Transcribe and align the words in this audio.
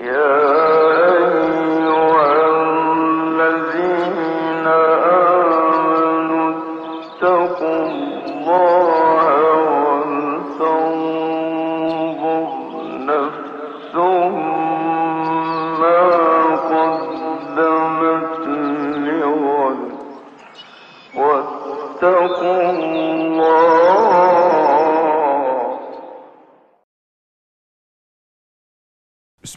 Yeah. 0.00 0.57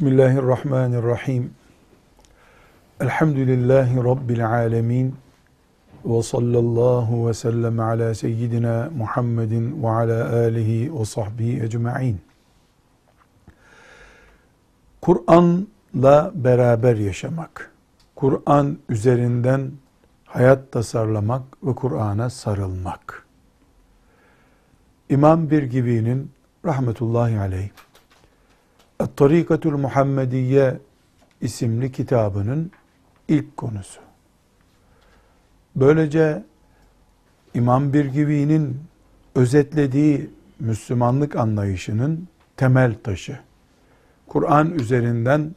Bismillahirrahmanirrahim. 0.01 1.53
Elhamdülillahi 2.99 3.97
Rabbil 3.97 4.47
alemin. 4.49 5.15
Ve 6.05 6.23
sallallahu 6.23 7.27
ve 7.27 7.33
sellem 7.33 7.79
ala 7.79 8.15
seyyidina 8.15 8.89
Muhammedin 8.97 9.83
ve 9.83 9.89
ala 9.89 10.33
alihi 10.33 10.99
ve 10.99 11.05
sahbihi 11.05 11.63
ecma'in. 11.63 12.21
Kur'an'la 15.01 16.31
beraber 16.35 16.95
yaşamak, 16.95 17.71
Kur'an 18.15 18.77
üzerinden 18.89 19.71
hayat 20.25 20.71
tasarlamak 20.71 21.43
ve 21.63 21.75
Kur'an'a 21.75 22.29
sarılmak. 22.29 23.25
İmam 25.09 25.49
Birgibi'nin 25.49 26.31
rahmetullahi 26.65 27.39
aleyh 27.39 27.69
Tarikatul 29.15 29.77
Muhammediye 29.77 30.79
isimli 31.41 31.91
kitabının 31.91 32.71
ilk 33.27 33.57
konusu. 33.57 34.01
Böylece 35.75 36.43
İmam 37.53 37.93
Birgivi'nin 37.93 38.79
özetlediği 39.35 40.29
Müslümanlık 40.59 41.35
anlayışının 41.35 42.27
temel 42.57 42.95
taşı. 43.03 43.39
Kur'an 44.27 44.71
üzerinden 44.71 45.55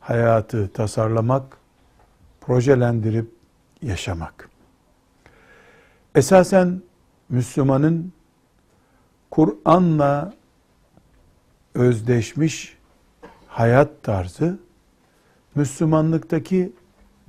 hayatı 0.00 0.68
tasarlamak, 0.72 1.58
projelendirip 2.40 3.30
yaşamak. 3.82 4.48
Esasen 6.14 6.82
Müslümanın 7.28 8.12
Kur'an'la 9.30 10.34
özdeşmiş 11.76 12.76
hayat 13.48 14.02
tarzı 14.02 14.58
Müslümanlıktaki 15.54 16.72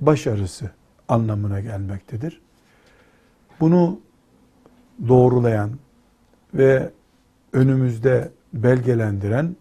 başarısı 0.00 0.70
anlamına 1.08 1.60
gelmektedir. 1.60 2.40
Bunu 3.60 4.00
doğrulayan 5.08 5.70
ve 6.54 6.90
önümüzde 7.52 8.30
belgelendiren 8.52 9.56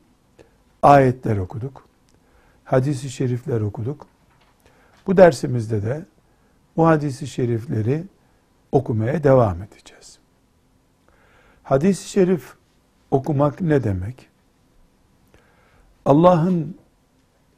ayetler 0.82 1.38
okuduk. 1.38 1.88
Hadis-i 2.64 3.10
şerifler 3.10 3.62
okuduk. 3.62 4.08
Bu 5.08 5.18
dersimizde 5.18 5.84
de 5.84 6.06
bu 6.78 6.88
hadisi 6.88 7.28
şerifleri 7.28 8.04
okumaya 8.72 9.24
devam 9.24 9.62
edeceğiz. 9.62 10.20
Hadis-i 11.64 12.10
şerif 12.10 12.54
okumak 13.12 13.62
ne 13.62 13.84
demek? 13.84 14.30
Allah'ın 16.08 16.78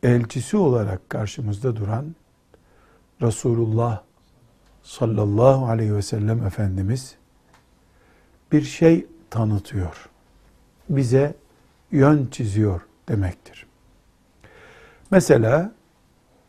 elçisi 0.03 0.57
olarak 0.57 1.09
karşımızda 1.09 1.75
duran 1.75 2.15
Resulullah 3.21 4.01
sallallahu 4.83 5.67
aleyhi 5.67 5.95
ve 5.95 6.01
sellem 6.01 6.45
Efendimiz 6.45 7.15
bir 8.51 8.61
şey 8.61 9.05
tanıtıyor. 9.29 10.09
Bize 10.89 11.35
yön 11.91 12.27
çiziyor 12.31 12.81
demektir. 13.07 13.65
Mesela 15.11 15.71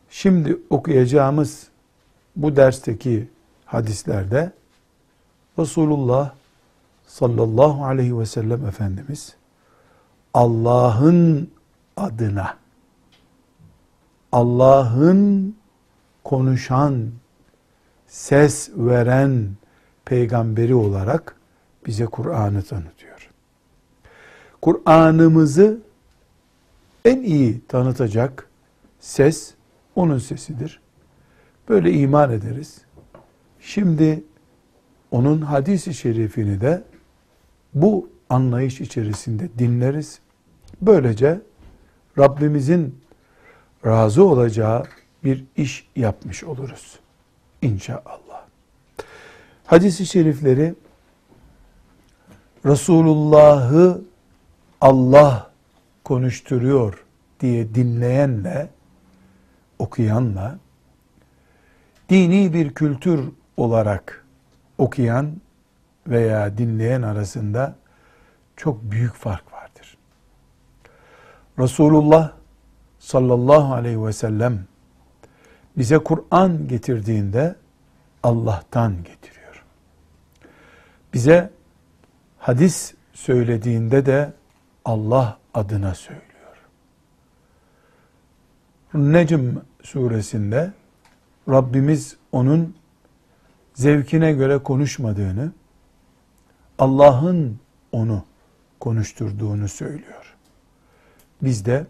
şimdi 0.09 0.57
okuyacağımız 0.69 1.67
bu 2.35 2.55
dersteki 2.55 3.29
hadislerde 3.65 4.51
Resulullah 5.59 6.33
sallallahu 7.07 7.85
aleyhi 7.85 8.19
ve 8.19 8.25
sellem 8.25 8.65
Efendimiz 8.65 9.35
Allah'ın 10.33 11.51
adına 11.97 12.57
Allah'ın 14.31 15.55
konuşan, 16.23 17.11
ses 18.07 18.69
veren 18.75 19.49
peygamberi 20.05 20.75
olarak 20.75 21.35
bize 21.85 22.05
Kur'an'ı 22.05 22.63
tanıtıyor. 22.63 23.29
Kur'an'ımızı 24.61 25.77
en 27.05 27.23
iyi 27.23 27.61
tanıtacak 27.67 28.47
ses 28.99 29.53
onun 29.95 30.17
sesidir. 30.17 30.81
Böyle 31.69 31.93
iman 31.93 32.31
ederiz. 32.31 32.81
Şimdi 33.59 34.23
onun 35.11 35.41
hadisi 35.41 35.93
şerifini 35.93 36.61
de 36.61 36.83
bu 37.73 38.09
anlayış 38.29 38.81
içerisinde 38.81 39.49
dinleriz. 39.59 40.19
Böylece 40.81 41.41
Rabbimizin 42.17 43.01
razı 43.85 44.25
olacağı 44.25 44.83
bir 45.23 45.45
iş 45.57 45.87
yapmış 45.95 46.43
oluruz. 46.43 46.99
İnşallah. 47.61 48.45
Hadis-i 49.65 50.05
şerifleri 50.05 50.75
Resulullah'ı 52.65 54.01
Allah 54.81 55.51
konuşturuyor 56.03 57.05
diye 57.39 57.75
dinleyenle, 57.75 58.69
okuyanla, 59.79 60.59
dini 62.09 62.53
bir 62.53 62.73
kültür 62.73 63.29
olarak 63.57 64.25
okuyan 64.77 65.41
veya 66.07 66.57
dinleyen 66.57 67.01
arasında 67.01 67.75
çok 68.57 68.83
büyük 68.83 69.13
fark. 69.13 69.50
Resulullah 71.61 72.33
sallallahu 72.99 73.73
aleyhi 73.73 74.05
ve 74.05 74.13
sellem 74.13 74.65
bize 75.77 75.97
Kur'an 75.97 76.67
getirdiğinde 76.67 77.55
Allah'tan 78.23 79.03
getiriyor. 79.03 79.63
Bize 81.13 81.49
hadis 82.37 82.93
söylediğinde 83.13 84.05
de 84.05 84.33
Allah 84.85 85.37
adına 85.53 85.95
söylüyor. 85.95 86.25
Necm 88.93 89.57
suresinde 89.83 90.73
Rabbimiz 91.49 92.17
onun 92.31 92.75
zevkine 93.73 94.33
göre 94.33 94.57
konuşmadığını, 94.57 95.51
Allah'ın 96.79 97.59
onu 97.91 98.23
konuşturduğunu 98.79 99.67
söylüyor. 99.67 100.30
Biz 101.41 101.65
de 101.65 101.85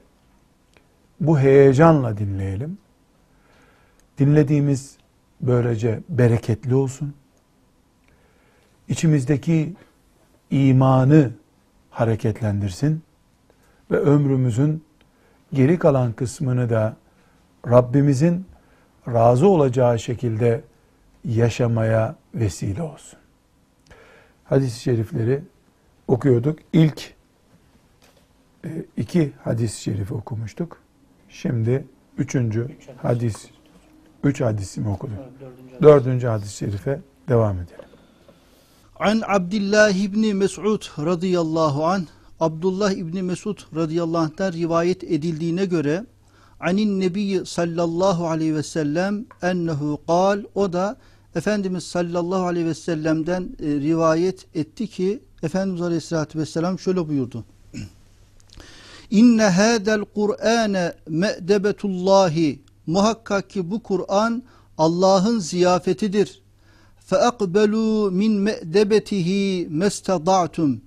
bu 1.19 1.39
heyecanla 1.39 2.17
dinleyelim. 2.17 2.77
Dinlediğimiz 4.17 4.97
böylece 5.41 5.99
bereketli 6.09 6.75
olsun. 6.75 7.13
İçimizdeki 8.87 9.73
imanı 10.51 11.31
hareketlendirsin 11.89 13.03
ve 13.91 13.97
ömrümüzün 13.97 14.83
geri 15.53 15.79
kalan 15.79 16.13
kısmını 16.13 16.69
da 16.69 16.95
Rabbimizin 17.67 18.45
razı 19.07 19.47
olacağı 19.47 19.99
şekilde 19.99 20.61
yaşamaya 21.25 22.15
vesile 22.35 22.81
olsun. 22.81 23.19
Hadis-i 24.43 24.79
şerifleri 24.79 25.41
okuyorduk. 26.07 26.59
İlk 26.73 27.13
iki 28.97 29.33
hadis-i 29.43 29.81
şerifi 29.81 30.13
okumuştuk. 30.13 30.77
Şimdi 31.29 31.85
üçüncü 32.17 32.61
üç 32.61 32.87
hadis, 32.87 33.35
hadis 33.35 33.49
üç 34.23 34.41
hadisimi 34.41 34.89
okuduk. 34.89 35.17
Dördüncü, 35.41 35.83
dördüncü 35.83 36.27
hadis-i 36.27 36.57
şerife 36.57 37.01
devam 37.29 37.55
edelim. 37.55 37.85
An 38.99 39.21
Abdullah 39.27 39.91
İbni 39.91 40.33
Mes'ud 40.33 40.81
radıyallahu 41.05 41.85
an 41.85 42.07
Abdullah 42.41 42.91
İbni 42.91 43.21
Mesud 43.21 43.59
radıyallahu 43.75 44.21
anh'tan 44.23 44.53
rivayet 44.53 45.03
edildiğine 45.03 45.65
göre 45.65 46.05
anin 46.59 46.99
nebiyyi 46.99 47.45
sallallahu 47.45 48.27
aleyhi 48.27 48.55
ve 48.55 48.63
sellem 48.63 49.25
ennehu 49.41 50.01
kal 50.07 50.43
o 50.55 50.73
da 50.73 50.97
Efendimiz 51.35 51.83
sallallahu 51.83 52.45
aleyhi 52.45 52.65
ve 52.65 52.73
sellem'den 52.73 53.49
e, 53.59 53.65
rivayet 53.65 54.55
etti 54.55 54.87
ki 54.87 55.19
Efendimiz 55.43 55.81
aleyhissalatü 55.81 56.39
vesselam 56.39 56.79
şöyle 56.79 57.07
buyurdu. 57.07 57.45
İnne 59.11 59.43
hadel 59.43 60.05
Kur'ane 60.15 60.93
me'debetullahi. 61.09 62.61
Muhakkak 62.87 63.49
ki 63.49 63.71
bu 63.71 63.83
Kur'an 63.83 64.43
Allah'ın 64.77 65.39
ziyafetidir. 65.39 66.41
Feakbelu 67.05 68.11
min 68.11 68.33
me'debetihi 68.33 69.67
mestada'tum. 69.69 70.81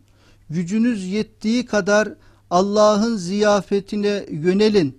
Gücünüz 0.51 1.05
yettiği 1.05 1.67
kadar 1.67 2.09
Allah'ın 2.51 3.17
ziyafetine 3.17 4.27
yönelin. 4.31 4.99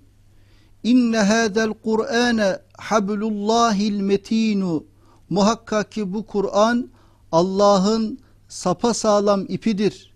İnne 0.84 1.18
hadel 1.18 1.74
Kur'ane 1.84 2.58
hablullahil 2.78 4.00
metinu. 4.00 4.84
Muhakkak 5.30 5.92
ki 5.92 6.14
bu 6.14 6.26
Kur'an 6.26 6.90
Allah'ın 7.32 8.20
sapa 8.48 8.94
sağlam 8.94 9.46
ipidir. 9.48 10.14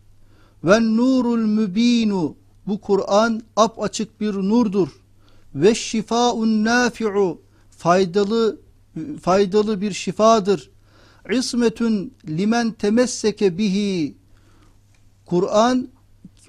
Ve 0.64 0.82
nurul 0.82 1.46
mübinu 1.46 2.39
bu 2.70 2.82
Kur'an 2.82 3.42
ap 3.56 3.84
açık 3.84 4.22
bir 4.22 4.34
nurdur. 4.34 4.90
Ve 5.56 5.76
şifaun 5.76 6.64
nafi'u. 6.64 7.42
Faydalı 7.70 8.60
faydalı 9.22 9.82
bir 9.82 9.92
şifadır. 9.92 10.70
İsmetun 11.32 12.12
limen 12.28 12.72
temesseke 12.72 13.58
bihi. 13.58 14.16
Kur'an 15.26 15.88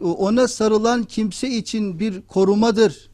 ona 0.02 0.48
sarılan 0.48 1.04
kimse 1.04 1.48
için 1.48 2.00
bir 2.00 2.22
korumadır. 2.22 3.10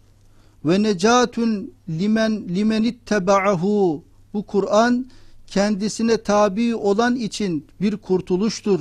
Ve 0.65 0.83
necatun 0.83 1.73
limen 1.89 2.49
limenittebahu. 2.49 4.05
Bu 4.35 4.47
Kur'an 4.47 5.07
kendisine 5.47 6.23
tabi 6.23 6.75
olan 6.75 7.17
için 7.17 7.67
bir 7.81 7.97
kurtuluştur. 7.97 8.81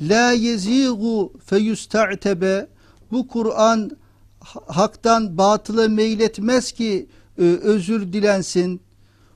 La 0.00 0.32
yezigu 0.32 1.32
feyusta'tebe. 1.46 2.71
Bu 3.12 3.28
Kur'an 3.28 3.90
haktan 4.66 5.38
batıla 5.38 5.88
meyletmez 5.88 6.72
ki 6.72 7.08
e, 7.38 7.42
özür 7.42 8.12
dilensin. 8.12 8.80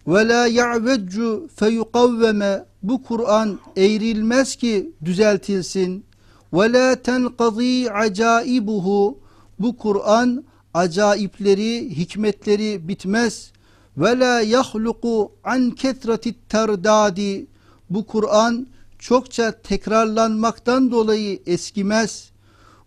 Ve 0.06 0.28
la 0.28 0.46
ya'veccu 0.46 1.48
feyukavveme. 1.56 2.64
Bu 2.82 3.02
Kur'an 3.02 3.58
eğrilmez 3.76 4.56
ki 4.56 4.92
düzeltilsin. 5.04 6.04
Ve 6.52 6.72
la 6.72 7.02
tenqazi 7.02 7.90
acaibuhu. 7.92 9.18
Bu 9.58 9.76
Kur'an 9.76 10.44
acayipleri, 10.74 11.96
hikmetleri 11.96 12.88
bitmez. 12.88 13.52
Ve 13.96 14.18
la 14.18 14.40
yahluku 14.40 15.32
an 15.44 15.70
ketreti 15.70 16.34
terdadi. 16.48 17.46
Bu 17.90 18.06
Kur'an 18.06 18.66
çokça 18.98 19.52
tekrarlanmaktan 19.62 20.90
dolayı 20.90 21.42
eskimez. 21.46 22.35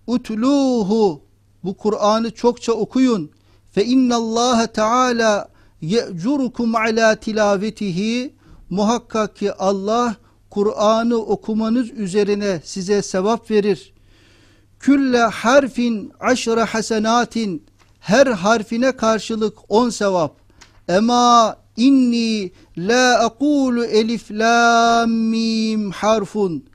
Utluhu. 0.09 1.21
Bu 1.63 1.77
Kur'an'ı 1.77 2.31
çokça 2.31 2.71
okuyun. 2.71 3.31
Fe 3.71 3.85
innallaha 3.85 4.67
teala 4.67 5.49
ye'curukum 5.81 6.75
ala 6.75 7.15
tilavetihi. 7.15 8.33
Muhakkak 8.69 9.35
ki 9.35 9.53
Allah 9.53 10.15
Kur'an'ı 10.49 11.17
okumanız 11.17 11.91
üzerine 11.91 12.61
size 12.63 13.01
sevap 13.01 13.51
verir. 13.51 13.93
Külle 14.79 15.21
harfin 15.21 16.11
aşra 16.19 16.65
hasenatin 16.65 17.65
her 17.99 18.27
harfine 18.27 18.91
karşılık 18.91 19.57
on 19.69 19.89
sevap. 19.89 20.35
Ema 20.87 21.57
inni 21.77 22.51
la 22.77 23.19
aqulu 23.19 23.85
elif 23.85 24.31
lam 24.31 25.11
mim 25.11 25.91
harfun. 25.91 26.65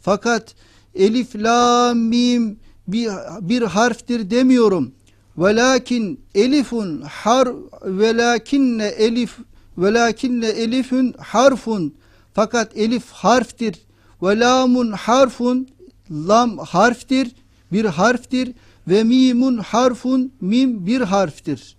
Fakat 0.00 0.54
elif 0.94 1.36
lam 1.36 1.98
mim 1.98 2.63
bir, 2.88 3.10
bir 3.40 3.62
harftir 3.62 4.30
demiyorum. 4.30 4.92
Velakin 5.38 6.20
elifun 6.34 7.02
har 7.10 7.48
velakinne 7.82 8.86
elif 8.86 9.38
velakinne 9.78 10.46
elifun 10.46 11.14
harfun. 11.18 11.94
Fakat 12.34 12.76
elif 12.76 13.10
harftir. 13.10 13.80
Ve 14.22 14.40
lamun 14.40 14.92
harfun 14.92 15.68
lam 16.10 16.58
harftir, 16.58 17.34
bir 17.72 17.84
harftir 17.84 18.52
ve 18.88 19.04
mimun 19.04 19.58
harfun 19.58 20.32
mim 20.40 20.86
bir 20.86 21.00
harftir. 21.00 21.76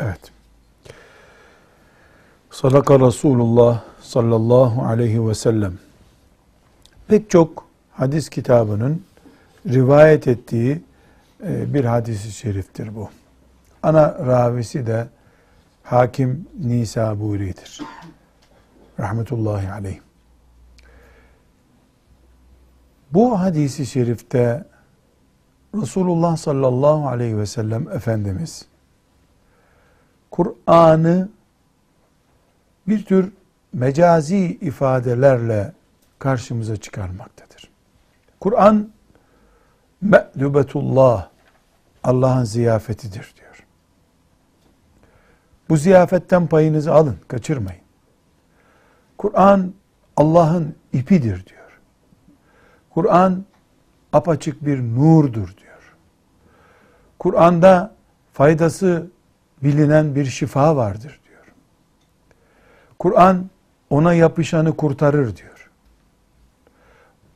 Evet. 0.00 0.20
Sadaka 2.50 3.00
Resulullah 3.00 3.82
sallallahu 4.02 4.82
aleyhi 4.82 5.28
ve 5.28 5.34
sellem. 5.34 5.78
Pek 7.08 7.30
çok 7.30 7.66
hadis 7.92 8.28
kitabının 8.28 9.02
rivayet 9.68 10.28
ettiği 10.28 10.82
e, 11.44 11.74
bir 11.74 11.84
hadisi 11.84 12.32
şeriftir 12.32 12.94
bu. 12.94 13.10
Ana 13.82 14.26
ravisi 14.26 14.86
de 14.86 15.08
Hakim 15.82 16.48
Nisaburi'dir. 16.60 17.80
Rahmetullahi 19.00 19.72
aleyh. 19.72 19.98
Bu 23.12 23.40
hadisi 23.40 23.86
şerifte 23.86 24.64
Resulullah 25.74 26.36
sallallahu 26.36 27.08
aleyhi 27.08 27.38
ve 27.38 27.46
sellem 27.46 27.88
Efendimiz 27.88 28.66
Kur'an'ı 30.30 31.28
bir 32.88 33.04
tür 33.04 33.32
mecazi 33.72 34.38
ifadelerle 34.60 35.72
karşımıza 36.18 36.76
çıkarmaktadır. 36.76 37.70
Kur'an 38.40 38.90
me'lubetullah 40.10 41.28
Allah'ın 42.04 42.44
ziyafetidir 42.44 43.34
diyor. 43.36 43.66
Bu 45.68 45.76
ziyafetten 45.76 46.46
payınızı 46.46 46.92
alın, 46.94 47.16
kaçırmayın. 47.28 47.80
Kur'an 49.18 49.72
Allah'ın 50.16 50.74
ipidir 50.92 51.46
diyor. 51.46 51.80
Kur'an 52.90 53.44
apaçık 54.12 54.66
bir 54.66 54.80
nurdur 54.80 55.56
diyor. 55.56 55.96
Kur'an'da 57.18 57.94
faydası 58.32 59.06
bilinen 59.62 60.14
bir 60.14 60.24
şifa 60.24 60.76
vardır 60.76 61.20
diyor. 61.28 61.54
Kur'an 62.98 63.50
ona 63.90 64.14
yapışanı 64.14 64.76
kurtarır 64.76 65.36
diyor. 65.36 65.70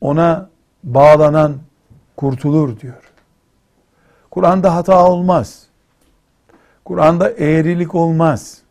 Ona 0.01 0.49
bağlanan 0.83 1.57
kurtulur 2.21 2.79
diyor. 2.79 3.11
Kur'an'da 4.31 4.75
hata 4.75 5.07
olmaz. 5.07 5.67
Kur'an'da 6.85 7.29
eğrilik 7.31 7.95
olmaz. 7.95 8.61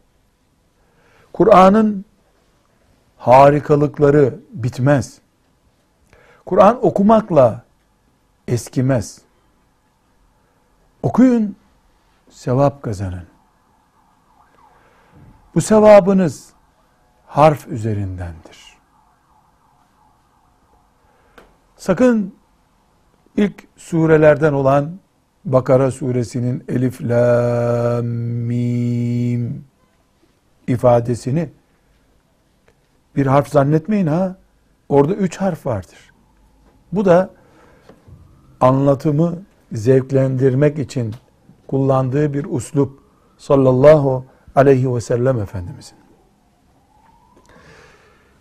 Kur'an'ın 1.33 2.05
harikalıkları 3.17 4.41
bitmez. 4.51 5.21
Kur'an 6.47 6.87
okumakla 6.87 7.63
eskimez. 8.49 9.21
Okuyun, 11.03 11.57
sevap 12.31 12.83
kazanın. 12.83 13.27
Bu 15.55 15.61
sevabınız 15.61 16.53
harf 17.27 17.69
üzerindendir. 17.69 18.79
Sakın 21.77 22.40
ilk 23.37 23.55
surelerden 23.77 24.53
olan 24.53 24.91
Bakara 25.45 25.91
suresinin 25.91 26.65
elif, 26.69 27.01
la, 27.03 28.03
mim 28.03 29.65
ifadesini 30.67 31.51
bir 33.17 33.27
harf 33.27 33.49
zannetmeyin 33.49 34.07
ha. 34.07 34.37
Orada 34.89 35.15
üç 35.15 35.37
harf 35.37 35.67
vardır. 35.67 36.13
Bu 36.93 37.05
da 37.05 37.31
anlatımı 38.61 39.39
zevklendirmek 39.73 40.79
için 40.79 41.15
kullandığı 41.67 42.35
bir 42.35 42.45
uslup 42.45 43.01
sallallahu 43.39 44.25
aleyhi 44.55 44.95
ve 44.95 45.01
sellem 45.01 45.41
Efendimizin. 45.41 45.99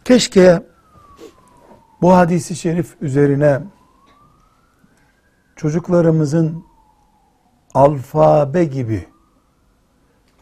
Keşke 0.06 0.64
bu 2.02 2.14
hadisi 2.14 2.56
şerif 2.56 2.96
üzerine 3.02 3.60
çocuklarımızın 5.60 6.64
alfabe 7.74 8.66
gibi 8.66 9.08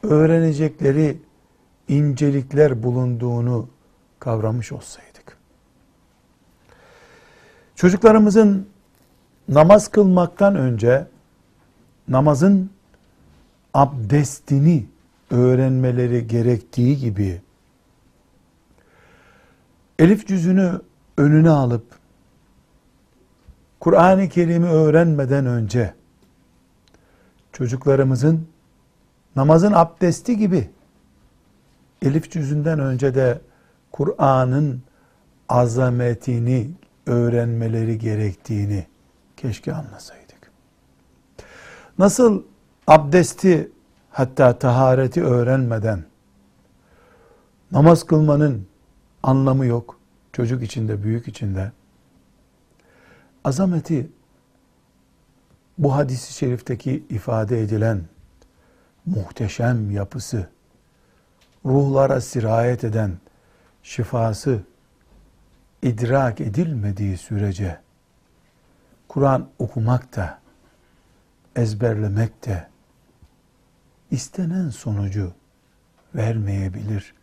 öğrenecekleri 0.03 1.17
incelikler 1.87 2.83
bulunduğunu 2.83 3.69
kavramış 4.19 4.71
olsaydık. 4.71 5.37
Çocuklarımızın 7.75 8.67
namaz 9.49 9.87
kılmaktan 9.87 10.55
önce 10.55 11.07
namazın 12.07 12.69
abdestini 13.73 14.85
öğrenmeleri 15.31 16.27
gerektiği 16.27 16.97
gibi 16.97 17.41
elif 19.99 20.27
cüzünü 20.27 20.81
önüne 21.17 21.49
alıp 21.49 21.96
Kur'an-ı 23.79 24.29
Kerim'i 24.29 24.67
öğrenmeden 24.69 25.45
önce 25.45 25.93
çocuklarımızın 27.53 28.47
namazın 29.35 29.71
abdesti 29.71 30.37
gibi 30.37 30.69
elif 32.01 32.31
cüzünden 32.31 32.79
önce 32.79 33.15
de 33.15 33.41
Kur'an'ın 33.91 34.81
azametini 35.49 36.69
öğrenmeleri 37.05 37.97
gerektiğini 37.99 38.87
keşke 39.37 39.73
anlasaydık. 39.73 40.51
Nasıl 41.99 42.43
abdesti 42.87 43.71
hatta 44.09 44.59
tahareti 44.59 45.23
öğrenmeden 45.23 46.03
namaz 47.71 48.03
kılmanın 48.03 48.67
anlamı 49.23 49.65
yok. 49.65 49.99
Çocuk 50.33 50.63
içinde, 50.63 51.03
büyük 51.03 51.27
içinde. 51.27 51.71
Azameti 53.47 54.09
bu 55.77 55.95
hadisi 55.95 56.33
şerifteki 56.33 57.03
ifade 57.09 57.61
edilen 57.61 58.03
muhteşem 59.05 59.91
yapısı, 59.91 60.49
ruhlara 61.65 62.21
sirayet 62.21 62.83
eden 62.83 63.17
şifası 63.83 64.59
idrak 65.81 66.41
edilmediği 66.41 67.17
sürece 67.17 67.79
Kur'an 69.07 69.49
okumak 69.59 70.15
da 70.15 70.39
ezberlemek 71.55 72.45
de 72.45 72.67
istenen 74.11 74.69
sonucu 74.69 75.33
vermeyebilir, 76.15 77.13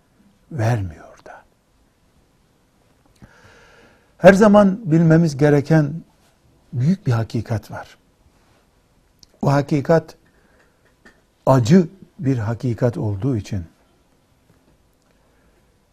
vermiyor 0.53 1.25
da. 1.25 1.45
Her 4.19 4.33
zaman 4.33 4.81
bilmemiz 4.91 5.37
gereken 5.37 6.05
büyük 6.75 7.07
bir 7.07 7.13
hakikat 7.13 7.71
var. 7.71 7.99
Bu 9.43 9.53
hakikat 9.53 10.17
acı 11.47 11.89
bir 12.19 12.39
hakikat 12.39 12.99
olduğu 12.99 13.37
için 13.37 13.65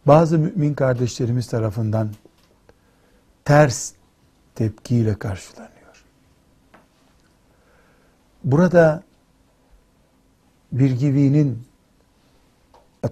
bazı 0.06 0.38
mümin 0.38 0.74
kardeşlerimiz 0.74 1.46
tarafından 1.46 2.10
ters 3.44 3.92
tepkiyle 4.54 5.18
karşılanıyor. 5.18 6.04
Burada 8.44 9.02
bir 10.72 10.90
givinin 10.90 11.64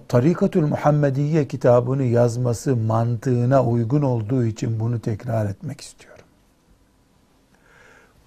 Tarikatül 0.07 0.61
Muhammediye 0.61 1.47
kitabını 1.47 2.03
yazması 2.03 2.75
mantığına 2.75 3.65
uygun 3.65 4.01
olduğu 4.01 4.45
için 4.45 4.79
bunu 4.79 4.99
tekrar 4.99 5.45
etmek 5.45 5.81
istiyorum. 5.81 6.10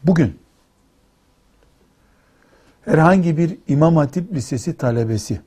Bugün. 0.04 0.38
Herhangi 2.84 3.36
bir 3.36 3.58
İmam 3.68 3.96
Hatip 3.96 4.32
Lisesi 4.32 4.76
talebesi. 4.76 5.40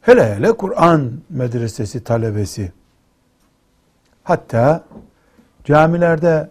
Hele 0.00 0.34
hele 0.34 0.52
Kur'an 0.52 1.12
medresesi 1.30 2.04
talebesi. 2.04 2.72
Hatta 4.24 4.84
camilerde 5.64 6.50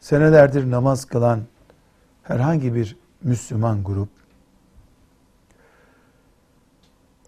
senelerdir 0.00 0.70
namaz 0.70 1.04
kılan 1.04 1.40
herhangi 2.22 2.74
bir 2.74 2.96
Müslüman 3.22 3.84
grup. 3.84 4.08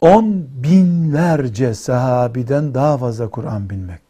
On 0.00 0.48
binlerce 0.62 1.74
sahabiden 1.74 2.74
daha 2.74 2.98
fazla 2.98 3.30
Kur'an 3.30 3.70
bilmektedir. 3.70 4.03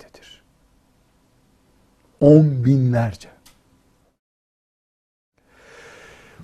On 2.24 2.64
binlerce. 2.64 3.28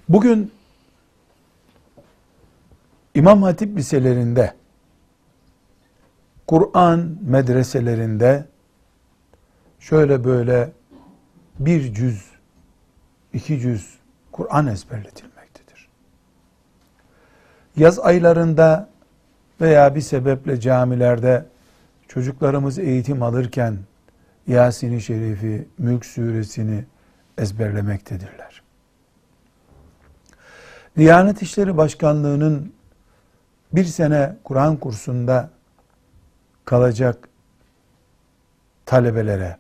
Bugün 0.09 0.53
İmam 3.15 3.43
Hatip 3.43 3.77
liselerinde, 3.77 4.55
Kur'an 6.47 7.17
medreselerinde 7.23 8.47
şöyle 9.79 10.25
böyle 10.25 10.73
bir 11.59 11.95
cüz, 11.95 12.31
iki 13.33 13.61
cüz 13.61 13.99
Kur'an 14.33 14.67
ezberletilmektedir. 14.67 15.89
Yaz 17.77 17.99
aylarında 17.99 18.89
veya 19.61 19.95
bir 19.95 20.01
sebeple 20.01 20.61
camilerde 20.61 21.47
çocuklarımız 22.09 22.79
eğitim 22.79 23.23
alırken 23.23 23.79
Yasin-i 24.51 25.01
Şerif'i, 25.01 25.69
Mülk 25.79 26.07
suresini 26.07 26.85
ezberlemektedirler. 27.39 28.63
Diyanet 30.97 31.43
İşleri 31.43 31.77
Başkanlığı'nın 31.77 32.73
bir 33.73 33.85
sene 33.85 34.37
Kur'an 34.45 34.77
kursunda 34.77 35.51
kalacak 36.65 37.29
talebelere 38.87 39.57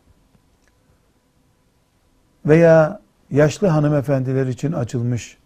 veya 2.47 3.00
yaşlı 3.30 3.66
hanımefendiler 3.66 4.47
için 4.47 4.73
açılmış 4.73 5.38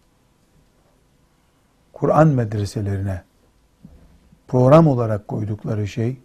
Kur'an 1.92 2.28
medreselerine 2.28 3.22
program 4.48 4.86
olarak 4.86 5.28
koydukları 5.28 5.88
şey 5.88 6.23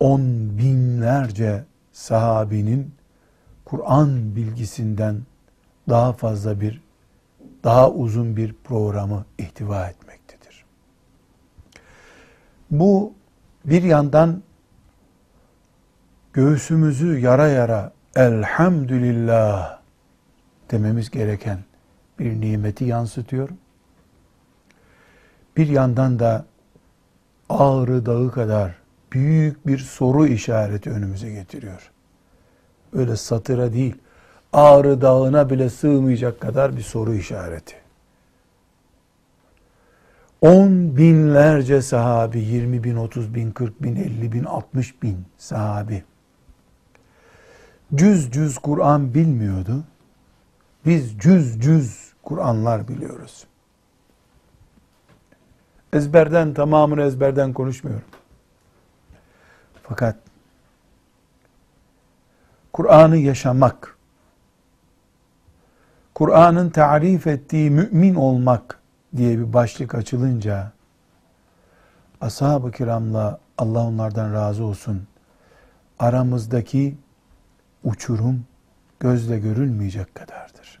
on 0.00 0.20
binlerce 0.58 1.64
sahabinin 1.92 2.94
Kur'an 3.64 4.36
bilgisinden 4.36 5.22
daha 5.88 6.12
fazla 6.12 6.60
bir 6.60 6.82
daha 7.64 7.90
uzun 7.90 8.36
bir 8.36 8.54
programı 8.64 9.24
ihtiva 9.38 9.88
etmektedir. 9.88 10.64
Bu 12.70 13.12
bir 13.64 13.82
yandan 13.82 14.42
göğsümüzü 16.32 17.18
yara 17.18 17.48
yara 17.48 17.92
elhamdülillah 18.16 19.78
dememiz 20.70 21.10
gereken 21.10 21.58
bir 22.18 22.40
nimeti 22.40 22.84
yansıtıyor. 22.84 23.48
Bir 25.56 25.68
yandan 25.68 26.18
da 26.18 26.44
Ağrı 27.48 28.06
Dağı 28.06 28.30
kadar 28.30 28.85
büyük 29.16 29.66
bir 29.66 29.78
soru 29.78 30.26
işareti 30.26 30.90
önümüze 30.90 31.30
getiriyor. 31.30 31.90
Öyle 32.92 33.16
satıra 33.16 33.72
değil, 33.72 33.94
Ağrı 34.52 35.00
Dağı'na 35.00 35.50
bile 35.50 35.70
sığmayacak 35.70 36.40
kadar 36.40 36.76
bir 36.76 36.82
soru 36.82 37.14
işareti. 37.14 37.76
On 40.40 40.96
binlerce 40.96 41.82
sahabi, 41.82 42.38
20 42.38 42.84
bin, 42.84 42.96
30 42.96 43.34
bin, 43.34 43.50
40 43.50 43.82
bin, 43.82 43.96
50 43.96 44.32
bin, 44.32 44.44
60 44.44 45.02
bin 45.02 45.24
sahabi. 45.38 46.04
Cüz 47.94 48.30
cüz 48.30 48.58
Kur'an 48.58 49.14
bilmiyordu. 49.14 49.84
Biz 50.86 51.18
cüz 51.18 51.60
cüz 51.60 52.12
Kur'anlar 52.22 52.88
biliyoruz. 52.88 53.46
Ezberden, 55.92 56.54
tamamını 56.54 57.02
ezberden 57.02 57.52
konuşmuyorum. 57.52 58.04
Fakat 59.88 60.16
Kur'an'ı 62.72 63.16
yaşamak, 63.16 63.96
Kur'an'ın 66.14 66.70
tarif 66.70 67.26
ettiği 67.26 67.70
mümin 67.70 68.14
olmak 68.14 68.80
diye 69.16 69.38
bir 69.38 69.52
başlık 69.52 69.94
açılınca 69.94 70.72
ashab-ı 72.20 72.72
kiramla 72.72 73.40
Allah 73.58 73.86
onlardan 73.86 74.32
razı 74.32 74.64
olsun 74.64 75.06
aramızdaki 75.98 76.96
uçurum 77.84 78.44
gözle 79.00 79.38
görülmeyecek 79.38 80.14
kadardır. 80.14 80.80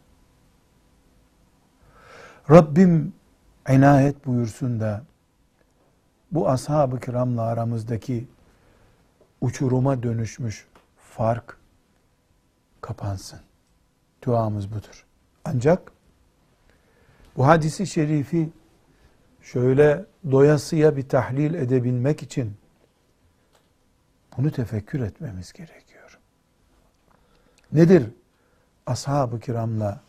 Rabbim 2.50 3.12
inayet 3.68 4.26
buyursun 4.26 4.80
da 4.80 5.02
bu 6.32 6.48
ashab-ı 6.48 7.00
kiramla 7.00 7.42
aramızdaki 7.42 8.28
uçuruma 9.40 10.02
dönüşmüş 10.02 10.66
fark 10.98 11.58
kapansın. 12.80 13.40
Duamız 14.24 14.70
budur. 14.70 15.06
Ancak 15.44 15.92
bu 17.36 17.46
hadisi 17.46 17.86
şerifi 17.86 18.50
şöyle 19.42 20.04
doyasıya 20.30 20.96
bir 20.96 21.08
tahlil 21.08 21.54
edebilmek 21.54 22.22
için 22.22 22.56
bunu 24.36 24.50
tefekkür 24.50 25.00
etmemiz 25.00 25.52
gerekiyor. 25.52 26.18
Nedir 27.72 28.10
ashab-ı 28.86 29.40
kiramla 29.40 30.00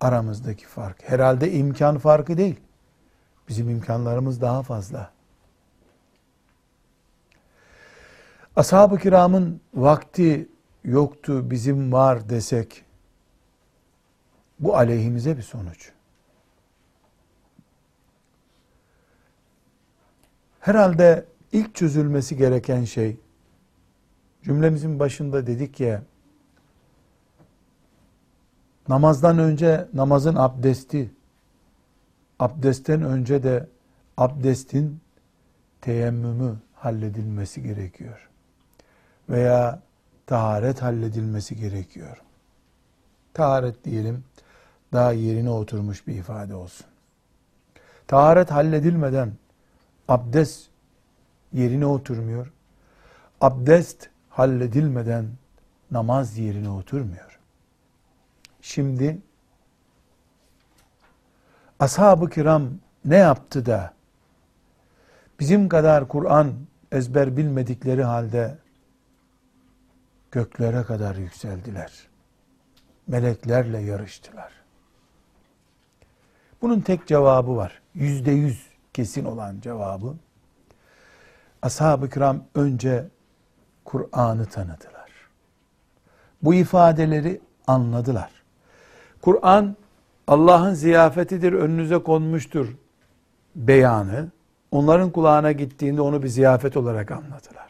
aramızdaki 0.00 0.66
fark? 0.66 1.10
Herhalde 1.10 1.52
imkan 1.52 1.98
farkı 1.98 2.36
değil. 2.36 2.60
Bizim 3.48 3.70
imkanlarımız 3.70 4.40
daha 4.40 4.62
fazla. 4.62 5.17
Ashab-ı 8.58 8.98
kiramın 8.98 9.60
vakti 9.74 10.48
yoktu, 10.84 11.50
bizim 11.50 11.92
var 11.92 12.28
desek 12.28 12.84
Bu 14.60 14.76
aleyhimize 14.76 15.36
bir 15.36 15.42
sonuç. 15.42 15.92
Herhalde 20.60 21.24
ilk 21.52 21.74
çözülmesi 21.74 22.36
gereken 22.36 22.84
şey 22.84 23.16
cümlemizin 24.42 24.98
başında 24.98 25.46
dedik 25.46 25.80
ya 25.80 26.02
namazdan 28.88 29.38
önce 29.38 29.88
namazın 29.94 30.34
abdesti 30.34 31.10
abdestten 32.38 33.02
önce 33.02 33.42
de 33.42 33.68
abdestin 34.16 35.00
teyemmümü 35.80 36.56
halledilmesi 36.74 37.62
gerekiyor. 37.62 38.28
Veya 39.28 39.80
taharet 40.26 40.82
halledilmesi 40.82 41.56
gerekiyor. 41.56 42.22
Taharet 43.34 43.84
diyelim 43.84 44.24
daha 44.92 45.12
yerine 45.12 45.50
oturmuş 45.50 46.06
bir 46.06 46.14
ifade 46.14 46.54
olsun. 46.54 46.86
Taharet 48.06 48.50
halledilmeden 48.50 49.32
abdest 50.08 50.68
yerine 51.52 51.86
oturmuyor. 51.86 52.52
Abdest 53.40 54.08
halledilmeden 54.28 55.26
namaz 55.90 56.38
yerine 56.38 56.70
oturmuyor. 56.70 57.38
Şimdi 58.62 59.18
ashab-ı 61.80 62.30
kiram 62.30 62.70
ne 63.04 63.16
yaptı 63.16 63.66
da 63.66 63.92
bizim 65.40 65.68
kadar 65.68 66.08
Kur'an 66.08 66.52
ezber 66.92 67.36
bilmedikleri 67.36 68.04
halde 68.04 68.58
göklere 70.30 70.82
kadar 70.82 71.16
yükseldiler. 71.16 71.92
Meleklerle 73.06 73.78
yarıştılar. 73.78 74.52
Bunun 76.62 76.80
tek 76.80 77.06
cevabı 77.06 77.56
var. 77.56 77.82
Yüzde 77.94 78.30
yüz 78.30 78.66
kesin 78.92 79.24
olan 79.24 79.60
cevabı. 79.60 80.14
Ashab-ı 81.62 82.10
kiram 82.10 82.44
önce 82.54 83.08
Kur'an'ı 83.84 84.46
tanıdılar. 84.46 85.10
Bu 86.42 86.54
ifadeleri 86.54 87.40
anladılar. 87.66 88.30
Kur'an 89.22 89.76
Allah'ın 90.26 90.74
ziyafetidir, 90.74 91.52
önünüze 91.52 91.98
konmuştur 91.98 92.68
beyanı. 93.56 94.28
Onların 94.70 95.10
kulağına 95.10 95.52
gittiğinde 95.52 96.00
onu 96.00 96.22
bir 96.22 96.28
ziyafet 96.28 96.76
olarak 96.76 97.10
anladılar. 97.10 97.67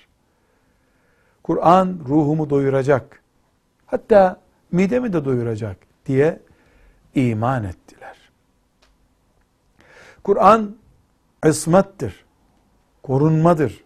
Kur'an 1.49 2.01
ruhumu 2.09 2.51
doyuracak. 2.51 3.23
Hatta 3.87 4.41
midemi 4.73 5.13
de 5.13 5.25
doyuracak 5.25 5.77
diye 6.07 6.41
iman 7.15 7.65
ettiler. 7.65 8.31
Kur'an 10.23 10.77
ısmattır, 11.47 12.25
korunmadır 13.03 13.85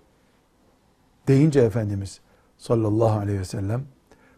deyince 1.29 1.61
Efendimiz 1.61 2.21
sallallahu 2.59 3.19
aleyhi 3.19 3.41
ve 3.41 3.45
sellem 3.45 3.85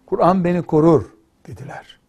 Kur'an 0.06 0.44
beni 0.44 0.62
korur 0.62 1.04
dediler. 1.46 2.00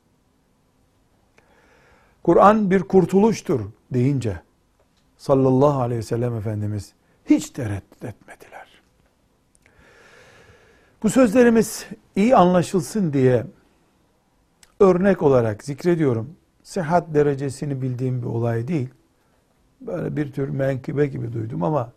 Kur'an 2.24 2.72
bir 2.72 2.84
kurtuluştur 2.84 3.62
deyince 3.94 4.42
sallallahu 5.18 5.82
aleyhi 5.82 6.00
ve 6.00 6.04
sellem 6.04 6.36
Efendimiz 6.36 6.94
hiç 7.26 7.50
tereddüt 7.50 8.04
etmediler. 8.04 8.55
Bu 11.06 11.10
sözlerimiz 11.10 11.86
iyi 12.16 12.36
anlaşılsın 12.36 13.14
diye 13.14 13.46
örnek 14.80 15.22
olarak 15.22 15.64
zikrediyorum. 15.64 16.36
Sıhhat 16.64 17.14
derecesini 17.14 17.82
bildiğim 17.82 18.22
bir 18.22 18.28
olay 18.28 18.68
değil. 18.68 18.90
Böyle 19.82 20.16
bir 20.16 20.32
tür 20.32 20.50
menkıbe 20.50 21.08
gibi 21.08 21.34
duydum 21.34 21.64
ama 21.64 21.92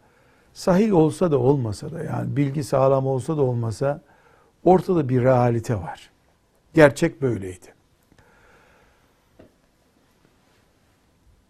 sahih 0.53 0.95
olsa 0.95 1.31
da 1.31 1.39
olmasa 1.39 1.93
da 1.93 2.03
yani 2.03 2.37
bilgi 2.37 2.65
sağlam 2.65 3.07
olsa 3.07 3.37
da 3.37 3.43
olmasa 3.43 4.01
ortada 4.65 5.09
bir 5.09 5.23
realite 5.23 5.75
var. 5.75 6.11
Gerçek 6.75 7.23
böyleydi. 7.23 7.75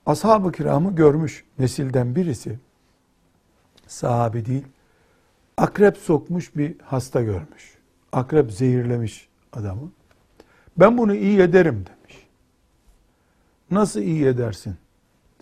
Ashab-ı 0.07 0.53
kiramı 0.53 0.95
görmüş 0.95 1.45
nesilden 1.59 2.17
birisi, 2.17 2.59
sahabi 3.87 4.47
değil, 4.47 4.65
akrep 5.59 5.97
sokmuş 5.97 6.57
bir 6.57 6.77
hasta 6.85 7.23
görmüş. 7.23 7.79
Akrep 8.13 8.53
zehirlemiş 8.53 9.29
adamı. 9.53 9.91
Ben 10.77 10.99
bunu 10.99 11.15
iyi 11.15 11.41
ederim 11.41 11.75
demiş. 11.75 12.27
Nasıl 13.71 14.01
iyi 14.01 14.27
edersin? 14.27 14.77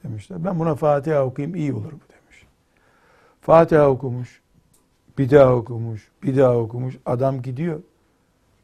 Demişler. 0.05 0.45
Ben 0.45 0.59
buna 0.59 0.75
Fatiha 0.75 1.25
okuyayım 1.25 1.57
iyi 1.57 1.73
olur 1.73 1.93
bu 1.93 2.13
demiş. 2.13 2.47
Fatiha 3.41 3.89
okumuş, 3.89 4.41
bir 5.19 5.31
daha 5.31 5.55
okumuş, 5.55 6.09
bir 6.23 6.37
daha 6.37 6.57
okumuş. 6.57 6.97
Adam 7.07 7.43
gidiyor. 7.43 7.81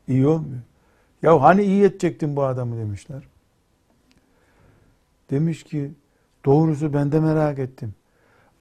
İyi 0.08 0.26
olmuyor. 0.26 0.62
Ya 1.22 1.42
hani 1.42 1.62
iyi 1.62 1.84
edecektin 1.84 2.36
bu 2.36 2.44
adamı 2.44 2.78
demişler. 2.78 3.22
Demiş 5.30 5.62
ki 5.62 5.92
doğrusu 6.44 6.94
ben 6.94 7.12
de 7.12 7.20
merak 7.20 7.58
ettim. 7.58 7.94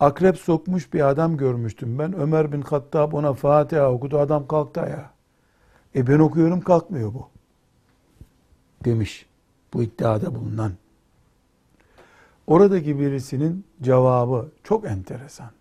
Akrep 0.02 0.38
sokmuş 0.38 0.94
bir 0.94 1.10
adam 1.10 1.38
görmüştüm 1.38 2.00
ben. 2.00 2.14
Ömer 2.14 2.52
bin 2.52 2.62
Hattab 2.62 3.14
ona 3.14 3.34
Fatiha 3.34 3.92
okudu. 3.92 4.20
Adam 4.20 4.48
kalktı 4.48 4.80
ya. 4.80 5.12
E 5.96 6.08
ben 6.08 6.20
okuyorum 6.20 6.62
kalkmıyor 6.62 7.14
bu. 7.14 7.30
Demiş 8.86 9.26
bu 9.74 9.84
iddiada 9.84 10.36
bulunan. 10.36 10.72
Oradaki 12.48 13.00
birisinin 13.00 13.66
cevabı 13.82 14.50
çok 14.64 14.86
enteresan. 14.86 15.52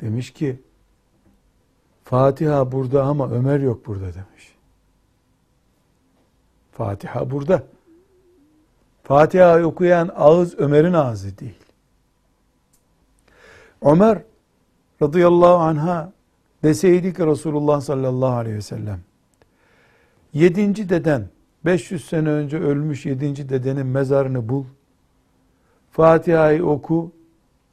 Demiş 0.00 0.32
ki 0.32 0.62
Fatiha 2.04 2.72
burada 2.72 3.04
ama 3.04 3.30
Ömer 3.30 3.60
yok 3.60 3.86
burada 3.86 4.14
demiş. 4.14 4.54
Fatiha 6.72 7.30
burada. 7.30 7.62
Fatiha 9.02 9.62
okuyan 9.62 10.10
ağız 10.16 10.58
Ömer'in 10.58 10.92
ağzı 10.92 11.38
değil. 11.38 11.67
Ömer 13.82 14.22
radıyallahu 15.02 15.56
anha 15.56 16.12
deseydi 16.62 17.14
ki 17.14 17.26
Resulullah 17.26 17.80
sallallahu 17.80 18.34
aleyhi 18.34 18.56
ve 18.56 18.62
sellem 18.62 19.00
yedinci 20.32 20.88
deden 20.88 21.28
500 21.64 22.04
sene 22.04 22.28
önce 22.28 22.58
ölmüş 22.58 23.06
yedinci 23.06 23.48
dedenin 23.48 23.86
mezarını 23.86 24.48
bul 24.48 24.64
Fatiha'yı 25.90 26.66
oku 26.66 27.12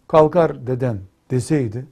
kalkar 0.08 0.68
deden 0.68 1.00
deseydi 1.32 1.86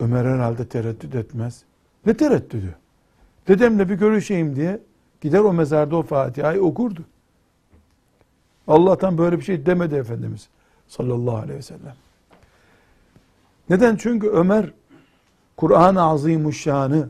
Ömer 0.00 0.24
herhalde 0.24 0.68
tereddüt 0.68 1.14
etmez. 1.14 1.64
Ne 2.06 2.16
tereddüdü? 2.16 2.74
Dedemle 3.48 3.88
bir 3.88 3.94
görüşeyim 3.94 4.56
diye 4.56 4.80
gider 5.20 5.38
o 5.38 5.52
mezarda 5.52 5.96
o 5.96 6.02
Fatiha'yı 6.02 6.62
okurdu. 6.62 7.04
Allah'tan 8.68 9.18
böyle 9.18 9.38
bir 9.38 9.44
şey 9.44 9.66
demedi 9.66 9.94
Efendimiz 9.94 10.48
sallallahu 10.88 11.36
aleyhi 11.36 11.58
ve 11.58 11.62
sellem. 11.62 11.94
Neden? 13.70 13.96
Çünkü 13.96 14.28
Ömer 14.28 14.72
Kur'an-ı 15.56 16.02
Azimuşşan'ı 16.02 17.08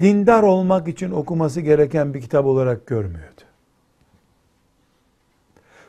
dindar 0.00 0.42
olmak 0.42 0.88
için 0.88 1.10
okuması 1.10 1.60
gereken 1.60 2.14
bir 2.14 2.20
kitap 2.20 2.46
olarak 2.46 2.86
görmüyordu. 2.86 3.40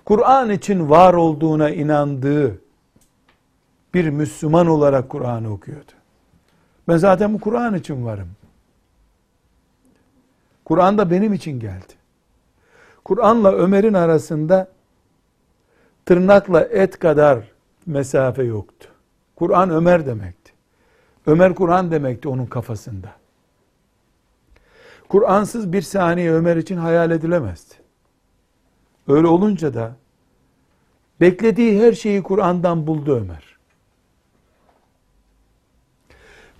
Kur'an 0.05 0.49
için 0.49 0.89
var 0.89 1.13
olduğuna 1.13 1.69
inandığı 1.69 2.61
bir 3.93 4.09
Müslüman 4.09 4.67
olarak 4.67 5.09
Kur'an'ı 5.09 5.53
okuyordu. 5.53 5.91
Ben 6.87 6.97
zaten 6.97 7.33
bu 7.33 7.39
Kur'an 7.39 7.75
için 7.75 8.05
varım. 8.05 8.29
Kur'an 10.65 10.97
da 10.97 11.11
benim 11.11 11.33
için 11.33 11.59
geldi. 11.59 11.93
Kur'an'la 13.05 13.51
Ömer'in 13.51 13.93
arasında 13.93 14.67
tırnakla 16.05 16.61
et 16.61 16.99
kadar 16.99 17.39
mesafe 17.85 18.43
yoktu. 18.43 18.90
Kur'an 19.41 19.69
Ömer 19.69 20.05
demekti. 20.05 20.51
Ömer 21.27 21.55
Kur'an 21.55 21.91
demekti 21.91 22.27
onun 22.27 22.45
kafasında. 22.45 23.11
Kur'ansız 25.09 25.73
bir 25.73 25.81
saniye 25.81 26.31
Ömer 26.31 26.55
için 26.55 26.77
hayal 26.77 27.11
edilemezdi. 27.11 27.73
Öyle 29.07 29.27
olunca 29.27 29.73
da 29.73 29.95
beklediği 31.21 31.81
her 31.81 31.93
şeyi 31.93 32.23
Kur'an'dan 32.23 32.87
buldu 32.87 33.15
Ömer. 33.15 33.57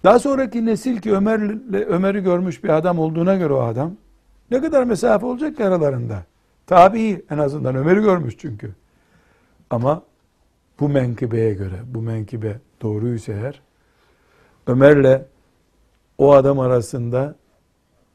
Daha 0.04 0.20
sonraki 0.20 0.66
nesil 0.66 1.02
ki 1.02 1.14
Ömer'le 1.14 1.74
Ömer'i 1.74 2.24
görmüş 2.24 2.64
bir 2.64 2.70
adam 2.70 3.00
olduğuna 3.00 3.36
göre 3.36 3.54
o 3.54 3.62
adam 3.62 3.96
ne 4.52 4.62
kadar 4.62 4.84
mesafe 4.84 5.26
olacak 5.26 5.58
ki 5.58 5.66
aralarında? 5.66 6.24
Tabi 6.68 7.26
en 7.30 7.38
azından 7.38 7.76
Ömer'i 7.76 8.02
görmüş 8.02 8.38
çünkü. 8.38 8.76
Ama 9.70 10.04
bu 10.80 10.90
menkıbeye 10.90 11.54
göre, 11.54 11.80
bu 11.86 12.02
menkıbe 12.02 12.60
doğruysa 12.82 13.34
eğer, 13.34 13.62
Ömer'le 14.68 15.26
o 16.18 16.34
adam 16.34 16.60
arasında 16.60 17.36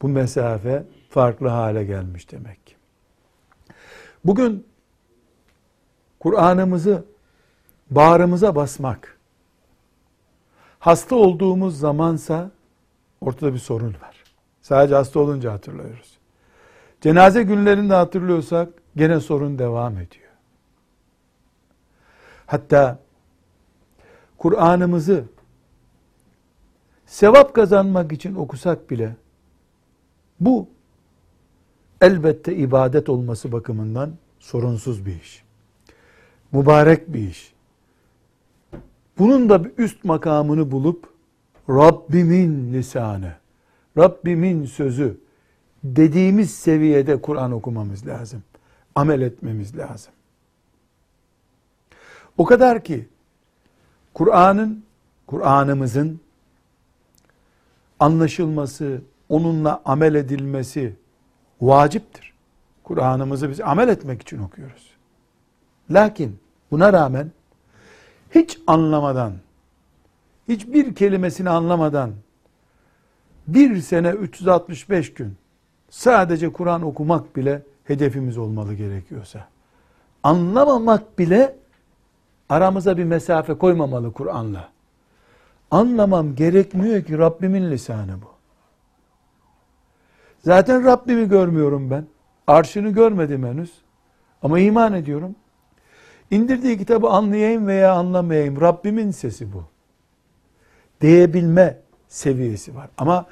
bu 0.01 0.07
mesafe 0.07 0.83
farklı 1.09 1.47
hale 1.47 1.83
gelmiş 1.83 2.31
demek. 2.31 2.75
Bugün 4.25 4.67
Kur'an'ımızı 6.19 7.05
bağrımıza 7.89 8.55
basmak, 8.55 9.17
hasta 10.79 11.15
olduğumuz 11.15 11.79
zamansa 11.79 12.51
ortada 13.21 13.53
bir 13.53 13.59
sorun 13.59 13.93
var. 13.93 14.23
Sadece 14.61 14.95
hasta 14.95 15.19
olunca 15.19 15.53
hatırlıyoruz. 15.53 16.17
Cenaze 17.01 17.43
günlerinde 17.43 17.93
hatırlıyorsak 17.93 18.69
gene 18.95 19.19
sorun 19.19 19.59
devam 19.59 19.97
ediyor. 19.97 20.27
Hatta 22.45 22.99
Kur'an'ımızı 24.37 25.23
sevap 27.05 27.53
kazanmak 27.53 28.11
için 28.11 28.35
okusak 28.35 28.89
bile 28.89 29.15
bu 30.39 30.67
elbette 32.01 32.55
ibadet 32.55 33.09
olması 33.09 33.51
bakımından 33.51 34.11
sorunsuz 34.39 35.05
bir 35.05 35.21
iş. 35.21 35.43
Mübarek 36.51 37.13
bir 37.13 37.29
iş. 37.29 37.53
Bunun 39.17 39.49
da 39.49 39.65
bir 39.65 39.71
üst 39.77 40.03
makamını 40.03 40.71
bulup 40.71 41.09
Rabbimin 41.69 42.73
lisanı, 42.73 43.33
Rabbimin 43.97 44.65
sözü 44.65 45.17
dediğimiz 45.83 46.55
seviyede 46.55 47.21
Kur'an 47.21 47.51
okumamız 47.51 48.07
lazım. 48.07 48.43
Amel 48.95 49.21
etmemiz 49.21 49.77
lazım. 49.77 50.13
O 52.37 52.45
kadar 52.45 52.83
ki 52.83 53.07
Kur'an'ın, 54.17 54.83
Kur'an'ımızın 55.27 56.19
anlaşılması, 57.99 59.01
onunla 59.29 59.81
amel 59.85 60.15
edilmesi 60.15 60.95
vaciptir. 61.61 62.33
Kur'an'ımızı 62.83 63.49
biz 63.49 63.61
amel 63.61 63.89
etmek 63.89 64.21
için 64.21 64.37
okuyoruz. 64.37 64.91
Lakin 65.91 66.39
buna 66.71 66.93
rağmen 66.93 67.31
hiç 68.35 68.59
anlamadan, 68.67 69.33
hiçbir 70.47 70.95
kelimesini 70.95 71.49
anlamadan 71.49 72.11
bir 73.47 73.81
sene 73.81 74.09
365 74.09 75.13
gün 75.13 75.37
sadece 75.89 76.51
Kur'an 76.51 76.81
okumak 76.81 77.35
bile 77.35 77.61
hedefimiz 77.83 78.37
olmalı 78.37 78.73
gerekiyorsa. 78.73 79.47
Anlamamak 80.23 81.19
bile 81.19 81.55
aramıza 82.49 82.97
bir 82.97 83.03
mesafe 83.03 83.53
koymamalı 83.53 84.13
Kur'an'la. 84.13 84.69
Anlamam 85.71 86.35
gerekmiyor 86.35 87.03
ki 87.03 87.17
Rabbimin 87.17 87.71
lisanı 87.71 88.21
bu. 88.21 88.37
Zaten 90.39 90.85
Rabbimi 90.85 91.29
görmüyorum 91.29 91.91
ben. 91.91 92.05
Arşını 92.47 92.89
görmedim 92.89 93.45
henüz. 93.45 93.71
Ama 94.41 94.59
iman 94.59 94.93
ediyorum. 94.93 95.35
İndirdiği 96.31 96.77
kitabı 96.77 97.07
anlayayım 97.07 97.67
veya 97.67 97.93
anlamayayım. 97.93 98.61
Rabbimin 98.61 99.11
sesi 99.11 99.53
bu. 99.53 99.63
Diyebilme 101.01 101.77
seviyesi 102.07 102.75
var. 102.75 102.89
Ama 102.97 103.25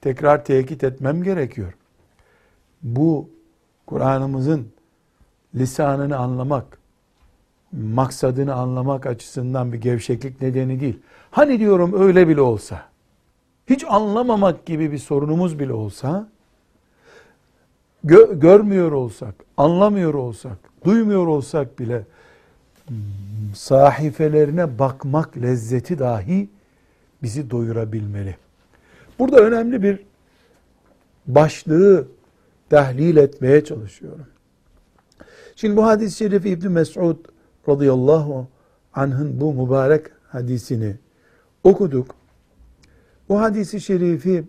tekrar 0.00 0.44
tekit 0.44 0.84
etmem 0.84 1.22
gerekiyor. 1.22 1.72
Bu 2.82 3.30
Kur'an'ımızın 3.86 4.72
lisanını 5.54 6.16
anlamak, 6.16 6.78
maksadını 7.72 8.54
anlamak 8.54 9.06
açısından 9.06 9.72
bir 9.72 9.80
gevşeklik 9.80 10.40
nedeni 10.42 10.80
değil. 10.80 10.98
Hani 11.30 11.58
diyorum 11.58 12.02
öyle 12.02 12.28
bile 12.28 12.40
olsa, 12.40 12.82
hiç 13.66 13.84
anlamamak 13.88 14.66
gibi 14.66 14.92
bir 14.92 14.98
sorunumuz 14.98 15.58
bile 15.58 15.72
olsa, 15.72 16.28
gö- 18.04 18.40
görmüyor 18.40 18.92
olsak, 18.92 19.34
anlamıyor 19.56 20.14
olsak, 20.14 20.56
duymuyor 20.84 21.26
olsak 21.26 21.78
bile 21.78 22.04
sahifelerine 23.54 24.78
bakmak 24.78 25.36
lezzeti 25.36 25.98
dahi 25.98 26.48
bizi 27.22 27.50
doyurabilmeli. 27.50 28.36
Burada 29.18 29.40
önemli 29.40 29.82
bir 29.82 29.98
başlığı 31.26 32.08
tahlil 32.70 33.16
etmeye 33.16 33.64
çalışıyorum. 33.64 34.26
Şimdi 35.56 35.76
bu 35.76 35.86
hadis-i 35.86 36.16
şerifi 36.16 36.48
İbn 36.48 36.68
Mes'ud 36.68 37.16
radıyallahu 37.68 38.46
anh'ın 38.94 39.40
bu 39.40 39.54
mübarek 39.54 40.06
hadisini 40.28 40.96
okuduk. 41.64 42.14
Bu 43.28 43.40
hadisi 43.40 43.80
şerifi 43.80 44.44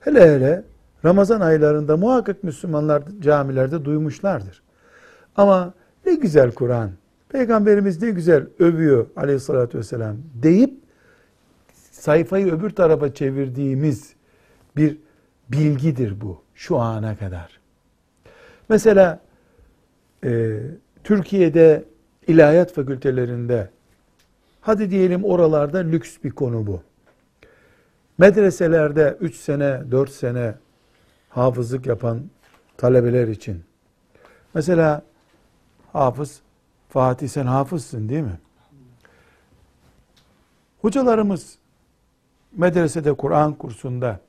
hele 0.00 0.34
hele 0.34 0.64
Ramazan 1.04 1.40
aylarında 1.40 1.96
muhakkak 1.96 2.44
Müslümanlar 2.44 3.02
camilerde 3.20 3.84
duymuşlardır. 3.84 4.62
Ama 5.36 5.74
ne 6.06 6.14
güzel 6.14 6.52
Kur'an, 6.52 6.90
Peygamberimiz 7.28 8.02
ne 8.02 8.10
güzel 8.10 8.46
övüyor 8.58 9.06
aleyhissalatü 9.16 9.78
vesselam 9.78 10.16
deyip 10.42 10.74
sayfayı 11.90 12.52
öbür 12.54 12.70
tarafa 12.70 13.14
çevirdiğimiz 13.14 14.12
bir 14.76 14.96
bilgidir 15.48 16.20
bu 16.20 16.42
şu 16.54 16.76
ana 16.76 17.16
kadar. 17.16 17.60
Mesela 18.68 19.20
e, 20.24 20.60
Türkiye'de 21.04 21.84
ilahiyat 22.28 22.72
fakültelerinde 22.72 23.70
hadi 24.60 24.90
diyelim 24.90 25.24
oralarda 25.24 25.78
lüks 25.78 26.16
bir 26.24 26.30
konu 26.30 26.66
bu. 26.66 26.82
Medreselerde 28.18 29.16
3 29.20 29.36
sene 29.36 29.82
4 29.90 30.10
sene 30.10 30.54
hafızlık 31.28 31.86
yapan 31.86 32.22
talebeler 32.76 33.28
için. 33.28 33.64
Mesela 34.54 35.02
hafız 35.92 36.40
Fatih 36.88 37.28
sen 37.28 37.46
hafızsın 37.46 38.08
değil 38.08 38.22
mi? 38.22 38.38
Hocalarımız 40.80 41.58
medresede 42.52 43.12
Kur'an 43.12 43.54
kursunda 43.54 44.20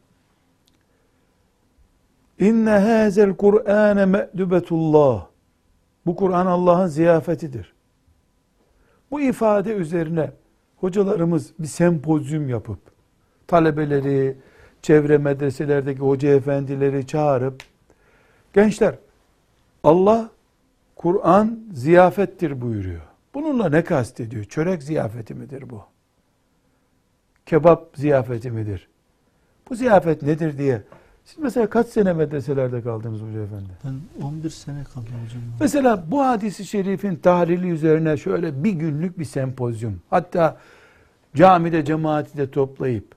İnne 2.39 2.69
hazel 2.69 3.35
Kur'ane 3.35 4.05
me'dubetullah. 4.05 5.25
Bu 6.05 6.15
Kur'an 6.15 6.45
Allah'ın 6.45 6.87
ziyafetidir. 6.87 7.73
Bu 9.11 9.21
ifade 9.21 9.73
üzerine 9.73 10.31
hocalarımız 10.77 11.53
bir 11.59 11.67
sempozyum 11.67 12.49
yapıp 12.49 12.79
talebeleri, 13.47 14.37
çevre 14.81 15.17
medreselerdeki 15.17 15.99
hoca 15.99 16.29
efendileri 16.29 17.07
çağırıp 17.07 17.63
gençler 18.53 18.95
Allah 19.83 20.29
Kur'an 20.95 21.59
ziyafettir 21.73 22.61
buyuruyor. 22.61 23.01
Bununla 23.33 23.69
ne 23.69 23.83
kastediyor? 23.83 24.43
Çörek 24.43 24.83
ziyafeti 24.83 25.33
midir 25.33 25.69
bu? 25.69 25.83
Kebap 27.45 27.87
ziyafeti 27.95 28.51
midir? 28.51 28.87
Bu 29.69 29.75
ziyafet 29.75 30.21
nedir 30.21 30.57
diye. 30.57 30.81
Siz 31.29 31.37
mesela 31.43 31.69
kaç 31.69 31.87
sene 31.87 32.13
medreselerde 32.13 32.81
kaldınız 32.81 33.21
hoca 33.21 33.43
efendi? 33.43 33.69
Ben 33.85 34.25
11 34.25 34.49
sene 34.49 34.83
kaldım 34.83 35.07
hocam. 35.25 35.41
Mesela 35.59 36.03
bu 36.11 36.21
hadisi 36.25 36.65
şerifin 36.65 37.15
tahlili 37.15 37.69
üzerine 37.69 38.17
şöyle 38.17 38.63
bir 38.63 38.71
günlük 38.71 39.19
bir 39.19 39.25
sempozyum. 39.25 40.01
Hatta 40.09 40.57
camide 41.35 41.85
cemaati 41.85 42.37
de 42.37 42.51
toplayıp 42.51 43.15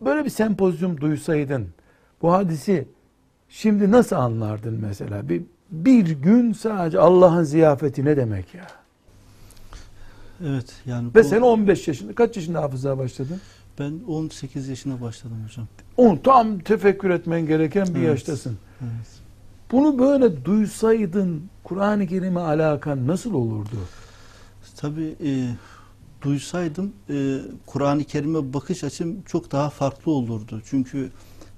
böyle 0.00 0.24
bir 0.24 0.30
sempozyum 0.30 1.00
duysaydın 1.00 1.68
bu 2.22 2.32
hadisi 2.32 2.88
şimdi 3.48 3.90
nasıl 3.90 4.16
anlardın 4.16 4.78
mesela? 4.82 5.28
Bir, 5.28 5.42
bir 5.70 6.10
gün 6.10 6.52
sadece 6.52 6.98
Allah'ın 6.98 7.42
ziyafeti 7.44 8.04
ne 8.04 8.16
demek 8.16 8.54
ya? 8.54 8.66
Evet 10.46 10.74
yani 10.86 11.08
Ve 11.14 11.24
bu- 11.24 11.28
sen 11.28 11.40
15 11.40 11.88
yaşında, 11.88 12.14
kaç 12.14 12.36
yaşında 12.36 12.62
hafızlığa 12.62 12.98
başladın? 12.98 13.40
ben 13.78 13.92
18 14.08 14.68
yaşına 14.68 15.00
başladım 15.00 15.36
hocam. 15.48 15.66
On 15.96 16.16
tam 16.16 16.58
tefekkür 16.58 17.10
etmen 17.10 17.46
gereken 17.46 17.86
bir 17.86 17.98
Evet. 17.98 18.08
yaştasın. 18.08 18.58
Evet. 18.80 19.06
Bunu 19.72 19.98
böyle 19.98 20.44
duysaydın 20.44 21.42
Kur'an-ı 21.64 22.06
Kerim'e 22.06 22.40
alakan 22.40 23.06
nasıl 23.06 23.34
olurdu? 23.34 23.76
Tabii 24.76 25.14
e, 25.24 25.48
duysaydım 26.22 26.92
e, 27.10 27.38
Kur'an-ı 27.66 28.04
Kerim'e 28.04 28.52
bakış 28.54 28.84
açım 28.84 29.22
çok 29.22 29.52
daha 29.52 29.70
farklı 29.70 30.12
olurdu. 30.12 30.62
Çünkü 30.64 31.10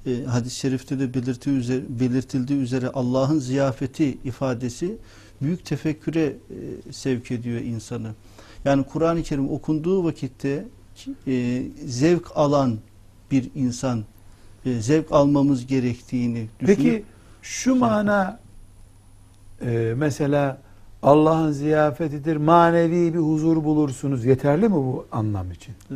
e, 0.07 0.25
hadis-i 0.25 0.57
şerifte 0.57 0.99
de 0.99 1.15
belirtildiği 1.15 1.59
üzere, 1.59 1.83
belirtildiği 1.89 2.61
üzere 2.61 2.89
Allah'ın 2.89 3.39
ziyafeti 3.39 4.19
ifadesi 4.25 4.97
büyük 5.43 5.65
tefekküre 5.65 6.25
e, 6.87 6.93
sevk 6.93 7.31
ediyor 7.31 7.61
insanı. 7.61 8.11
Yani 8.65 8.85
Kur'an-ı 8.85 9.23
Kerim 9.23 9.51
okunduğu 9.51 10.05
vakitte 10.05 10.65
e, 11.27 11.63
zevk 11.87 12.27
alan 12.35 12.79
bir 13.31 13.51
insan 13.55 14.05
e, 14.67 14.81
zevk 14.81 15.13
almamız 15.13 15.67
gerektiğini 15.67 16.47
düşünüp 16.61 16.77
Peki 16.79 17.05
şu 17.43 17.75
mana 17.75 18.41
e, 19.63 19.95
mesela 19.97 20.59
Allah'ın 21.03 21.53
ziyafetidir 21.53 22.37
manevi 22.37 23.15
bir 23.15 23.19
huzur 23.19 23.65
bulursunuz 23.65 24.25
yeterli 24.25 24.69
mi 24.69 24.75
bu 24.75 25.07
anlam 25.13 25.51
için? 25.53 25.75
e, 25.91 25.95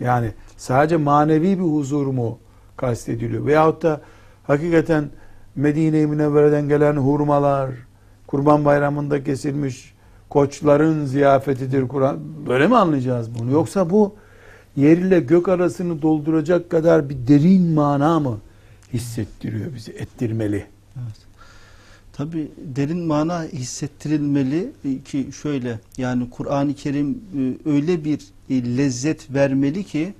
Yani 0.00 0.32
sadece 0.56 0.96
manevi 0.96 1.58
bir 1.58 1.64
huzur 1.64 2.06
mu 2.06 2.38
kastediliyor? 2.76 3.46
Veyahut 3.46 3.82
da 3.82 4.00
hakikaten 4.46 5.04
Medine-i 5.56 6.06
Münevvere'den 6.06 6.68
gelen 6.68 6.96
hurmalar, 6.96 7.70
Kurban 8.26 8.64
Bayramı'nda 8.64 9.24
kesilmiş 9.24 9.94
koçların 10.28 11.04
ziyafetidir 11.04 11.88
Kur'an. 11.88 12.18
Böyle 12.48 12.66
mi 12.68 12.76
anlayacağız 12.76 13.38
bunu? 13.38 13.50
Yoksa 13.50 13.90
bu 13.90 14.14
yer 14.76 14.96
ile 14.96 15.20
gök 15.20 15.48
arasını 15.48 16.02
dolduracak 16.02 16.70
kadar 16.70 17.08
bir 17.08 17.16
derin 17.28 17.62
mana 17.62 18.20
mı 18.20 18.38
hissettiriyor 18.92 19.74
bizi, 19.74 19.92
ettirmeli? 19.92 20.66
Tabi 22.12 22.48
derin 22.76 23.00
mana 23.00 23.44
hissettirilmeli 23.44 24.72
ki 25.04 25.26
şöyle 25.42 25.80
yani 25.96 26.30
Kur'an-ı 26.30 26.74
Kerim 26.74 27.10
e, 27.10 27.70
öyle 27.70 28.04
bir 28.04 28.20
e, 28.50 28.76
lezzet 28.76 29.34
vermeli 29.34 29.84
ki 29.84 30.14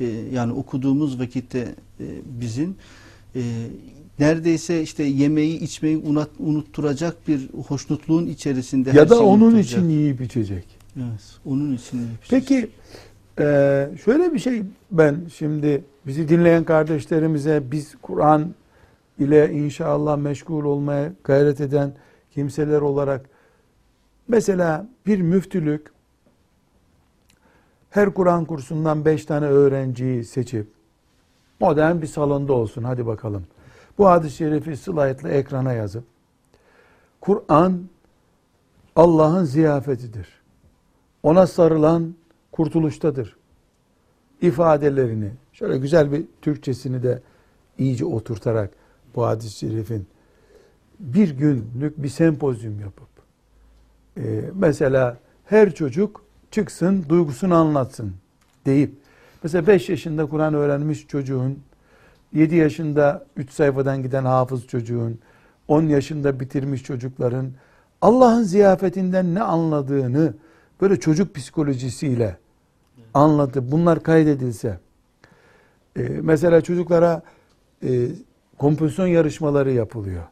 e, 0.00 0.04
yani 0.32 0.52
okuduğumuz 0.52 1.20
vakitte 1.20 1.74
bizim 2.40 2.76
neredeyse 4.18 4.82
işte 4.82 5.02
yemeği 5.02 5.60
içmeyi 5.60 5.96
unut, 5.96 6.30
unutturacak 6.38 7.28
bir 7.28 7.48
hoşnutluğun 7.68 8.26
içerisinde 8.26 8.90
Ya 8.90 9.08
da 9.08 9.20
onun 9.24 9.58
için 9.58 9.88
yiyip 9.88 10.20
içecek. 10.20 10.64
Evet, 10.96 11.38
onun 11.44 11.76
için. 11.76 12.00
Peki 12.30 12.68
e, 13.38 13.88
şöyle 14.04 14.34
bir 14.34 14.38
şey 14.38 14.62
ben 14.90 15.16
şimdi 15.34 15.84
bizi 16.06 16.28
dinleyen 16.28 16.64
kardeşlerimize 16.64 17.62
biz 17.70 17.94
Kur'an 18.02 18.54
ile 19.18 19.52
inşallah 19.52 20.16
meşgul 20.16 20.64
olmaya 20.64 21.12
gayret 21.24 21.60
eden 21.60 21.92
kimseler 22.30 22.80
olarak 22.80 23.26
mesela 24.28 24.88
bir 25.06 25.20
müftülük 25.20 25.92
her 27.90 28.14
Kur'an 28.14 28.44
kursundan 28.44 29.04
beş 29.04 29.24
tane 29.24 29.46
öğrenciyi 29.46 30.24
seçip 30.24 30.66
modern 31.60 32.02
bir 32.02 32.06
salonda 32.06 32.52
olsun 32.52 32.82
hadi 32.82 33.06
bakalım. 33.06 33.46
Bu 33.98 34.08
hadis-i 34.08 34.36
şerifi 34.36 34.76
slaytla 34.76 35.28
ekrana 35.28 35.72
yazıp 35.72 36.04
Kur'an 37.20 37.82
Allah'ın 38.96 39.44
ziyafetidir. 39.44 40.28
Ona 41.22 41.46
sarılan 41.46 42.14
kurtuluştadır. 42.56 43.36
ifadelerini 44.42 45.30
şöyle 45.52 45.78
güzel 45.78 46.12
bir 46.12 46.24
Türkçesini 46.42 47.02
de 47.02 47.22
iyice 47.78 48.04
oturtarak 48.04 48.70
bu 49.14 49.26
hadis-i 49.26 49.58
şerifin 49.58 50.06
bir 51.00 51.30
günlük 51.30 52.02
bir 52.02 52.08
sempozyum 52.08 52.80
yapıp 52.80 53.08
e, 54.16 54.50
mesela 54.54 55.18
her 55.44 55.74
çocuk 55.74 56.24
çıksın 56.50 57.04
duygusunu 57.08 57.54
anlatsın 57.54 58.12
deyip 58.66 58.94
mesela 59.42 59.66
5 59.66 59.88
yaşında 59.88 60.26
Kur'an 60.26 60.54
öğrenmiş 60.54 61.06
çocuğun 61.06 61.58
7 62.32 62.54
yaşında 62.54 63.26
3 63.36 63.50
sayfadan 63.50 64.02
giden 64.02 64.24
hafız 64.24 64.66
çocuğun 64.66 65.18
10 65.68 65.82
yaşında 65.82 66.40
bitirmiş 66.40 66.82
çocukların 66.82 67.50
Allah'ın 68.02 68.42
ziyafetinden 68.42 69.34
ne 69.34 69.42
anladığını 69.42 70.34
böyle 70.80 71.00
çocuk 71.00 71.34
psikolojisiyle 71.34 72.36
anlatıp 73.16 73.72
bunlar 73.72 74.02
kaydedilse 74.02 74.78
e, 75.96 76.02
mesela 76.02 76.60
çocuklara 76.60 77.22
e, 77.82 78.08
kompozisyon 78.58 79.06
yarışmaları 79.06 79.72
yapılıyor. 79.72 80.22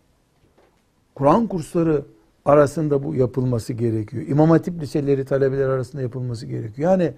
Kur'an 1.14 1.46
kursları 1.46 2.02
arasında 2.44 3.04
bu 3.04 3.14
yapılması 3.14 3.72
gerekiyor. 3.72 4.26
İmam 4.28 4.50
Hatip 4.50 4.82
liseleri 4.82 5.24
talebeler 5.24 5.68
arasında 5.68 6.02
yapılması 6.02 6.46
gerekiyor. 6.46 6.90
Yani 6.90 7.12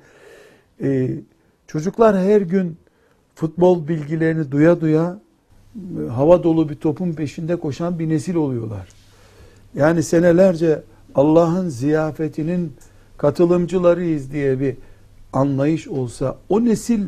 e, 0.82 1.10
çocuklar 1.66 2.18
her 2.18 2.40
gün 2.40 2.76
futbol 3.34 3.88
bilgilerini 3.88 4.50
duya 4.50 4.80
duya 4.80 5.18
e, 5.76 6.08
hava 6.08 6.42
dolu 6.42 6.68
bir 6.68 6.74
topun 6.74 7.12
peşinde 7.12 7.56
koşan 7.56 7.98
bir 7.98 8.08
nesil 8.08 8.34
oluyorlar. 8.34 8.88
Yani 9.74 10.02
senelerce 10.02 10.82
Allah'ın 11.14 11.68
ziyafetinin 11.68 12.72
katılımcılarıyız 13.16 14.32
diye 14.32 14.60
bir 14.60 14.76
anlayış 15.36 15.88
olsa 15.88 16.36
o 16.48 16.64
nesil 16.64 17.02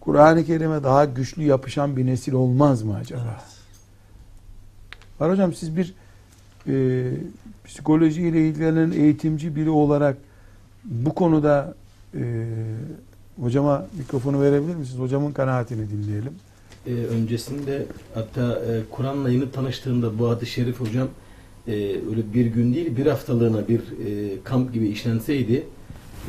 Kur'an-ı 0.00 0.44
Kerim'e 0.44 0.82
daha 0.82 1.04
güçlü 1.04 1.42
yapışan 1.42 1.96
bir 1.96 2.06
nesil 2.06 2.32
olmaz 2.32 2.82
mı 2.82 2.96
acaba? 2.96 3.44
Var 5.20 5.30
hocam 5.30 5.54
siz 5.54 5.76
bir 5.76 5.94
e, 6.68 7.06
psikolojiyle 7.64 8.48
ilgilenen 8.48 8.90
eğitimci 8.90 9.56
biri 9.56 9.70
olarak 9.70 10.16
bu 10.84 11.14
konuda 11.14 11.74
e, 12.14 12.44
hocama 13.40 13.86
mikrofonu 13.98 14.42
verebilir 14.42 14.74
misiniz? 14.74 15.00
Hocamın 15.00 15.32
kanaatini 15.32 15.90
dinleyelim. 15.90 16.32
Ee, 16.86 16.92
öncesinde 16.92 17.86
hatta 18.14 18.52
e, 18.52 18.80
Kur'an'la 18.90 19.30
yeni 19.30 19.50
tanıştığımda 19.50 20.18
bu 20.18 20.30
hadis-i 20.30 20.52
şerif 20.52 20.80
hocam 20.80 21.08
e, 21.66 21.72
öyle 22.10 22.34
bir 22.34 22.46
gün 22.46 22.74
değil 22.74 22.96
bir 22.96 23.06
haftalığına 23.06 23.68
bir 23.68 23.78
e, 23.80 24.42
kamp 24.44 24.74
gibi 24.74 24.88
işlenseydi 24.88 25.66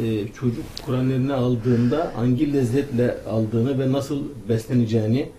e, 0.03 0.27
çocuk 0.39 0.63
Kur'an 0.85 1.09
eline 1.09 1.33
aldığında 1.33 2.12
hangi 2.15 2.53
lezzetle 2.53 3.17
aldığını 3.29 3.79
ve 3.79 3.91
nasıl 3.91 4.19
besleneceğini 4.49 5.29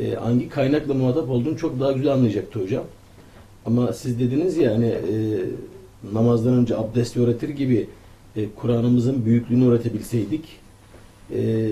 e, 0.00 0.14
hangi 0.14 0.48
kaynakla 0.48 0.94
muhatap 0.94 1.30
olduğunu 1.30 1.56
çok 1.56 1.80
daha 1.80 1.92
güzel 1.92 2.12
anlayacaktı 2.12 2.62
hocam. 2.62 2.84
Ama 3.66 3.92
siz 3.92 4.20
dediniz 4.20 4.56
ya 4.56 4.74
hani 4.74 4.86
e, 4.86 5.14
namazdan 6.12 6.54
önce 6.54 6.76
abdesti 6.76 7.20
öğretir 7.20 7.48
gibi 7.48 7.86
e, 8.36 8.46
Kur'an'ımızın 8.56 9.24
büyüklüğünü 9.24 9.68
öğretebilseydik 9.68 10.44
e, 11.34 11.70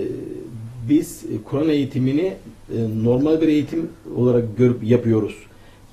biz 0.89 1.23
Kur'an 1.43 1.69
eğitimini 1.69 2.33
e, 2.75 2.77
normal 3.03 3.41
bir 3.41 3.47
eğitim 3.47 3.89
olarak 4.17 4.57
görüp 4.57 4.83
yapıyoruz. 4.83 5.35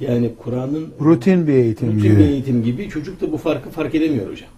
Yani 0.01 0.31
Kur'an'ın 0.39 0.89
Rutin 1.01 1.47
bir 1.47 1.53
eğitim 1.53 1.89
rutin 1.89 2.03
gibi. 2.03 2.17
bir 2.17 2.25
eğitim 2.25 2.65
gibi 2.65 2.89
çocuk 2.89 3.21
da 3.21 3.33
bu 3.33 3.37
farkı 3.37 3.71
fark 3.71 3.95
edemiyor 3.95 4.31
hocam. 4.31 4.49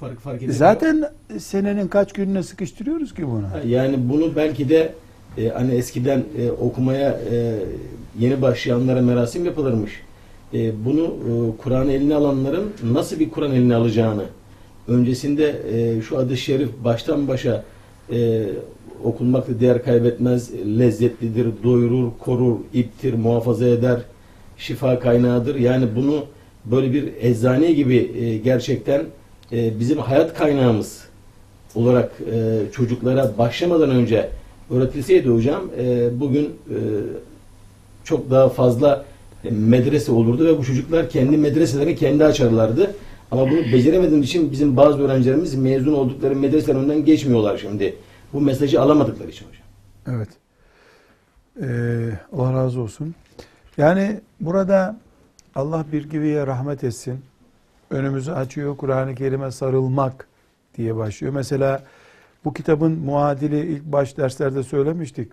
Farkı 0.00 0.20
fark 0.20 0.36
edemiyor. 0.36 0.58
Zaten 0.58 1.04
senenin 1.38 1.88
kaç 1.88 2.12
gününe 2.12 2.42
sıkıştırıyoruz 2.42 3.14
ki 3.14 3.26
bunu? 3.26 3.46
Yani 3.66 3.96
bunu 3.98 4.36
belki 4.36 4.68
de 4.68 4.92
e, 5.38 5.48
hani 5.48 5.74
eskiden 5.74 6.24
e, 6.38 6.50
okumaya 6.50 7.20
e, 7.30 7.54
yeni 8.18 8.42
başlayanlara 8.42 9.02
merasim 9.02 9.44
yapılırmış. 9.44 9.92
E, 10.54 10.84
bunu 10.84 11.04
e, 11.04 11.56
Kur'an 11.62 11.88
eline 11.88 12.14
alanların 12.14 12.72
nasıl 12.84 13.20
bir 13.20 13.30
Kur'an 13.30 13.52
eline 13.52 13.74
alacağını 13.74 14.24
öncesinde 14.88 15.62
e, 15.72 16.02
şu 16.02 16.18
adı 16.18 16.36
şerif 16.36 16.68
baştan 16.84 17.28
başa 17.28 17.64
e, 18.12 18.46
okunmakta 19.04 19.60
değer 19.60 19.84
kaybetmez, 19.84 20.52
lezzetlidir, 20.78 21.46
doyurur, 21.64 22.10
korur, 22.18 22.56
iptir, 22.74 23.14
muhafaza 23.14 23.66
eder, 23.66 24.00
şifa 24.58 25.00
kaynağıdır. 25.00 25.54
Yani 25.54 25.86
bunu 25.96 26.24
böyle 26.64 26.92
bir 26.92 27.12
eczane 27.20 27.72
gibi 27.72 27.96
e, 27.96 28.38
gerçekten 28.38 29.02
e, 29.52 29.80
bizim 29.80 29.98
hayat 29.98 30.34
kaynağımız 30.34 31.04
olarak 31.74 32.12
e, 32.32 32.58
çocuklara 32.72 33.38
başlamadan 33.38 33.90
önce 33.90 34.28
öğretilseydi 34.70 35.28
hocam 35.28 35.62
e, 35.78 36.08
bugün 36.20 36.44
e, 36.44 36.78
çok 38.04 38.30
daha 38.30 38.48
fazla 38.48 39.04
medrese 39.50 40.12
olurdu 40.12 40.46
ve 40.46 40.58
bu 40.58 40.64
çocuklar 40.64 41.10
kendi 41.10 41.36
medreselerini 41.36 41.96
kendi 41.96 42.24
açarlardı. 42.24 42.94
Ama 43.30 43.50
bunu 43.50 43.60
beceremediğimiz 43.60 44.28
için 44.28 44.52
bizim 44.52 44.76
bazı 44.76 45.02
öğrencilerimiz 45.02 45.54
mezun 45.54 45.92
oldukları 45.92 46.36
medreselerin 46.36 46.78
önünden 46.78 47.04
geçmiyorlar 47.04 47.58
şimdi. 47.58 47.96
Bu 48.32 48.40
mesajı 48.40 48.80
alamadıkları 48.80 49.30
için 49.30 49.46
hocam. 49.46 49.64
Evet. 50.16 50.28
Ee, 51.62 52.18
Allah 52.32 52.52
razı 52.52 52.80
olsun. 52.80 53.14
Yani 53.76 54.20
burada 54.40 54.96
Allah 55.54 55.84
bir 55.92 56.10
gibiye 56.10 56.46
rahmet 56.46 56.84
etsin. 56.84 57.20
Önümüzü 57.90 58.32
açıyor. 58.32 58.76
Kur'an-ı 58.76 59.14
Kerim'e 59.14 59.50
sarılmak 59.50 60.28
diye 60.76 60.96
başlıyor. 60.96 61.32
Mesela 61.34 61.84
bu 62.44 62.52
kitabın 62.52 62.92
muadili 62.92 63.66
ilk 63.66 63.84
baş 63.84 64.16
derslerde 64.16 64.62
söylemiştik. 64.62 65.32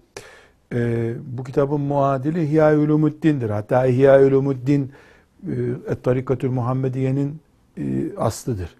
Ee, 0.73 1.13
bu 1.37 1.43
kitabın 1.43 1.81
muadili 1.81 2.43
İhya 2.43 2.77
Ulumuddin'dir. 2.79 3.49
Hatta 3.49 3.85
İhya 3.85 4.21
Ulumuddin 4.21 4.91
e, 5.47 5.51
Et-Tarikatül 5.87 6.49
Muhammediye'nin 6.49 7.39
e, 7.77 7.83
aslıdır. 8.17 8.75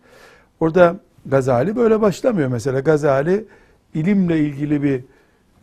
Orada 0.60 1.00
Gazali 1.26 1.76
böyle 1.76 2.02
başlamıyor. 2.02 2.48
Mesela 2.48 2.80
Gazali 2.80 3.46
ilimle 3.94 4.40
ilgili 4.40 4.84
bir 4.84 5.04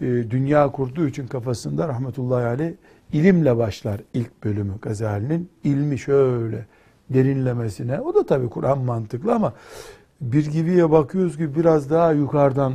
e, 0.00 0.30
dünya 0.30 0.68
kurduğu 0.68 1.06
için 1.06 1.26
kafasında 1.26 1.88
rahmetullahi 1.88 2.44
aleyh 2.44 2.72
ilimle 3.12 3.56
başlar 3.56 4.00
ilk 4.14 4.44
bölümü 4.44 4.72
Gazali'nin. 4.82 5.48
ilmi 5.64 5.98
şöyle 5.98 6.66
derinlemesine. 7.14 8.00
O 8.00 8.14
da 8.14 8.26
tabii 8.26 8.48
Kur'an 8.48 8.78
mantıklı 8.78 9.34
ama 9.34 9.52
bir 10.20 10.46
gibiye 10.46 10.90
bakıyoruz 10.90 11.36
ki 11.36 11.54
biraz 11.56 11.90
daha 11.90 12.12
yukarıdan 12.12 12.74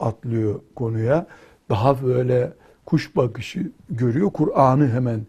atlıyor 0.00 0.60
konuya. 0.74 1.26
Daha 1.70 2.02
böyle 2.02 2.52
kuş 2.86 3.16
bakışı 3.16 3.70
görüyor. 3.90 4.30
Kur'an'ı 4.30 4.88
hemen 4.88 5.20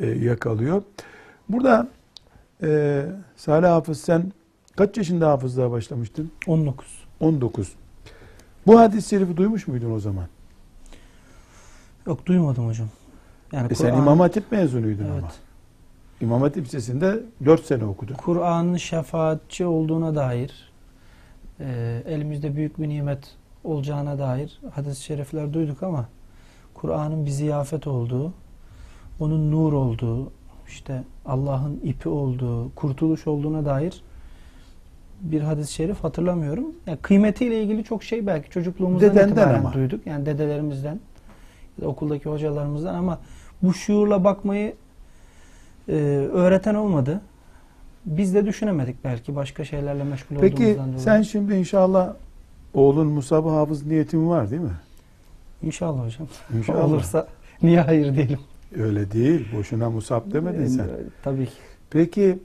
e, 0.00 0.06
yakalıyor. 0.06 0.82
Burada 1.48 1.88
e, 2.62 3.02
Salih 3.36 3.68
Hafız 3.68 4.00
sen 4.00 4.32
kaç 4.76 4.96
yaşında 4.96 5.28
hafızlığa 5.28 5.70
başlamıştın? 5.70 6.30
19. 6.46 6.86
19. 7.20 7.72
Bu 8.66 8.80
hadis-i 8.80 9.08
şerifi 9.08 9.36
duymuş 9.36 9.66
muydun 9.68 9.90
o 9.90 10.00
zaman? 10.00 10.24
Yok 12.06 12.26
duymadım 12.26 12.66
hocam. 12.68 12.88
Yani 13.52 13.72
E 13.72 13.74
sen 13.74 13.92
İmam 13.94 14.20
Hatip 14.20 14.52
mezunuydun 14.52 15.04
Evet. 15.04 15.18
ama. 15.22 15.32
İmam 16.20 16.42
Hatip 16.42 16.64
Lisesi'nde 16.64 17.20
4 17.44 17.64
sene 17.64 17.84
okudun. 17.84 18.14
Kur'an'ın 18.14 18.76
şefaatçi 18.76 19.66
olduğuna 19.66 20.14
dair, 20.14 20.72
e, 21.60 22.02
elimizde 22.06 22.56
büyük 22.56 22.80
bir 22.80 22.88
nimet 22.88 23.36
olacağına 23.64 24.18
dair 24.18 24.60
hadis-i 24.74 25.02
şerifler 25.02 25.52
duyduk 25.52 25.82
ama 25.82 26.08
Kur'an'ın 26.74 27.26
bir 27.26 27.30
ziyafet 27.30 27.86
olduğu, 27.86 28.32
onun 29.20 29.50
nur 29.50 29.72
olduğu, 29.72 30.32
işte 30.68 31.02
Allah'ın 31.26 31.80
ipi 31.84 32.08
olduğu, 32.08 32.74
kurtuluş 32.74 33.26
olduğuna 33.26 33.64
dair 33.64 34.02
bir 35.20 35.40
hadis-i 35.40 35.72
şerif 35.72 36.04
hatırlamıyorum. 36.04 36.66
Yani 36.86 36.98
kıymetiyle 37.02 37.62
ilgili 37.62 37.84
çok 37.84 38.04
şey 38.04 38.26
belki 38.26 38.50
çocukluğumuzdan 38.50 39.10
Dedenden 39.10 39.28
itibaren 39.28 39.58
ama. 39.58 39.72
duyduk. 39.72 40.06
Yani 40.06 40.26
dedelerimizden, 40.26 41.00
okuldaki 41.84 42.28
hocalarımızdan 42.28 42.94
ama 42.94 43.18
bu 43.62 43.74
şuurla 43.74 44.24
bakmayı 44.24 44.74
e, 45.88 45.92
öğreten 46.32 46.74
olmadı. 46.74 47.20
Biz 48.06 48.34
de 48.34 48.46
düşünemedik 48.46 49.04
belki 49.04 49.36
başka 49.36 49.64
şeylerle 49.64 50.04
meşgul 50.04 50.36
Peki 50.40 50.54
olduğumuzdan 50.62 50.86
dolayı. 50.88 51.00
sen 51.00 51.22
şimdi 51.22 51.54
inşallah 51.54 52.14
oğlun 52.74 53.06
Musab 53.06 53.46
hafız 53.46 53.86
niyetin 53.86 54.28
var 54.28 54.50
değil 54.50 54.62
mi? 54.62 54.76
İnşallah 55.62 56.06
hocam. 56.06 56.28
İnşallah. 56.58 56.84
Olursa 56.84 57.28
niye 57.62 57.80
hayır 57.80 58.14
diyelim. 58.14 58.38
Öyle 58.76 59.12
değil. 59.12 59.48
Boşuna 59.56 59.90
Musab 59.90 60.32
demedin 60.32 60.66
sen. 60.66 60.84
Ee, 60.84 60.90
Tabii 61.22 61.46
ki. 61.46 61.52
Peki 61.90 62.38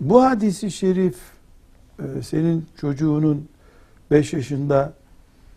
bu 0.00 0.22
hadisi 0.24 0.70
şerif 0.70 1.16
e, 1.98 2.22
senin 2.22 2.66
çocuğunun 2.80 3.48
5 4.10 4.32
yaşında 4.32 4.92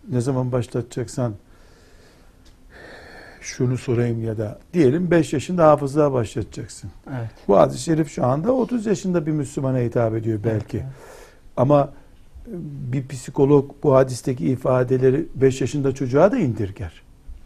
ne 0.09 0.21
zaman 0.21 0.51
başlatacaksan 0.51 1.33
şunu 3.41 3.77
sorayım 3.77 4.23
ya 4.23 4.37
da 4.37 4.59
diyelim 4.73 5.11
5 5.11 5.33
yaşında 5.33 5.67
hafızlığa 5.67 6.13
başlatacaksın. 6.13 6.91
Evet. 7.09 7.29
Bu 7.47 7.57
hadis-i 7.57 7.83
şerif 7.83 8.11
şu 8.11 8.25
anda 8.25 8.51
30 8.51 8.85
yaşında 8.85 9.25
bir 9.25 9.31
Müslümana 9.31 9.77
hitap 9.77 10.15
ediyor 10.15 10.39
belki. 10.43 10.77
Evet. 10.77 10.87
Ama 11.57 11.93
e, 12.47 12.53
bir 12.93 13.07
psikolog 13.07 13.71
bu 13.83 13.95
hadisteki 13.95 14.45
ifadeleri 14.45 15.25
5 15.35 15.61
yaşında 15.61 15.95
çocuğa 15.95 16.31
da 16.31 16.37
indirger. 16.37 17.01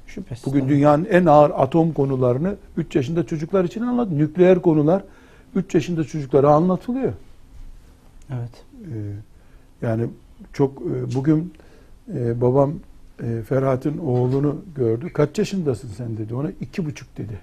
Şüphesiz. 0.07 0.45
Bugün 0.45 0.69
dünyanın 0.69 1.05
en 1.05 1.25
ağır 1.25 1.51
atom 1.55 1.93
konularını 1.93 2.55
3 2.77 2.95
yaşında 2.95 3.25
çocuklar 3.25 3.63
için 3.63 3.81
anlat. 3.81 4.11
Nükleer 4.11 4.61
konular 4.61 5.03
3 5.55 5.75
yaşında 5.75 6.03
çocuklara 6.03 6.49
anlatılıyor. 6.49 7.13
Evet. 8.29 8.63
Ee, 8.85 9.85
yani 9.85 10.07
çok 10.53 10.81
e, 10.81 11.15
bugün 11.15 11.53
e, 12.13 12.41
babam 12.41 12.73
e, 13.23 13.41
Ferhat'ın 13.41 13.97
oğlunu 13.97 14.61
gördü. 14.75 15.13
Kaç 15.13 15.39
yaşındasın 15.39 15.87
sen 15.87 16.17
dedi. 16.17 16.35
Ona 16.35 16.51
iki 16.61 16.85
buçuk 16.85 17.17
dedi. 17.17 17.39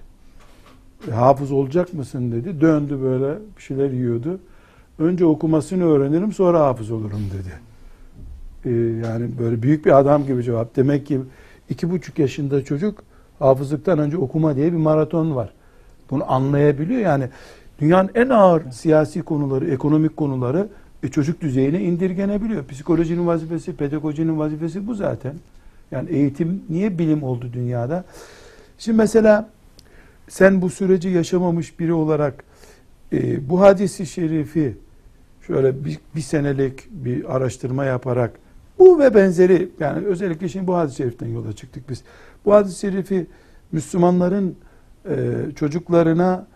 E, 1.07 1.11
hafız 1.11 1.51
olacak 1.51 1.93
mısın 1.93 2.31
dedi. 2.31 2.61
Döndü 2.61 2.99
böyle 3.01 3.35
bir 3.57 3.61
şeyler 3.61 3.91
yiyordu. 3.91 4.39
Önce 4.99 5.25
okumasını 5.25 5.85
öğrenirim 5.85 6.33
sonra 6.33 6.59
hafız 6.59 6.91
olurum 6.91 7.21
dedi. 7.33 7.53
E, 8.65 8.71
yani 9.07 9.29
böyle 9.39 9.63
büyük 9.63 9.85
bir 9.85 9.99
adam 9.99 10.25
gibi 10.25 10.43
cevap. 10.43 10.75
Demek 10.75 11.05
ki 11.05 11.19
iki 11.69 11.91
buçuk 11.91 12.19
yaşında 12.19 12.63
çocuk 12.63 13.03
hafızlıktan 13.39 13.99
önce 13.99 14.17
okuma 14.17 14.55
diye 14.55 14.71
bir 14.71 14.77
maraton 14.77 15.35
var. 15.35 15.53
Bunu 16.11 16.31
anlayabiliyor 16.31 17.01
yani. 17.01 17.29
Dünyanın 17.79 18.09
en 18.15 18.29
ağır 18.29 18.71
siyasi 18.71 19.21
konuları, 19.21 19.69
ekonomik 19.69 20.17
konuları 20.17 20.67
e, 21.03 21.07
çocuk 21.07 21.41
düzeyine 21.41 21.81
indirgenebiliyor. 21.81 22.65
Psikolojinin 22.65 23.27
vazifesi, 23.27 23.75
pedagojinin 23.75 24.39
vazifesi 24.39 24.87
bu 24.87 24.95
zaten. 24.95 25.33
Yani 25.91 26.09
eğitim 26.09 26.63
niye 26.69 26.99
bilim 26.99 27.23
oldu 27.23 27.49
dünyada? 27.53 28.03
Şimdi 28.77 28.97
mesela 28.97 29.49
sen 30.27 30.61
bu 30.61 30.69
süreci 30.69 31.09
yaşamamış 31.09 31.79
biri 31.79 31.93
olarak 31.93 32.43
e, 33.13 33.49
bu 33.49 33.61
hadisi 33.61 34.05
şerifi 34.05 34.77
şöyle 35.47 35.85
bir, 35.85 35.99
bir 36.15 36.21
senelik 36.21 36.91
bir 36.91 37.35
araştırma 37.35 37.85
yaparak 37.85 38.39
bu 38.79 38.99
ve 38.99 39.15
benzeri 39.15 39.69
yani 39.79 40.05
özellikle 40.05 40.49
şimdi 40.49 40.67
bu 40.67 40.75
hadis-i 40.75 40.97
şeriften 40.97 41.27
yola 41.27 41.53
çıktık 41.53 41.89
biz. 41.89 42.03
Bu 42.45 42.53
hadis-i 42.53 42.79
şerifi 42.79 43.27
Müslümanların 43.71 44.55
e, 45.09 45.15
çocuklarına 45.55 46.47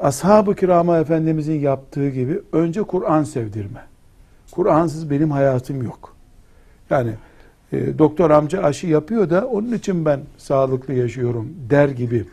ashab-ı 0.00 0.54
kirama 0.54 0.98
Efendimizin 0.98 1.60
yaptığı 1.60 2.08
gibi 2.08 2.40
önce 2.52 2.82
Kur'an 2.82 3.24
sevdirme. 3.24 3.80
Kur'ansız 4.50 5.10
benim 5.10 5.30
hayatım 5.30 5.82
yok. 5.82 6.16
Yani 6.90 7.10
e, 7.72 7.98
doktor 7.98 8.30
amca 8.30 8.62
aşı 8.62 8.86
yapıyor 8.86 9.30
da 9.30 9.46
onun 9.46 9.72
için 9.72 10.04
ben 10.04 10.20
sağlıklı 10.38 10.94
yaşıyorum 10.94 11.54
der 11.70 11.88
gibi. 11.88 12.24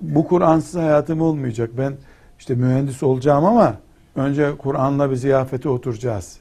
Bu 0.00 0.26
Kur'ansız 0.26 0.74
hayatım 0.74 1.20
olmayacak. 1.20 1.70
Ben 1.78 1.94
işte 2.38 2.54
mühendis 2.54 3.02
olacağım 3.02 3.44
ama 3.44 3.76
önce 4.16 4.56
Kur'an'la 4.58 5.10
bir 5.10 5.16
ziyafete 5.16 5.68
oturacağız. 5.68 6.38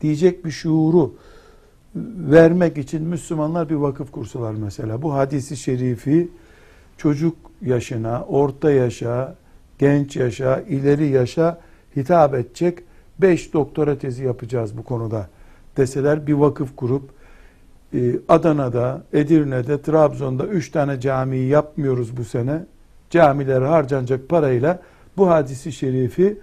Diyecek 0.00 0.44
bir 0.44 0.50
şuuru 0.50 1.14
vermek 2.16 2.78
için 2.78 3.02
Müslümanlar 3.02 3.68
bir 3.68 3.74
vakıf 3.74 4.12
kursalar 4.12 4.52
mesela. 4.52 5.02
Bu 5.02 5.14
hadisi 5.14 5.56
şerifi 5.56 6.28
çocuk 6.96 7.36
yaşına, 7.62 8.24
orta 8.24 8.70
yaşa, 8.70 9.36
genç 9.78 10.16
yaşa, 10.16 10.60
ileri 10.60 11.08
yaşa 11.08 11.60
hitap 11.96 12.34
edecek 12.34 12.78
beş 13.18 13.52
doktora 13.52 13.98
tezi 13.98 14.24
yapacağız 14.24 14.78
bu 14.78 14.84
konuda 14.84 15.28
deseler 15.76 16.26
bir 16.26 16.32
vakıf 16.32 16.76
kurup 16.76 17.10
e, 17.94 18.14
Adana'da, 18.28 19.02
Edirne'de, 19.12 19.82
Trabzon'da 19.82 20.46
üç 20.46 20.70
tane 20.70 21.00
camiyi 21.00 21.48
yapmıyoruz 21.48 22.16
bu 22.16 22.24
sene. 22.24 22.64
Camilere 23.10 23.66
harcanacak 23.66 24.28
parayla 24.28 24.80
bu 25.16 25.30
hadisi 25.30 25.72
şerifi 25.72 26.38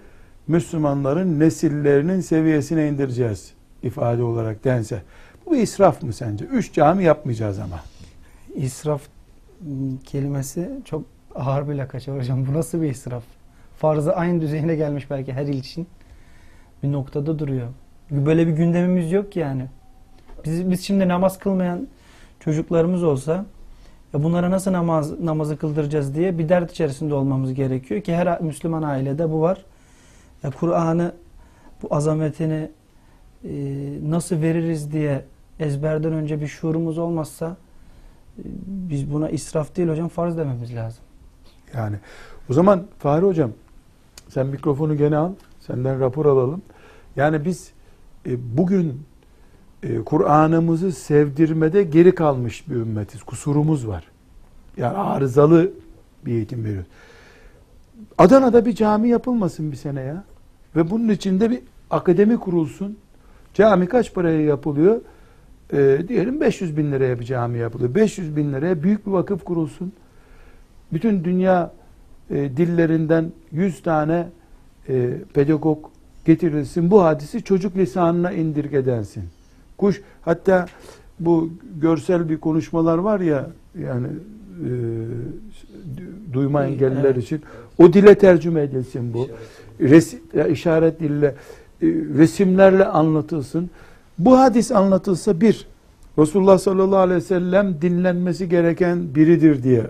Müslümanların 0.48 1.40
nesillerinin 1.40 2.20
seviyesine 2.20 2.88
indireceğiz 2.88 3.52
ifade 3.82 4.22
olarak 4.22 4.64
dense. 4.64 5.02
Bu 5.46 5.52
bir 5.52 5.58
israf 5.58 6.02
mı 6.02 6.12
sence? 6.12 6.44
Üç 6.44 6.72
cami 6.72 7.04
yapmayacağız 7.04 7.58
ama. 7.58 7.80
İsraf 8.54 9.02
kelimesi 10.04 10.70
çok 10.84 11.02
ağır 11.34 11.68
bir 11.68 11.74
lakaça 11.74 12.14
hocam. 12.14 12.46
Bu 12.46 12.54
nasıl 12.54 12.82
bir 12.82 12.90
israf? 12.90 13.22
Farzı 13.78 14.16
aynı 14.16 14.40
düzeyine 14.40 14.76
gelmiş 14.76 15.10
belki 15.10 15.32
her 15.32 15.46
il 15.46 15.58
için. 15.58 15.86
Bir 16.82 16.92
noktada 16.92 17.38
duruyor. 17.38 17.68
Böyle 18.10 18.46
bir 18.46 18.52
gündemimiz 18.52 19.12
yok 19.12 19.36
yani. 19.36 19.66
Biz, 20.44 20.70
biz 20.70 20.80
şimdi 20.80 21.08
namaz 21.08 21.38
kılmayan 21.38 21.88
çocuklarımız 22.40 23.02
olsa 23.02 23.46
ya 24.14 24.22
bunlara 24.22 24.50
nasıl 24.50 24.72
namaz 24.72 25.20
namazı 25.20 25.56
kıldıracağız 25.56 26.14
diye 26.14 26.38
bir 26.38 26.48
dert 26.48 26.70
içerisinde 26.70 27.14
olmamız 27.14 27.54
gerekiyor 27.54 28.00
ki 28.00 28.14
her 28.14 28.40
Müslüman 28.40 28.82
ailede 28.82 29.30
bu 29.30 29.40
var. 29.40 29.64
Kur'an'ı 30.60 31.14
bu 31.82 31.94
azametini 31.94 32.70
e, 33.44 33.50
nasıl 34.08 34.42
veririz 34.42 34.92
diye 34.92 35.24
ezberden 35.60 36.12
önce 36.12 36.40
bir 36.40 36.46
şuurumuz 36.46 36.98
olmazsa 36.98 37.56
e, 38.38 38.42
biz 38.66 39.12
buna 39.12 39.30
israf 39.30 39.76
değil 39.76 39.88
hocam 39.88 40.08
farz 40.08 40.38
dememiz 40.38 40.74
lazım. 40.74 41.04
Yani 41.74 41.96
o 42.50 42.52
zaman 42.52 42.86
Fahri 42.98 43.26
Hocam 43.26 43.52
sen 44.28 44.46
mikrofonu 44.46 44.96
gene 44.96 45.16
al. 45.16 45.32
Senden 45.60 46.00
rapor 46.00 46.26
alalım. 46.26 46.62
Yani 47.16 47.44
biz 47.44 47.72
bugün 48.26 49.02
e, 49.82 49.98
Kur'an'ımızı 49.98 50.92
sevdirmede 50.92 51.82
geri 51.82 52.14
kalmış 52.14 52.68
bir 52.68 52.74
ümmetiz. 52.74 53.22
Kusurumuz 53.22 53.88
var. 53.88 54.04
Yani 54.76 54.96
arızalı 54.96 55.72
bir 56.26 56.32
eğitim 56.32 56.64
veriyoruz. 56.64 56.88
Adana'da 58.18 58.66
bir 58.66 58.74
cami 58.74 59.08
yapılmasın 59.08 59.72
bir 59.72 59.76
sene 59.76 60.00
ya. 60.00 60.24
Ve 60.76 60.90
bunun 60.90 61.08
içinde 61.08 61.50
bir 61.50 61.60
akademi 61.90 62.36
kurulsun. 62.36 62.98
Cami 63.54 63.86
kaç 63.86 64.14
paraya 64.14 64.40
yapılıyor? 64.40 65.00
E, 65.72 65.98
diyelim 66.08 66.40
500 66.40 66.76
bin 66.76 66.92
liraya 66.92 67.20
bir 67.20 67.24
cami 67.24 67.58
yapılıyor. 67.58 67.94
500 67.94 68.36
bin 68.36 68.52
liraya 68.52 68.82
büyük 68.82 69.06
bir 69.06 69.12
vakıf 69.12 69.44
kurulsun. 69.44 69.92
Bütün 70.92 71.24
dünya 71.24 71.72
e, 72.30 72.56
dillerinden 72.56 73.32
100 73.52 73.82
tane 73.82 74.28
e, 74.88 75.10
pedagog 75.34 75.86
getirilsin. 76.24 76.90
Bu 76.90 77.02
hadisi 77.02 77.42
çocuk 77.42 77.76
lisanına 77.76 78.32
indirgedensin. 78.32 79.24
Kuş 79.78 80.02
hatta 80.22 80.66
bu 81.20 81.50
görsel 81.80 82.28
bir 82.28 82.36
konuşmalar 82.36 82.98
var 82.98 83.20
ya 83.20 83.50
yani 83.78 84.06
e, 84.06 84.70
duyma 86.32 86.64
Evet. 86.64 86.72
engelliler 86.72 87.14
için 87.14 87.42
o 87.78 87.92
dile 87.92 88.14
tercüme 88.14 88.62
edilsin 88.62 89.14
bu. 89.14 89.28
Ya 90.34 90.46
işaret 90.46 91.00
dille 91.00 91.26
e, 91.26 91.86
resimlerle 92.18 92.84
anlatılsın. 92.84 93.70
Bu 94.18 94.38
hadis 94.38 94.72
anlatılsa 94.72 95.40
bir 95.40 95.66
Resulullah 96.18 96.58
sallallahu 96.58 96.98
aleyhi 96.98 97.16
ve 97.16 97.24
sellem 97.24 97.82
dinlenmesi 97.82 98.48
gereken 98.48 99.14
biridir 99.14 99.62
diye 99.62 99.82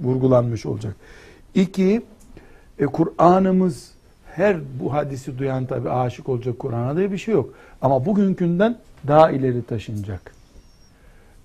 vurgulanmış 0.00 0.66
olacak. 0.66 0.96
İki, 1.54 2.02
e, 2.78 2.86
Kur'an'ımız 2.86 3.91
her 4.34 4.56
bu 4.80 4.92
hadisi 4.92 5.38
duyan 5.38 5.66
tabi 5.66 5.90
aşık 5.90 6.28
olacak 6.28 6.58
Kur'an'a 6.58 6.96
diye 6.96 7.12
bir 7.12 7.18
şey 7.18 7.34
yok. 7.34 7.54
Ama 7.82 8.06
bugünkünden 8.06 8.76
daha 9.08 9.30
ileri 9.30 9.62
taşınacak. 9.62 10.32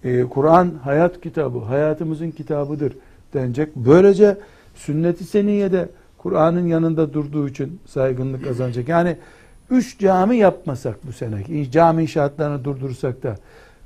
E, 0.04 0.24
Kur'an 0.24 0.74
hayat 0.84 1.22
kitabı, 1.22 1.60
hayatımızın 1.60 2.32
kitabıdır 2.32 2.94
denecek. 3.34 3.76
Böylece 3.76 4.38
Sünnet-i 4.76 5.24
seniyede 5.24 5.90
Kur'an'ın 6.18 6.68
yanında 6.68 7.14
durduğu 7.14 7.48
için 7.48 7.80
saygınlık 7.86 8.44
kazanacak. 8.44 8.90
Yani 8.90 9.18
üç 9.70 10.00
cami 10.00 10.38
yapmasak 10.38 11.08
bu 11.08 11.12
sene, 11.12 11.72
cami 11.72 12.02
inşaatlarını 12.02 12.64
durdursak 12.64 13.24
da 13.24 13.36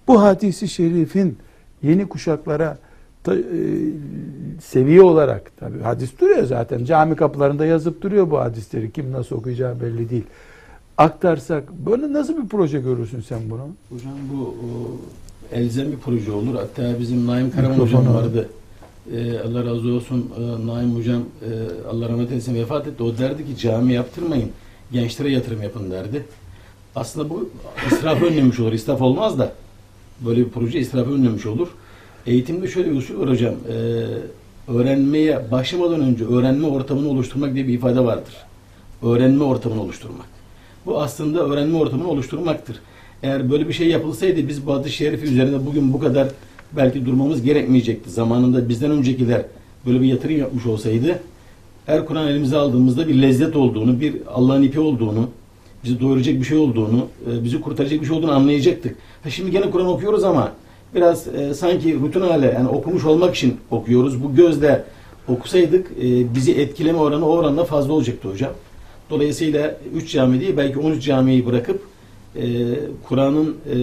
bu 0.08 0.22
hadisi 0.22 0.68
şerifin 0.68 1.38
yeni 1.84 2.10
kuşaklara 2.10 2.78
ta- 3.24 3.36
e, 3.36 3.42
seviye 4.62 5.02
olarak 5.02 5.58
tabi 5.58 5.82
hadis 5.82 6.20
duruyor 6.20 6.44
zaten. 6.44 6.86
Cami 6.86 7.16
kapılarında 7.16 7.66
yazıp 7.66 8.02
duruyor 8.02 8.32
bu 8.32 8.40
hadisleri. 8.40 8.92
Kim 8.92 9.12
nasıl 9.12 9.36
okuyacağı 9.36 9.82
belli 9.82 10.10
değil. 10.10 10.24
Aktarsak 10.98 11.64
böyle 11.86 12.14
nasıl 12.14 12.44
bir 12.44 12.48
proje 12.50 12.80
görürsün 12.80 13.22
sen 13.22 13.40
bunu? 13.50 13.68
Hocam 13.90 14.14
bu 14.34 14.44
o, 14.44 14.98
elzem 15.56 15.92
bir 15.92 15.98
proje 15.98 16.32
olur. 16.32 16.56
Hatta 16.56 17.00
bizim 17.00 17.28
Naim 17.28 17.52
Karaman 17.52 17.76
hocam 17.80 18.14
vardı. 18.14 18.50
Ee, 19.14 19.40
Allah 19.40 19.66
razı 19.66 19.94
olsun 19.94 20.32
ee, 20.38 20.68
Naim 20.68 20.96
hocam 20.96 21.22
e, 21.22 21.50
Allah 21.90 22.10
rahmet 22.10 22.32
eylesin 22.32 22.56
vefat 22.56 22.88
etti. 22.88 23.04
O 23.04 23.18
derdi 23.18 23.46
ki 23.46 23.58
cami 23.58 23.94
yaptırmayın. 23.94 24.50
Gençlere 24.92 25.32
yatırım 25.32 25.62
yapın 25.62 25.92
derdi. 25.92 26.24
Aslında 26.96 27.30
bu 27.30 27.50
israfı 27.92 28.26
önlemiş 28.26 28.60
olur. 28.60 28.72
İsraf 28.74 29.02
olmaz 29.02 29.40
da. 29.40 29.52
Böyle 30.26 30.46
bir 30.46 30.50
proje 30.50 30.80
israfı 30.80 31.12
önlemiş 31.12 31.46
olur. 31.46 31.68
Eğitimde 32.26 32.68
şöyle 32.68 32.92
bir 32.92 32.96
usul 32.96 33.20
var 33.20 33.30
hocam. 33.30 33.54
Ee, 33.70 34.72
öğrenmeye 34.72 35.52
başlamadan 35.52 36.02
önce 36.02 36.26
öğrenme 36.26 36.68
ortamını 36.68 37.10
oluşturmak 37.10 37.56
diye 37.56 37.68
bir 37.68 37.74
ifade 37.74 38.00
vardır. 38.00 38.34
Öğrenme 39.04 39.44
ortamını 39.44 39.82
oluşturmak. 39.82 40.26
Bu 40.86 41.02
aslında 41.02 41.40
öğrenme 41.40 41.78
ortamını 41.78 42.10
oluşturmaktır. 42.10 42.80
Eğer 43.24 43.52
böyle 43.52 43.68
bir 43.68 43.74
şey 43.74 43.88
yapılsaydı 43.88 44.48
biz 44.48 44.68
hadis-i 44.68 44.96
şerifi 44.96 45.26
üzerinde 45.26 45.66
bugün 45.66 45.94
bu 45.94 46.00
kadar 46.00 46.28
belki 46.78 47.06
durmamız 47.06 47.42
gerekmeyecekti. 47.42 48.10
Zamanında 48.10 48.70
bizden 48.70 48.92
öncekiler 48.92 49.46
böyle 49.86 50.02
bir 50.02 50.06
yatırım 50.06 50.38
yapmış 50.38 50.66
olsaydı 50.66 51.20
her 51.86 52.06
Kur'an 52.06 52.28
elimize 52.28 52.58
aldığımızda 52.58 53.08
bir 53.08 53.22
lezzet 53.22 53.56
olduğunu, 53.56 54.02
bir 54.02 54.16
Allah'ın 54.28 54.62
ipi 54.62 54.80
olduğunu, 54.80 55.30
bizi 55.84 56.00
doyuracak 56.00 56.36
bir 56.36 56.44
şey 56.44 56.58
olduğunu, 56.58 57.08
e, 57.32 57.44
bizi 57.44 57.62
kurtaracak 57.62 58.02
bir 58.02 58.06
şey 58.06 58.18
olduğunu 58.18 58.32
anlayacaktık. 58.32 58.98
Ha 59.24 59.30
şimdi 59.30 59.52
gene 59.52 59.72
Kur'an 59.72 59.88
okuyoruz 59.88 60.24
ama 60.24 60.52
biraz 60.96 61.28
e, 61.28 61.54
sanki 61.54 62.00
rutin 62.00 62.22
hale 62.22 62.46
yani 62.46 62.68
okumuş 62.68 63.06
olmak 63.06 63.36
için 63.36 63.58
okuyoruz. 63.72 64.24
Bu 64.24 64.36
gözle 64.36 64.84
okusaydık 65.28 65.88
e, 65.92 66.36
bizi 66.36 66.52
etkileme 66.52 67.00
oranı 67.00 67.28
o 67.28 67.32
oranla 67.32 67.64
fazla 67.66 67.94
olacaktı 67.94 68.30
hocam. 68.30 68.52
Dolayısıyla 69.10 69.78
3 69.96 70.12
cami 70.12 70.42
değil 70.42 70.58
belki 70.58 70.80
13 70.80 71.04
camiyi 71.04 71.46
bırakıp 71.46 71.82
e, 72.36 72.44
Kur'an'ın 73.08 73.48
e, 73.50 73.76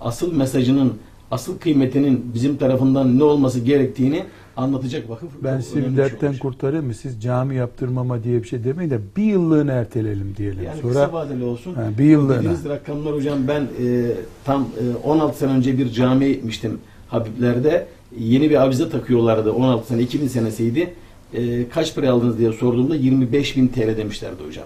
asıl 0.00 0.32
mesajının, 0.32 0.94
asıl 1.30 1.58
kıymetinin 1.58 2.30
bizim 2.34 2.56
tarafından 2.56 3.18
ne 3.18 3.24
olması 3.24 3.60
gerektiğini 3.60 4.24
anlatacak 4.56 5.10
vakıf. 5.10 5.30
Ben 5.44 5.60
sizi 5.60 5.82
şey 5.82 5.96
dertten 5.96 6.26
olacak. 6.26 6.42
kurtarayım 6.42 6.86
mı? 6.86 6.94
Siz 6.94 7.22
cami 7.22 7.56
yaptırmama 7.56 8.24
diye 8.24 8.42
bir 8.42 8.48
şey 8.48 8.64
demeyin 8.64 8.90
de 8.90 8.98
bir 9.16 9.22
yıllığını 9.22 9.72
erteleyelim 9.72 10.34
diyelim. 10.36 10.64
Yani 10.64 10.80
Sonra 10.80 10.92
kısa 10.92 11.12
vadeli 11.12 11.44
olsun. 11.44 11.74
Ha, 11.74 11.82
bir 11.98 12.04
yıllığına. 12.04 12.38
Dediğiniz 12.38 12.64
rakamlar 12.64 13.14
hocam 13.14 13.38
ben 13.48 13.60
e, 13.62 14.10
tam 14.44 14.62
e, 14.62 15.08
16 15.08 15.38
sene 15.38 15.52
önce 15.52 15.78
bir 15.78 15.90
camiye 15.92 16.32
gitmiştim 16.32 16.78
Habibler'de. 17.08 17.86
Yeni 18.18 18.50
bir 18.50 18.62
avize 18.62 18.90
takıyorlardı 18.90 19.52
16 19.52 19.86
sene 19.88 20.02
2000 20.02 20.28
senesiydi. 20.28 20.94
E, 21.34 21.68
kaç 21.68 21.94
para 21.94 22.10
aldınız 22.12 22.38
diye 22.38 22.52
sorduğumda 22.52 22.96
25 22.96 23.56
bin 23.56 23.68
TL 23.68 23.96
demişlerdi 23.96 24.44
hocam. 24.46 24.64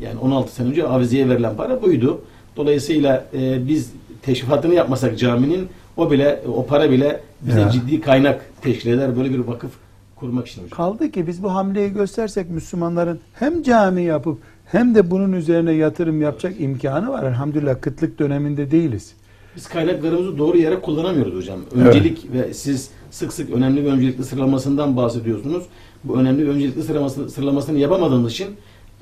Yani 0.00 0.18
16 0.18 0.54
sene 0.54 0.68
önce 0.68 0.86
avizeye 0.88 1.28
verilen 1.28 1.56
para 1.56 1.82
buydu. 1.82 2.20
Dolayısıyla 2.56 3.26
e, 3.34 3.68
biz 3.68 3.92
teşrifatını 4.22 4.74
yapmasak 4.74 5.18
caminin 5.18 5.68
o 5.96 6.10
bile 6.10 6.40
o 6.56 6.66
para 6.66 6.90
bile 6.90 7.20
bize 7.42 7.60
Ya. 7.60 7.70
ciddi 7.70 8.00
kaynak 8.00 8.40
teşkil 8.64 8.90
eder 8.90 9.16
böyle 9.16 9.30
bir 9.30 9.38
vakıf 9.38 9.72
kurmak 10.16 10.46
için 10.46 10.62
hocam. 10.62 10.76
kaldı 10.76 11.10
ki 11.10 11.26
biz 11.26 11.42
bu 11.42 11.54
hamleyi 11.54 11.92
göstersek 11.92 12.50
Müslümanların 12.50 13.20
hem 13.34 13.62
cami 13.62 14.02
yapıp 14.02 14.38
hem 14.66 14.94
de 14.94 15.10
bunun 15.10 15.32
üzerine 15.32 15.72
yatırım 15.72 16.22
yapacak 16.22 16.60
imkanı 16.60 17.10
var. 17.10 17.22
Elhamdülillah 17.22 17.80
kıtlık 17.80 18.18
döneminde 18.18 18.70
değiliz. 18.70 19.14
Biz 19.56 19.68
kaynaklarımızı 19.68 20.38
doğru 20.38 20.56
yere 20.56 20.80
kullanamıyoruz 20.80 21.34
hocam. 21.34 21.60
Öncelik 21.74 22.32
ve 22.32 22.54
siz 22.54 22.90
sık 23.10 23.32
sık 23.32 23.50
önemli 23.50 23.84
ve 23.84 23.88
öncelikli 23.88 24.24
sıralamasından 24.24 24.96
bahsediyorsunuz. 24.96 25.64
Bu 26.04 26.18
önemli 26.18 26.46
ve 26.46 26.50
öncelikli 26.50 26.82
sıralamasını, 26.82 27.30
sıralamasını 27.30 27.78
yapamadığımız 27.78 28.32
için 28.32 28.48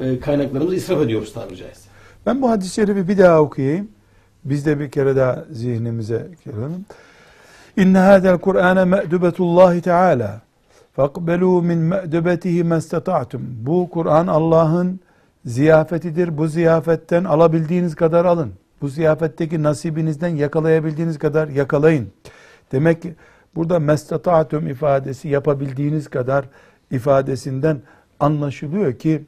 e, 0.00 0.20
kaynaklarımızı 0.20 0.76
israf 0.76 1.02
ediyoruz 1.02 1.32
tabiri 1.32 1.56
caizse. 1.56 1.88
Ben 2.26 2.42
bu 2.42 2.50
hadis-i 2.50 2.74
şerifi 2.74 3.08
bir 3.08 3.18
daha 3.18 3.40
okuyayım. 3.40 3.88
Biz 4.44 4.66
de 4.66 4.80
bir 4.80 4.90
kere 4.90 5.16
daha 5.16 5.44
zihnimize 5.50 6.28
gelelim. 6.44 6.86
İnne 7.76 7.98
hâzel 7.98 8.38
Kur'âne 8.38 8.84
me'dubetullahi 8.84 9.80
teâlâ. 9.80 10.40
Fakbelû 10.96 11.64
min 11.64 11.78
me'dubetihi 11.78 12.64
mestata'tum. 12.64 13.42
Bu 13.60 13.90
Kur'an 13.90 14.26
Allah'ın 14.26 15.00
ziyafetidir. 15.44 16.38
Bu 16.38 16.48
ziyafetten 16.48 17.24
alabildiğiniz 17.24 17.94
kadar 17.94 18.24
alın. 18.24 18.52
Bu 18.82 18.88
ziyafetteki 18.88 19.62
nasibinizden 19.62 20.28
yakalayabildiğiniz 20.28 21.18
kadar 21.18 21.48
yakalayın. 21.48 22.08
Demek 22.72 23.02
ki 23.02 23.14
burada 23.54 23.78
mestata'tum 23.78 24.66
ifadesi 24.68 25.28
yapabildiğiniz 25.28 26.08
kadar 26.08 26.44
ifadesinden 26.90 27.80
anlaşılıyor 28.20 28.92
ki 28.92 29.22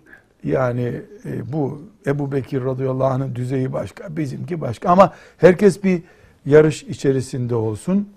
yani 0.45 1.03
e, 1.25 1.53
bu 1.53 1.83
Ebu 2.07 2.33
Bekir 2.33 2.65
radıyallahu 2.65 3.09
anh'ın 3.09 3.35
düzeyi 3.35 3.73
başka, 3.73 4.17
bizimki 4.17 4.61
başka 4.61 4.89
ama 4.89 5.13
herkes 5.39 5.85
bir 5.85 6.03
yarış 6.47 6.83
içerisinde 6.83 7.55
olsun. 7.55 8.09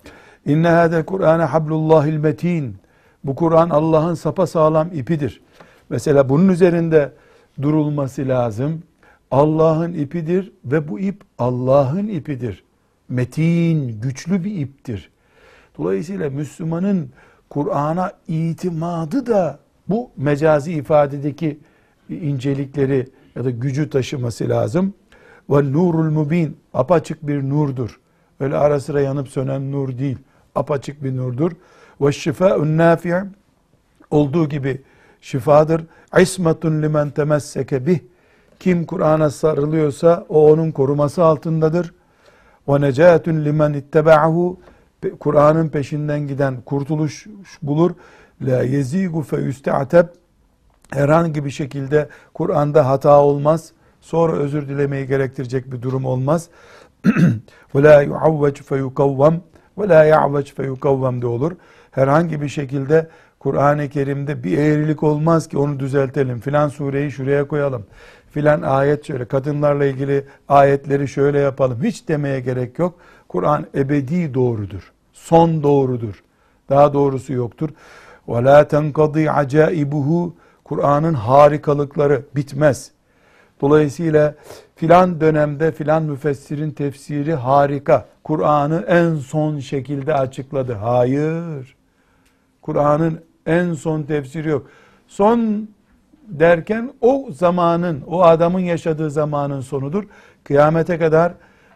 İnne 0.48 0.68
hâdel 0.68 1.06
Kur'âne 1.06 1.44
hablullahil 1.44 2.18
metin. 2.18 2.76
Bu 3.24 3.36
Kur'an 3.36 3.70
Allah'ın 3.70 4.14
sapasağlam 4.14 4.90
ipidir. 4.94 5.42
Mesela 5.90 6.30
bunun 6.30 6.50
üzerinde 6.50 7.12
durulması 7.62 8.28
lazım. 8.28 8.84
Allah'ın 9.32 9.94
ipidir 9.94 10.52
ve 10.66 10.88
bu 10.88 11.00
ip 11.00 11.22
Allah'ın 11.38 12.08
ipidir. 12.08 12.64
Metin, 13.10 14.02
güçlü 14.02 14.44
bir 14.44 14.56
iptir. 14.56 15.10
Dolayısıyla 15.78 16.30
Müslümanın 16.30 17.10
Kur'an'a 17.50 18.12
itimadı 18.28 19.26
da 19.26 19.60
bu 19.90 20.12
mecazi 20.18 20.74
ifadedeki 20.74 21.60
incelikleri 22.10 23.08
ya 23.36 23.46
da 23.46 23.50
gücü 23.50 23.90
taşıması 23.90 24.50
lazım. 24.50 24.94
Ve 25.50 25.74
nurul 25.74 26.12
mubin 26.12 26.58
apaçık 26.74 27.28
bir 27.28 27.50
nurdur. 27.50 28.00
Öyle 28.40 28.58
ara 28.58 28.80
sıra 28.80 29.02
yanıp 29.02 29.28
sönen 29.28 29.72
nur 29.72 29.98
değil. 29.98 30.18
Apaçık 30.58 31.04
bir 31.04 31.18
nurdur. 31.18 31.52
Ve 32.02 32.12
şifaun 32.12 32.78
nafi' 32.78 33.24
olduğu 34.12 34.50
gibi 34.50 34.82
şifadır. 35.22 35.86
İsmetun 36.20 36.82
limen 36.82 37.10
temesseke 37.10 37.86
bih. 37.86 38.00
Kim 38.60 38.86
Kur'an'a 38.86 39.30
sarılıyorsa 39.30 40.26
o 40.30 40.52
onun 40.52 40.72
koruması 40.72 41.24
altındadır. 41.24 41.94
Ve 42.68 42.82
necatun 42.82 43.46
limen 43.46 43.74
ittebahu 43.74 44.60
Kur'an'ın 45.20 45.70
peşinden 45.70 46.28
giden 46.28 46.62
kurtuluş 46.62 47.28
bulur. 47.62 47.92
La 48.42 48.64
yezigu 48.64 49.22
fe 49.22 49.38
yüste'ateb 49.38 50.08
herhangi 50.90 51.46
bir 51.46 51.50
şekilde 51.50 52.10
Kur'an'da 52.34 52.90
hata 52.90 53.22
olmaz. 53.22 53.72
Sonra 54.02 54.34
özür 54.34 54.70
dilemeyi 54.70 55.08
gerektirecek 55.08 55.72
bir 55.72 55.82
durum 55.82 56.06
olmaz. 56.06 56.48
Ve 57.76 57.84
la 57.84 58.02
yuavvec 58.02 58.62
fe 58.62 58.78
yukavvam 58.78 59.42
ve 59.78 59.90
la 59.90 60.06
ya'vec 60.06 60.54
fe 60.54 60.64
yukavvam 60.64 61.22
de 61.22 61.28
olur. 61.28 61.52
Herhangi 61.92 62.42
bir 62.42 62.50
şekilde 62.50 63.08
Kur'an-ı 63.40 63.90
Kerim'de 63.90 64.44
bir 64.44 64.58
eğrilik 64.58 65.04
olmaz 65.04 65.48
ki 65.48 65.58
onu 65.58 65.80
düzeltelim. 65.80 66.40
Filan 66.40 66.68
sureyi 66.70 67.12
şuraya 67.12 67.48
koyalım. 67.48 67.86
Filan 68.32 68.62
ayet 68.62 69.08
şöyle 69.08 69.26
kadınlarla 69.26 69.86
ilgili 69.86 70.26
ayetleri 70.50 71.08
şöyle 71.08 71.40
yapalım. 71.40 71.84
Hiç 71.84 72.08
demeye 72.08 72.40
gerek 72.40 72.80
yok. 72.80 72.94
Kur'an 73.28 73.66
ebedi 73.76 74.34
doğrudur. 74.34 74.92
Son 75.14 75.64
doğrudur. 75.64 76.24
Daha 76.70 76.94
doğrusu 76.94 77.34
yoktur. 77.34 77.70
La 78.30 78.68
tenkadi 78.68 79.32
acaibuhu 79.32 80.36
Kur'an'ın 80.64 81.14
harikalıkları 81.14 82.22
bitmez. 82.36 82.92
Dolayısıyla 83.62 84.36
filan 84.78 85.22
dönemde 85.22 85.72
filan 85.72 86.04
müfessirin 86.04 86.72
tefsiri 86.72 87.34
harika. 87.34 88.06
Kur'an'ı 88.24 88.86
en 88.88 89.16
son 89.16 89.60
şekilde 89.60 90.14
açıkladı. 90.14 90.74
Hayır. 90.74 91.76
Kur'an'ın 92.62 93.20
en 93.46 93.74
son 93.74 94.04
tefsiri 94.04 94.50
yok. 94.50 94.68
Son 95.08 95.70
derken 96.28 96.94
o 97.02 97.28
zamanın, 97.32 98.04
o 98.08 98.24
adamın 98.24 98.60
yaşadığı 98.60 99.12
zamanın 99.12 99.62
sonudur. 99.62 100.04
Kıyamete 100.44 100.98
kadar 100.98 101.34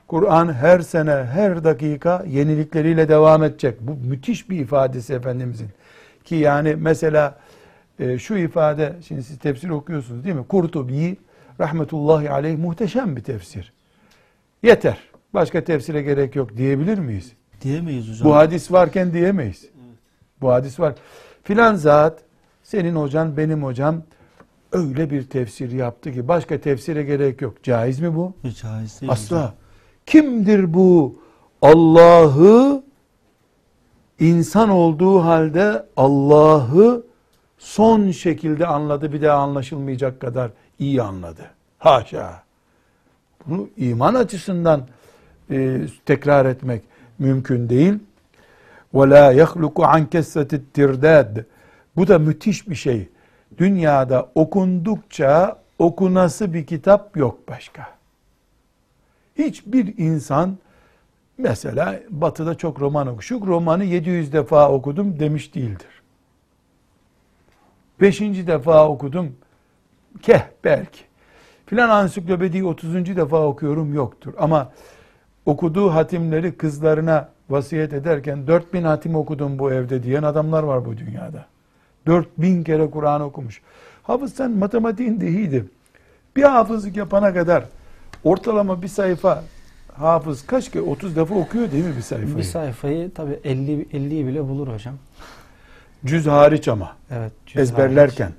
Kur'an 0.07 0.53
her 0.53 0.79
sene, 0.79 1.11
her 1.11 1.63
dakika 1.63 2.23
yenilikleriyle 2.27 3.07
devam 3.07 3.43
edecek. 3.43 3.77
Bu 3.81 4.07
müthiş 4.07 4.49
bir 4.49 4.59
ifadesi 4.59 5.13
Efendimizin. 5.13 5.69
Ki 6.23 6.35
yani 6.35 6.75
mesela 6.75 7.39
e, 7.99 8.17
şu 8.17 8.35
ifade, 8.35 8.93
şimdi 9.07 9.23
siz 9.23 9.39
tefsir 9.39 9.69
okuyorsunuz 9.69 10.23
değil 10.23 10.35
mi? 10.35 10.47
Kurtubi 10.47 11.17
rahmetullahi 11.61 12.31
aleyh 12.31 12.57
muhteşem 12.57 13.15
bir 13.15 13.23
tefsir. 13.23 13.73
Yeter. 14.63 14.97
Başka 15.33 15.63
tefsire 15.63 16.01
gerek 16.01 16.35
yok 16.35 16.57
diyebilir 16.57 16.97
miyiz? 16.97 17.31
Diyemeyiz 17.61 18.09
hocam. 18.09 18.29
Bu 18.29 18.35
hadis 18.35 18.71
varken 18.71 19.13
diyemeyiz. 19.13 19.69
Bu 20.41 20.51
hadis 20.51 20.79
var. 20.79 20.93
Filan 21.43 21.75
zat 21.75 22.19
senin 22.63 22.95
hocan 22.95 23.37
benim 23.37 23.63
hocam 23.63 24.03
öyle 24.71 25.09
bir 25.09 25.23
tefsir 25.23 25.71
yaptı 25.71 26.13
ki 26.13 26.27
başka 26.27 26.61
tefsire 26.61 27.03
gerek 27.03 27.41
yok. 27.41 27.63
Caiz 27.63 27.99
mi 27.99 28.15
bu? 28.15 28.33
Hiç 28.43 28.61
caiz 28.61 29.01
değil. 29.01 29.11
Asla. 29.11 29.53
Kimdir 30.05 30.73
bu? 30.73 31.19
Allah'ı 31.61 32.83
insan 34.19 34.69
olduğu 34.69 35.19
halde 35.19 35.85
Allah'ı 35.97 37.03
son 37.57 38.11
şekilde 38.11 38.67
anladı 38.67 39.13
bir 39.13 39.21
daha 39.21 39.37
anlaşılmayacak 39.37 40.19
kadar 40.19 40.51
iyi 40.80 41.02
anladı. 41.02 41.50
Haşa. 41.78 42.42
Bunu 43.46 43.68
iman 43.76 44.14
açısından 44.14 44.86
e, 45.50 45.80
tekrar 46.06 46.46
etmek 46.46 46.82
mümkün 47.18 47.68
değil. 47.68 47.94
وَلَا 48.94 49.42
يَخْلُقُ 49.42 49.72
عَنْ 49.72 50.08
كَسَّةِ 50.08 50.60
التِّرْدَادِ 50.60 51.44
Bu 51.96 52.08
da 52.08 52.18
müthiş 52.18 52.68
bir 52.68 52.74
şey. 52.74 53.08
Dünyada 53.58 54.28
okundukça 54.34 55.58
okunası 55.78 56.54
bir 56.54 56.66
kitap 56.66 57.16
yok 57.16 57.48
başka. 57.48 57.88
Hiçbir 59.38 59.98
insan 59.98 60.58
mesela 61.38 62.00
batıda 62.10 62.54
çok 62.54 62.80
roman 62.80 63.06
oku. 63.06 63.22
Şu 63.22 63.46
romanı 63.46 63.84
700 63.84 64.32
defa 64.32 64.70
okudum 64.70 65.20
demiş 65.20 65.54
değildir. 65.54 66.02
Beşinci 68.00 68.46
defa 68.46 68.88
okudum. 68.88 69.36
Keh 70.21 70.41
belki. 70.63 70.99
Filan 71.65 71.89
ansiklopediyi 71.89 72.63
30. 72.65 72.93
defa 73.15 73.43
okuyorum 73.47 73.93
yoktur. 73.93 74.33
Ama 74.37 74.71
okuduğu 75.45 75.93
hatimleri 75.93 76.57
kızlarına 76.57 77.29
vasiyet 77.49 77.93
ederken 77.93 78.47
4000 78.47 78.83
hatim 78.83 79.15
okudum 79.15 79.59
bu 79.59 79.71
evde 79.71 80.03
diyen 80.03 80.23
adamlar 80.23 80.63
var 80.63 80.85
bu 80.85 80.97
dünyada. 80.97 81.45
4000 82.07 82.63
kere 82.63 82.89
Kur'an 82.89 83.21
okumuş. 83.21 83.61
Hafız 84.03 84.33
sen 84.33 84.51
matematiğin 84.51 85.21
de 85.21 85.27
iyiydi. 85.27 85.65
Bir 86.35 86.43
hafızlık 86.43 86.97
yapana 86.97 87.33
kadar 87.33 87.63
ortalama 88.23 88.81
bir 88.81 88.87
sayfa 88.87 89.43
hafız 89.93 90.45
kaç 90.45 90.71
kere 90.71 90.83
30 90.83 91.15
defa 91.15 91.35
okuyor 91.35 91.71
değil 91.71 91.85
mi 91.85 91.95
bir 91.97 92.01
sayfayı? 92.01 92.37
Bir 92.37 92.43
sayfayı 92.43 93.13
tabii 93.13 93.39
50 93.43 93.83
50'yi 93.93 94.27
bile 94.27 94.43
bulur 94.47 94.67
hocam. 94.67 94.95
Cüz 96.05 96.27
hariç 96.27 96.67
ama 96.67 96.95
Evet. 97.11 97.31
cüz 97.45 97.61
ezberlerken. 97.61 98.25
hariç. 98.25 98.37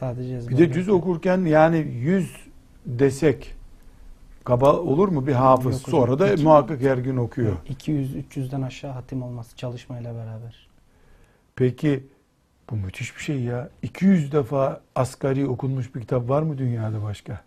Sadece 0.00 0.32
Bir 0.32 0.36
ezberlerken. 0.38 0.70
de 0.70 0.72
cüz 0.74 0.88
okurken 0.88 1.38
yani 1.44 1.76
100 1.78 2.36
desek 2.86 3.54
kaba 4.44 4.72
olur 4.76 5.08
mu 5.08 5.26
bir 5.26 5.32
hafız? 5.32 5.74
Yok. 5.74 5.88
Sonra 5.88 6.18
da 6.18 6.32
İki- 6.32 6.44
muhakkak 6.44 6.80
her 6.80 6.98
gün 6.98 7.16
okuyor. 7.16 7.52
200-300'den 7.68 8.62
aşağı 8.62 8.92
hatim 8.92 9.22
olması 9.22 9.56
çalışmayla 9.56 10.14
beraber. 10.14 10.68
Peki 11.56 12.04
bu 12.70 12.76
müthiş 12.76 13.16
bir 13.16 13.22
şey 13.22 13.40
ya. 13.40 13.68
200 13.82 14.32
defa 14.32 14.80
asgari 14.94 15.46
okunmuş 15.46 15.94
bir 15.94 16.00
kitap 16.00 16.28
var 16.28 16.42
mı 16.42 16.58
dünyada 16.58 17.02
başka? 17.02 17.40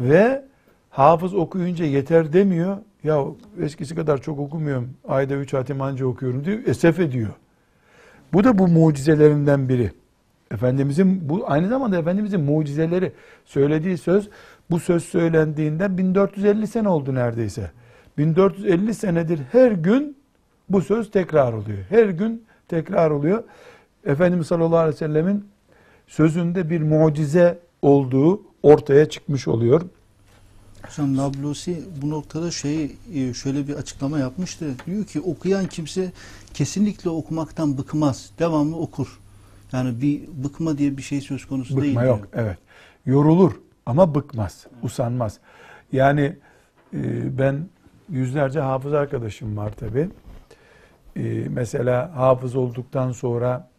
Ve 0.00 0.44
hafız 0.90 1.34
okuyunca 1.34 1.84
yeter 1.84 2.32
demiyor. 2.32 2.76
Ya 3.04 3.24
eskisi 3.62 3.94
kadar 3.94 4.18
çok 4.22 4.38
okumuyorum. 4.38 4.90
Ayda 5.08 5.34
3 5.34 5.52
hatim 5.52 5.82
anca 5.82 6.06
okuyorum 6.06 6.44
diyor. 6.44 6.58
Esef 6.66 7.00
ediyor. 7.00 7.30
Bu 8.32 8.44
da 8.44 8.58
bu 8.58 8.68
mucizelerinden 8.68 9.68
biri. 9.68 9.92
Efendimizin 10.50 11.28
bu 11.28 11.44
aynı 11.46 11.68
zamanda 11.68 11.98
Efendimizin 11.98 12.40
mucizeleri 12.40 13.12
söylediği 13.44 13.98
söz 13.98 14.28
bu 14.70 14.80
söz 14.80 15.04
söylendiğinden 15.04 15.98
1450 15.98 16.66
sene 16.66 16.88
oldu 16.88 17.14
neredeyse. 17.14 17.70
1450 18.18 18.94
senedir 18.94 19.40
her 19.52 19.72
gün 19.72 20.16
bu 20.68 20.80
söz 20.82 21.10
tekrar 21.10 21.52
oluyor. 21.52 21.78
Her 21.88 22.08
gün 22.08 22.44
tekrar 22.68 23.10
oluyor. 23.10 23.44
Efendimiz 24.04 24.46
sallallahu 24.46 24.78
aleyhi 24.78 24.94
ve 24.94 24.98
sellemin 24.98 25.44
sözünde 26.06 26.70
bir 26.70 26.82
mucize 26.82 27.58
olduğu 27.82 28.42
ortaya 28.62 29.08
çıkmış 29.08 29.48
oluyor. 29.48 29.82
Hocam 30.86 31.16
Nablusi 31.16 31.82
bu 32.02 32.10
noktada 32.10 32.50
şey 32.50 32.96
şöyle 33.34 33.68
bir 33.68 33.74
açıklama 33.74 34.18
yapmıştı. 34.18 34.66
Diyor 34.86 35.04
ki 35.04 35.20
okuyan 35.20 35.66
kimse 35.66 36.12
kesinlikle 36.54 37.10
okumaktan 37.10 37.78
bıkmaz. 37.78 38.30
Devamlı 38.38 38.76
okur. 38.76 39.18
Yani 39.72 40.00
bir 40.00 40.28
bıkma 40.44 40.78
diye 40.78 40.96
bir 40.96 41.02
şey 41.02 41.20
söz 41.20 41.46
konusu 41.46 41.80
değil. 41.80 41.92
Bıkma 41.92 42.02
diyor. 42.02 42.18
yok. 42.18 42.28
Evet. 42.34 42.58
Yorulur 43.06 43.60
ama 43.86 44.14
bıkmaz, 44.14 44.66
usanmaz. 44.82 45.38
Yani 45.92 46.36
e, 46.94 47.38
ben 47.38 47.68
yüzlerce 48.08 48.60
hafız 48.60 48.92
arkadaşım 48.92 49.56
var 49.56 49.72
tabi. 49.72 50.08
mesela 51.48 52.16
hafız 52.16 52.56
olduktan 52.56 53.12
sonra 53.12 53.70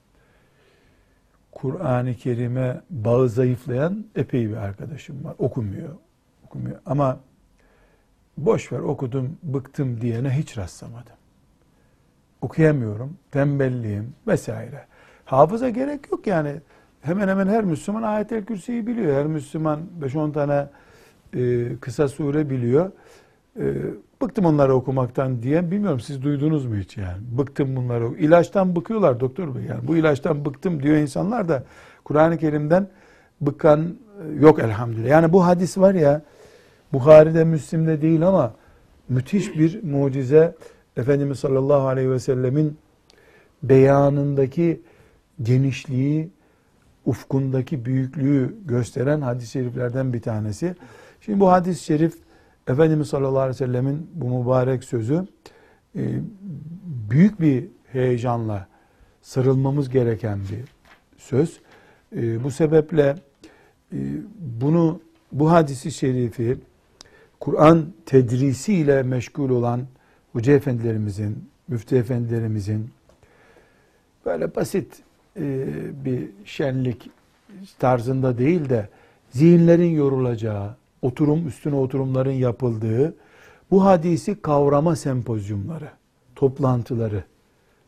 Kur'an-ı 1.52 2.14
Kerim'e 2.14 2.82
bağı 2.90 3.30
zayıflayan 3.30 4.06
epey 4.16 4.50
bir 4.50 4.56
arkadaşım 4.56 5.24
var. 5.24 5.36
Okumuyor. 5.38 5.96
Okumuyor. 6.46 6.80
Ama 6.86 7.20
boş 8.38 8.72
ver 8.72 8.80
okudum, 8.80 9.38
bıktım 9.44 10.02
diyene 10.02 10.30
hiç 10.30 10.58
rastlamadım. 10.58 11.16
Okuyamıyorum, 12.42 13.18
tembelliğim 13.32 14.14
vesaire. 14.28 14.89
Hafıza 15.30 15.70
gerek 15.70 16.12
yok 16.12 16.28
yani. 16.28 16.56
Hemen 17.02 17.28
hemen 17.28 17.48
her 17.48 17.64
Müslüman 17.64 18.04
ayet-el 18.04 18.46
kürsüyü 18.46 18.88
biliyor. 18.88 19.16
Her 19.16 19.26
Müslüman 19.26 19.80
5-10 20.02 20.34
tane 20.34 20.68
e, 21.36 21.76
kısa 21.82 22.08
sure 22.08 22.50
biliyor. 22.50 22.92
E, 23.60 23.74
bıktım 24.22 24.46
onları 24.46 24.74
okumaktan 24.74 25.44
diyen 25.44 25.72
bilmiyorum 25.72 26.00
siz 26.00 26.24
duydunuz 26.24 26.66
mu 26.66 26.76
hiç 26.76 26.98
yani? 26.98 27.18
Bıktım 27.38 27.76
bunları. 27.76 28.06
İlaçtan 28.06 28.76
bıkıyorlar 28.76 29.20
doktor 29.20 29.56
bey 29.56 29.64
yani. 29.64 29.88
Bu 29.88 29.98
ilaçtan 29.98 30.46
bıktım 30.46 30.84
diyor 30.84 30.96
insanlar 30.98 31.50
da 31.50 31.64
Kur'an-ı 32.04 32.38
Kerim'den 32.38 32.88
bıkan 33.42 33.80
e, 33.82 34.42
yok 34.42 34.60
elhamdülillah. 34.60 35.10
Yani 35.10 35.34
bu 35.34 35.46
hadis 35.46 35.78
var 35.78 35.94
ya 35.94 36.22
Bukhari'de 36.94 37.44
Müslim'de 37.44 38.02
değil 38.02 38.28
ama 38.28 38.54
müthiş 39.10 39.58
bir 39.58 39.84
mucize 39.84 40.56
Efendimiz 40.98 41.40
sallallahu 41.40 41.88
aleyhi 41.88 42.12
ve 42.12 42.20
sellemin 42.20 42.78
beyanındaki 43.64 44.82
genişliği, 45.42 46.30
ufkundaki 47.06 47.86
büyüklüğü 47.86 48.56
gösteren 48.66 49.22
hadis-i 49.22 49.52
şeriflerden 49.52 50.14
bir 50.14 50.22
tanesi. 50.22 50.76
Şimdi 51.22 51.40
bu 51.40 51.52
hadis-i 51.52 51.84
şerif 51.84 52.18
Efendimiz 52.68 53.08
sallallahu 53.08 53.40
aleyhi 53.40 53.62
ve 53.62 53.66
sellemin 53.66 54.10
bu 54.14 54.40
mübarek 54.40 54.84
sözü 54.84 55.28
e, 55.96 56.02
büyük 57.10 57.42
bir 57.42 57.68
heyecanla 57.92 58.68
sarılmamız 59.22 59.90
gereken 59.90 60.40
bir 60.40 60.66
söz. 61.18 61.60
E, 62.16 62.44
bu 62.44 62.52
sebeple 62.52 63.16
e, 63.94 63.98
bunu 64.62 65.02
bu 65.32 65.52
hadisi 65.52 65.92
şerifi 65.92 66.58
Kur'an 67.40 67.86
tedrisiyle 68.06 69.04
meşgul 69.04 69.50
olan 69.50 69.88
hoca 70.34 70.54
efendilerimizin, 70.54 71.50
müftü 71.68 71.98
efendilerimizin 71.98 72.90
böyle 74.26 74.56
basit 74.56 75.02
bir 76.06 76.30
şenlik 76.46 77.10
tarzında 77.80 78.38
değil 78.38 78.70
de 78.70 78.90
zihinlerin 79.30 79.92
yorulacağı, 79.92 80.76
oturum 81.02 81.48
üstüne 81.48 81.76
oturumların 81.76 82.32
yapıldığı 82.32 83.16
bu 83.72 83.86
hadisi 83.86 84.42
kavrama 84.42 84.96
sempozyumları, 84.96 85.90
toplantıları 86.36 87.24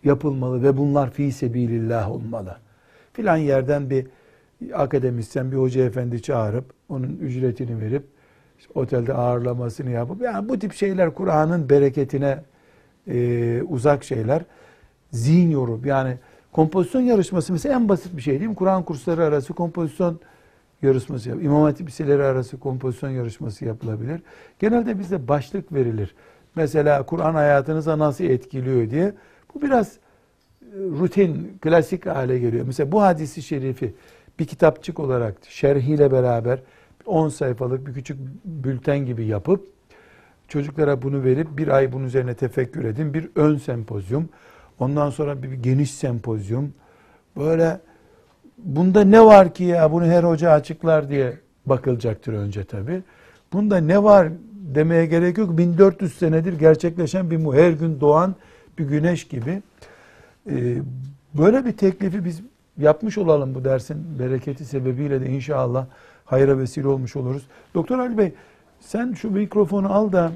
yapılmalı 0.03 0.63
ve 0.63 0.77
bunlar 0.77 1.11
fi 1.11 1.31
sebilillah 1.31 2.11
olmalı. 2.11 2.57
Filan 3.13 3.37
yerden 3.37 3.89
bir 3.89 4.07
akademisyen, 4.73 5.51
bir 5.51 5.57
hoca 5.57 5.83
efendi 5.83 6.21
çağırıp 6.21 6.65
onun 6.89 7.17
ücretini 7.21 7.81
verip 7.81 8.03
otelde 8.75 9.13
ağırlamasını 9.13 9.89
yapıp 9.89 10.21
yani 10.21 10.49
bu 10.49 10.59
tip 10.59 10.73
şeyler 10.73 11.13
Kur'an'ın 11.13 11.69
bereketine 11.69 12.39
e, 13.07 13.61
uzak 13.61 14.03
şeyler. 14.03 14.41
Zihin 15.11 15.51
yorup 15.51 15.85
yani 15.85 16.17
kompozisyon 16.51 17.01
yarışması 17.01 17.53
mesela 17.53 17.75
en 17.75 17.89
basit 17.89 18.17
bir 18.17 18.21
şey 18.21 18.39
değil 18.39 18.49
mi? 18.49 18.55
Kur'an 18.55 18.83
kursları 18.83 19.23
arası 19.23 19.53
kompozisyon 19.53 20.19
yarışması 20.81 21.29
yap. 21.29 21.43
İmam 21.43 21.61
Hatip 21.61 21.87
liseleri 21.87 22.23
arası 22.23 22.59
kompozisyon 22.59 23.09
yarışması 23.09 23.65
yapılabilir. 23.65 24.21
Genelde 24.59 24.99
bizde 24.99 25.27
başlık 25.27 25.73
verilir. 25.73 26.15
Mesela 26.55 27.05
Kur'an 27.05 27.33
hayatınıza 27.33 27.99
nasıl 27.99 28.23
etkiliyor 28.23 28.89
diye. 28.89 29.13
Bu 29.55 29.61
biraz 29.61 29.93
e, 29.93 29.97
rutin, 30.75 31.57
klasik 31.61 32.05
hale 32.05 32.39
geliyor. 32.39 32.65
Mesela 32.67 32.91
bu 32.91 33.01
hadisi 33.01 33.41
şerifi 33.41 33.93
bir 34.39 34.45
kitapçık 34.45 34.99
olarak 34.99 35.35
şerhiyle 35.49 36.11
beraber 36.11 36.59
10 37.05 37.29
sayfalık 37.29 37.87
bir 37.87 37.93
küçük 37.93 38.17
bülten 38.45 39.05
gibi 39.05 39.25
yapıp 39.25 39.67
çocuklara 40.47 41.01
bunu 41.01 41.23
verip 41.23 41.57
bir 41.57 41.67
ay 41.67 41.91
bunun 41.91 42.05
üzerine 42.05 42.33
tefekkür 42.33 42.85
edin. 42.85 43.13
Bir 43.13 43.29
ön 43.35 43.57
sempozyum. 43.57 44.29
Ondan 44.81 45.09
sonra 45.09 45.43
bir, 45.43 45.51
geniş 45.51 45.91
sempozyum. 45.91 46.73
Böyle 47.37 47.79
bunda 48.57 49.03
ne 49.03 49.25
var 49.25 49.53
ki 49.53 49.63
ya 49.63 49.91
bunu 49.91 50.05
her 50.05 50.23
hoca 50.23 50.51
açıklar 50.51 51.09
diye 51.09 51.37
bakılacaktır 51.65 52.33
önce 52.33 52.63
tabi. 52.63 53.03
Bunda 53.53 53.77
ne 53.77 54.03
var 54.03 54.27
demeye 54.51 55.05
gerek 55.05 55.37
yok. 55.37 55.57
1400 55.57 56.13
senedir 56.17 56.59
gerçekleşen 56.59 57.31
bir 57.31 57.53
her 57.53 57.71
gün 57.71 57.99
doğan 58.01 58.35
bir 58.77 58.85
güneş 58.85 59.27
gibi. 59.27 59.61
Ee, 60.49 60.77
böyle 61.33 61.65
bir 61.65 61.71
teklifi 61.71 62.25
biz 62.25 62.41
yapmış 62.77 63.17
olalım 63.17 63.55
bu 63.55 63.63
dersin 63.65 64.19
bereketi 64.19 64.65
sebebiyle 64.65 65.21
de 65.21 65.29
inşallah 65.29 65.85
hayra 66.25 66.57
vesile 66.57 66.87
olmuş 66.87 67.15
oluruz. 67.15 67.47
Doktor 67.75 67.99
Ali 67.99 68.17
Bey 68.17 68.33
sen 68.79 69.13
şu 69.13 69.31
mikrofonu 69.31 69.93
al 69.93 70.11
da 70.11 70.31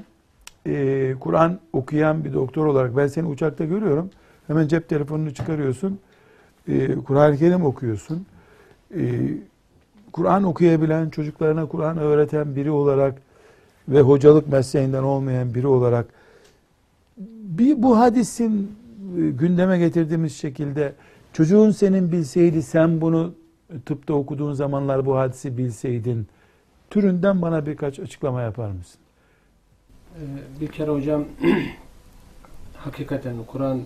e, 0.68 1.16
Kur'an 1.20 1.60
okuyan 1.74 2.26
bir 2.26 2.34
doktor 2.34 2.66
olarak 2.66 2.98
ben 2.98 3.08
seni 3.08 3.28
uçakta 3.28 3.66
görüyorum. 3.66 4.10
Hemen 4.48 4.68
cep 4.68 4.90
telefonunu 4.90 5.34
çıkarıyorsun. 5.34 6.00
E, 6.68 6.96
Kur'an-ı 6.96 7.38
Kerim 7.38 7.66
okuyorsun. 7.66 8.26
E, 8.96 9.02
Kur'an 10.12 10.44
okuyabilen, 10.44 11.10
çocuklarına 11.10 11.66
Kur'an 11.66 11.98
öğreten 11.98 12.56
biri 12.56 12.72
olarak 12.72 13.22
ve 13.88 14.02
hocalık 14.02 14.48
mesleğinden 14.48 15.04
olmayan 15.04 15.54
biri 15.54 15.68
olarak 15.68 16.06
bir 17.58 17.84
bu 17.84 18.00
hadisin 18.00 18.72
e, 19.18 19.30
gündeme 19.30 19.80
getirdiğimiz 19.80 20.36
şekilde 20.36 20.94
çocuğun 21.34 21.72
senin 21.72 22.12
bilseydi 22.12 22.64
sen 22.64 23.02
bunu 23.02 23.34
tıpta 23.86 24.14
okuduğun 24.14 24.54
zamanlar 24.54 25.06
bu 25.06 25.18
hadisi 25.18 25.58
bilseydin 25.58 26.28
türünden 26.90 27.42
bana 27.42 27.66
birkaç 27.66 28.00
açıklama 28.00 28.42
yapar 28.42 28.70
mısın? 28.70 29.00
Ee, 30.16 30.62
Bir 30.62 30.68
kere 30.68 30.92
hocam 30.92 31.26
hakikaten 32.78 33.36
Kur'an 33.48 33.82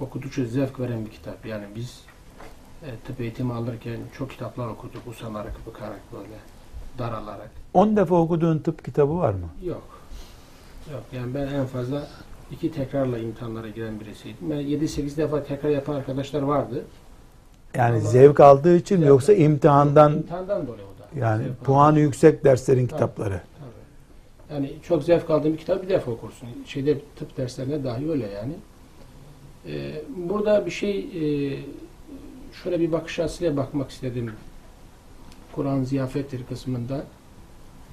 okudukça 0.00 0.44
zevk 0.44 0.80
veren 0.80 1.04
bir 1.06 1.10
kitap. 1.10 1.46
Yani 1.46 1.64
biz 1.74 2.00
e, 2.82 2.88
tıp 3.06 3.20
eğitimi 3.20 3.52
alırken 3.52 3.96
çok 4.18 4.30
kitaplar 4.30 4.68
okuduk. 4.68 5.02
Usanarak, 5.06 5.52
bakarak 5.66 6.00
böyle 6.12 6.34
daralarak. 6.98 7.50
10 7.74 7.96
defa 7.96 8.14
okuduğun 8.14 8.58
tıp 8.58 8.84
kitabı 8.84 9.18
var 9.18 9.30
mı? 9.32 9.48
Yok. 9.64 9.82
Yok. 10.92 11.02
Yani 11.12 11.34
ben 11.34 11.46
en 11.46 11.66
fazla 11.66 12.06
iki 12.50 12.72
tekrarla 12.72 13.18
imtihanlara 13.18 13.68
giren 13.68 14.00
birisiydim. 14.00 14.50
Ben 14.50 14.56
7-8 14.56 15.16
defa 15.16 15.42
tekrar 15.44 15.70
yapan 15.70 15.94
arkadaşlar 15.94 16.42
vardı. 16.42 16.84
Yani 17.74 17.92
Allah- 18.00 18.00
zevk 18.08 18.40
aldığı 18.40 18.76
için 18.76 18.96
Zevk 18.96 19.08
yoksa 19.08 19.32
imtihandan, 19.32 20.12
imtihandan 20.12 20.66
dolayı 20.66 20.82
o 20.82 21.16
da. 21.16 21.26
yani 21.26 21.44
Zevk 21.44 21.64
puanı 21.64 21.98
yüksek 22.00 22.44
derslerin 22.44 22.86
Tabii. 22.86 22.92
kitapları. 22.92 23.40
Tabii. 24.48 24.54
Yani 24.54 24.72
çok 24.82 25.02
zevk 25.02 25.30
aldığım 25.30 25.52
bir 25.52 25.58
kitabı 25.58 25.82
bir 25.82 25.88
defa 25.88 26.10
okursun. 26.10 26.48
Şeyde 26.66 26.98
tıp 27.16 27.36
derslerine 27.36 27.84
dahi 27.84 28.10
öyle 28.10 28.26
yani. 28.26 28.52
Ee, 29.68 30.02
burada 30.16 30.66
bir 30.66 30.70
şey 30.70 30.98
e, 30.98 31.56
şöyle 32.62 32.80
bir 32.80 32.92
bakış 32.92 33.18
açısıyla 33.18 33.56
bakmak 33.56 33.90
istedim. 33.90 34.32
Kur'an 35.52 35.84
ziyafettir 35.84 36.44
kısmında. 36.44 37.04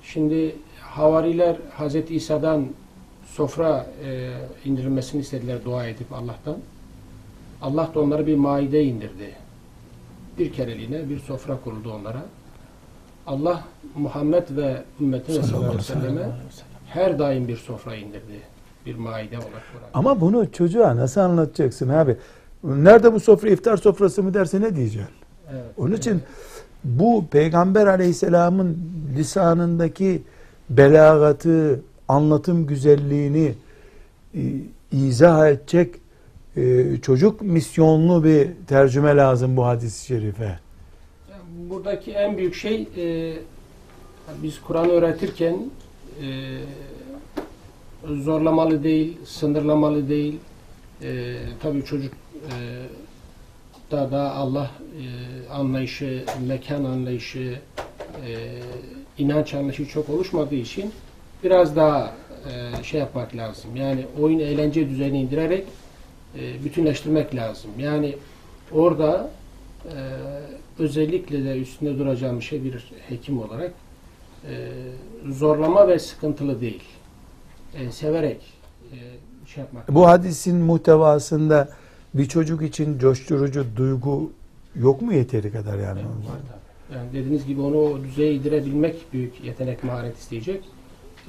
Şimdi 0.04 0.56
havariler 0.82 1.58
Hazreti 1.74 2.16
İsa'dan 2.16 2.68
sofra 3.26 3.88
e, 4.06 4.32
indirilmesini 4.66 5.22
istediler 5.22 5.66
dua 5.66 5.88
edip 5.88 6.14
Allah'tan. 6.14 6.58
Allah 7.62 7.90
da 7.96 8.00
onlara 8.00 8.28
bir 8.28 8.36
maide 8.36 8.84
indirdi. 8.84 9.36
Bir 10.40 10.54
kereliğine 10.54 11.10
bir 11.10 11.20
sofra 11.20 11.60
kuruldu 11.64 11.94
onlara. 11.94 12.26
Allah 13.28 13.64
Muhammed 13.96 14.44
ve 14.50 14.84
ümmetine 15.00 15.44
sallallahu 15.44 15.66
aleyhi 15.66 15.78
ve 15.78 15.84
selleme 15.84 16.30
her 16.88 17.20
daim 17.20 17.48
bir 17.48 17.58
sofra 17.58 17.96
indirdi. 17.96 18.51
Bir 18.86 18.96
maide 18.96 19.38
olarak. 19.38 19.52
Kur'an. 19.52 19.90
Ama 19.94 20.22
bunu 20.22 20.52
çocuğa 20.52 20.96
nasıl 20.96 21.22
anlatacaksın 21.22 21.90
abi? 21.90 22.18
Nerede 22.64 23.14
bu 23.14 23.20
sofra 23.20 23.50
iftar 23.50 23.78
sofrası 23.78 24.24
mı 24.24 24.34
derse 24.34 24.62
ne 24.62 24.76
diyeceksin? 24.76 25.14
Evet, 25.52 25.64
Onun 25.78 25.96
için 25.96 26.12
evet. 26.12 26.24
bu 26.84 27.26
Peygamber 27.32 27.88
Aleyhisselam'ın 27.88 28.78
lisanındaki 29.18 30.22
belagatı, 30.70 31.82
anlatım 32.08 32.68
güzelliğini 32.68 33.54
e, 34.36 34.42
izah 34.92 35.48
edecek 35.50 35.96
e, 36.58 36.98
çocuk 37.02 37.42
misyonlu 37.42 38.24
bir 38.24 38.48
tercüme 38.68 39.16
lazım 39.16 39.58
bu 39.58 39.66
hadis-i 39.66 40.06
şerife. 40.06 40.60
Buradaki 41.70 42.12
en 42.12 42.38
büyük 42.38 42.56
şey 42.56 42.88
e, 42.98 43.34
biz 44.44 44.62
Kur'an 44.62 44.90
öğretirken 44.90 45.58
e, 46.22 46.28
zorlamalı 48.08 48.84
değil, 48.84 49.18
sınırlamalı 49.26 50.10
değil. 50.10 50.40
E, 51.02 51.36
tabii 51.62 51.86
çocuk 51.86 52.14
e, 52.14 52.56
da 53.92 54.12
da 54.12 54.32
Allah 54.32 54.72
e, 54.98 55.50
anlayışı, 55.54 56.26
mekan 56.48 56.84
anlayışı, 56.84 57.60
e, 58.28 58.36
inanç 59.18 59.54
anlayışı 59.54 59.86
çok 59.86 60.10
oluşmadığı 60.10 60.56
için 60.56 60.92
biraz 61.44 61.76
daha 61.76 62.14
e, 62.50 62.84
şey 62.84 63.00
yapmak 63.00 63.36
lazım. 63.36 63.76
Yani 63.76 64.06
oyun 64.22 64.40
eğlence 64.40 64.90
düzeyine 64.90 65.22
indirerek 65.22 65.68
e, 66.40 66.64
bütünleştirmek 66.64 67.36
lazım. 67.36 67.72
Yani 67.80 68.16
orada 68.72 69.32
e, 69.86 69.98
özellikle 70.80 71.46
de 71.46 71.60
üstünde 71.60 72.00
duracağım 72.00 72.42
şey 72.42 72.64
bir 72.64 72.86
hekim 73.10 73.40
olarak 73.40 73.72
e, 74.50 74.54
zorlama 75.32 75.88
ve 75.88 76.00
sıkıntılı 76.00 76.62
değil. 76.62 76.84
E, 77.74 77.92
severek 77.92 78.54
e, 78.92 78.98
şey 79.48 79.62
yapmak. 79.64 79.88
Bu 79.96 80.08
hadisin 80.08 80.58
muhtevasında 80.58 81.70
bir 82.14 82.26
çocuk 82.26 82.62
için 82.62 83.00
coşturucu 83.00 83.66
duygu 83.76 84.32
yok 84.76 85.02
mu 85.02 85.14
yeteri 85.14 85.52
kadar 85.52 85.78
yani? 85.78 86.00
Evet, 86.00 86.30
var 86.30 86.40
tabii. 86.50 86.98
Yani 86.98 87.10
dediğiniz 87.14 87.46
gibi 87.46 87.62
onu 87.62 87.78
o 87.78 88.04
düzeye 88.04 88.34
indirebilmek 88.34 89.14
büyük 89.14 89.44
yetenek, 89.44 89.84
maharet 89.84 90.18
isteyecek. 90.18 90.64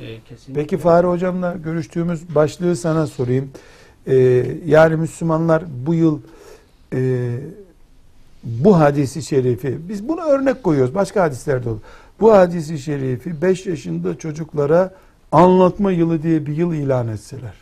E, 0.00 0.20
kesinlikle. 0.28 0.62
Peki 0.62 0.78
Fahri 0.78 1.06
Hocam'la 1.06 1.52
görüştüğümüz 1.64 2.34
başlığı 2.34 2.76
sana 2.76 3.06
sorayım. 3.06 3.50
Ee, 4.06 4.46
yani 4.66 4.96
Müslümanlar 4.96 5.64
bu 5.86 5.94
yıl 5.94 6.20
e, 6.94 7.30
bu 8.44 8.78
hadisi 8.78 9.22
şerifi, 9.22 9.78
biz 9.88 10.08
bunu 10.08 10.20
örnek 10.20 10.62
koyuyoruz, 10.62 10.94
başka 10.94 11.22
hadislerde 11.22 11.68
olur. 11.68 11.80
Bu 12.20 12.32
hadisi 12.32 12.78
şerifi 12.78 13.42
5 13.42 13.66
yaşında 13.66 14.18
çocuklara 14.18 14.94
anlatma 15.32 15.92
yılı 15.92 16.22
diye 16.22 16.46
bir 16.46 16.56
yıl 16.56 16.72
ilan 16.72 17.08
etseler. 17.08 17.54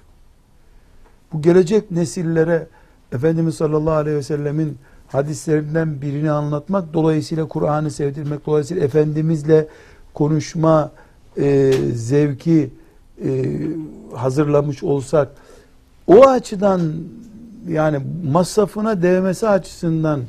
Bu 1.32 1.42
gelecek 1.42 1.90
nesillere 1.90 2.66
Efendimiz 3.12 3.54
sallallahu 3.54 3.94
aleyhi 3.94 4.16
ve 4.16 4.22
sellemin 4.22 4.78
hadislerinden 5.08 6.02
birini 6.02 6.30
anlatmak, 6.30 6.94
dolayısıyla 6.94 7.48
Kur'an'ı 7.48 7.90
sevdirmek, 7.90 8.46
dolayısıyla 8.46 8.84
Efendimizle 8.84 9.66
konuşma 10.14 10.92
e, 11.36 11.72
zevki 11.94 12.70
e, 13.24 13.58
hazırlamış 14.14 14.82
olsak, 14.82 15.28
o 16.06 16.28
açıdan 16.28 16.92
yani 17.68 17.98
masrafına 18.32 19.02
değmesi 19.02 19.48
açısından 19.48 20.20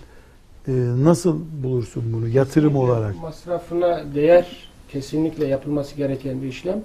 e, 0.68 0.72
nasıl 0.98 1.40
bulursun 1.64 2.04
bunu 2.14 2.28
yatırım 2.28 2.76
olarak? 2.76 3.22
Masrafına 3.22 4.04
değer 4.16 4.70
kesinlikle 4.90 5.48
yapılması 5.48 5.96
gereken 5.96 6.42
bir 6.42 6.48
işlem. 6.48 6.82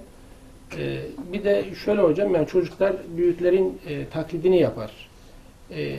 Ee, 0.77 0.99
bir 1.33 1.43
de 1.43 1.65
şöyle 1.85 2.01
hocam 2.01 2.35
yani 2.35 2.47
çocuklar 2.47 2.95
büyüklerin 3.17 3.79
e, 3.87 4.05
taklidini 4.09 4.59
yapar. 4.59 4.91
Ee, 5.71 5.97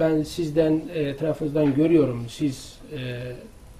ben 0.00 0.22
sizden 0.22 0.82
e, 0.94 1.00
etrafınızdan 1.00 1.74
görüyorum. 1.74 2.26
Siz 2.28 2.78
e, 2.92 2.98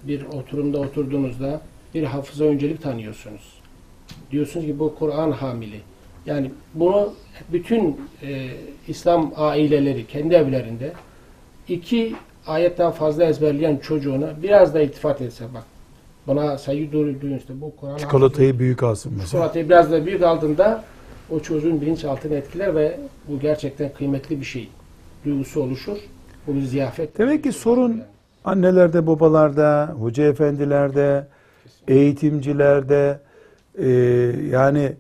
bir 0.03 0.25
oturumda 0.25 0.79
oturduğunuzda 0.79 1.61
bir 1.95 2.03
hafıza 2.03 2.45
öncelik 2.45 2.83
tanıyorsunuz. 2.83 3.61
Diyorsunuz 4.31 4.67
ki 4.67 4.79
bu 4.79 4.95
Kur'an 4.95 5.31
hamili. 5.31 5.81
Yani 6.27 6.51
bunu 6.75 7.15
bütün 7.53 8.01
e, 8.23 8.49
İslam 8.89 9.33
aileleri 9.37 10.07
kendi 10.07 10.35
evlerinde 10.35 10.93
iki 11.69 12.15
ayetten 12.47 12.91
fazla 12.91 13.25
ezberleyen 13.25 13.77
çocuğuna 13.77 14.43
biraz 14.43 14.75
da 14.75 14.81
iltifat 14.81 15.23
etse 15.23 15.45
bak. 15.55 15.65
Buna 16.29 16.59
sayı 16.59 16.93
duyduğunuzda 16.93 17.61
bu 17.61 17.77
Kur'an 17.77 17.97
Çikolatayı 17.97 18.59
büyük 18.59 18.83
alsın 18.83 19.13
mesela. 19.13 19.27
Çikolatayı 19.27 19.69
biraz 19.69 19.93
da 19.93 20.07
büyük 20.07 20.23
aldığında 20.23 20.85
o 21.31 21.41
çocuğun 21.41 21.81
bilinçaltını 21.81 22.35
etkiler 22.35 22.75
ve 22.75 23.01
bu 23.29 23.41
gerçekten 23.41 23.93
kıymetli 23.93 24.41
bir 24.41 24.45
şey. 24.45 24.69
Duygusu 25.25 25.63
oluşur. 25.63 25.97
Bu 26.47 26.55
bir 26.55 26.63
ziyafet. 26.63 27.19
Demek 27.19 27.45
ki 27.45 27.53
sorun 27.53 28.03
annelerde, 28.45 29.07
babalarda, 29.07 29.95
hoca 29.99 30.25
efendilerde, 30.25 31.27
eğitimcilerde 31.89 33.21
e, 33.79 33.89
yani 34.51 34.93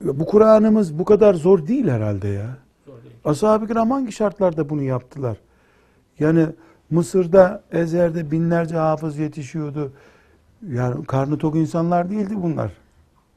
bu 0.00 0.26
Kur'an'ımız 0.26 0.98
bu 0.98 1.04
kadar 1.04 1.34
zor 1.34 1.66
değil 1.66 1.88
herhalde 1.88 2.28
ya. 2.28 2.56
Zor 2.86 2.92
değil. 2.92 3.14
Ashab-ı 3.24 3.66
kiram 3.66 3.90
hangi 3.90 4.12
şartlarda 4.12 4.68
bunu 4.68 4.82
yaptılar? 4.82 5.36
Yani 6.18 6.46
Mısır'da, 6.92 7.62
Ezer'de 7.72 8.30
binlerce 8.30 8.76
hafız 8.76 9.18
yetişiyordu. 9.18 9.92
Yani 10.68 11.04
karnı 11.04 11.38
tok 11.38 11.56
insanlar 11.56 12.10
değildi 12.10 12.34
bunlar. 12.36 12.72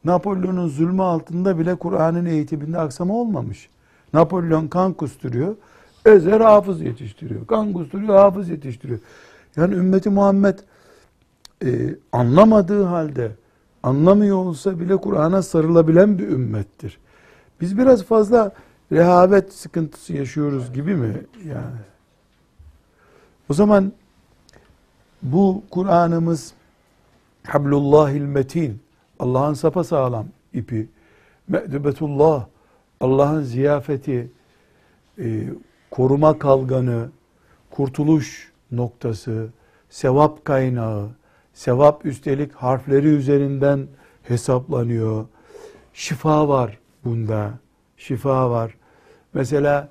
Napolyon'un 0.05 0.67
zulmü 0.67 1.01
altında 1.01 1.59
bile 1.59 1.75
Kur'an'ın 1.75 2.25
eğitiminde 2.25 2.77
aksama 2.77 3.13
olmamış. 3.13 3.69
Napolyon 4.13 4.67
kan 4.67 4.93
kusturuyor. 4.93 5.55
Ezer 6.05 6.41
hafız 6.41 6.81
yetiştiriyor. 6.81 7.47
Kan 7.47 7.73
kusturuyor, 7.73 8.15
hafız 8.15 8.49
yetiştiriyor. 8.49 8.99
Yani 9.55 9.75
ümmeti 9.75 10.09
Muhammed 10.09 10.59
e, 11.65 11.95
anlamadığı 12.11 12.83
halde 12.83 13.31
anlamıyor 13.83 14.37
olsa 14.37 14.79
bile 14.79 14.97
Kur'an'a 14.97 15.41
sarılabilen 15.41 16.19
bir 16.19 16.27
ümmettir. 16.27 16.97
Biz 17.61 17.77
biraz 17.77 18.03
fazla 18.03 18.51
rehavet 18.91 19.53
sıkıntısı 19.53 20.13
yaşıyoruz 20.13 20.73
gibi 20.73 20.95
mi 20.95 21.13
yani? 21.47 21.94
O 23.49 23.53
zaman 23.53 23.93
bu 25.21 25.63
Kur'an'ımız 25.71 26.53
Hablullahil 27.43 28.21
metin 28.21 28.79
Allah'ın 29.19 29.53
sapasağlam 29.53 30.27
ipi 30.53 30.87
Me'dubetullah 31.47 32.45
Allah'ın 33.01 33.43
ziyafeti 33.43 34.31
e, 35.19 35.43
koruma 35.91 36.39
kalganı 36.39 37.09
kurtuluş 37.71 38.51
noktası 38.71 39.47
sevap 39.89 40.45
kaynağı 40.45 41.09
sevap 41.53 42.05
üstelik 42.05 42.53
harfleri 42.53 43.07
üzerinden 43.07 43.87
hesaplanıyor. 44.23 45.25
Şifa 45.93 46.47
var 46.47 46.79
bunda 47.05 47.53
şifa 47.97 48.49
var. 48.49 48.75
Mesela 49.33 49.89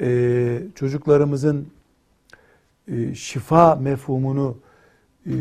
e, 0.00 0.58
çocuklarımızın 0.74 1.68
e, 2.88 3.14
şifa 3.14 3.74
mefhumunu 3.74 4.58
e, 5.26 5.32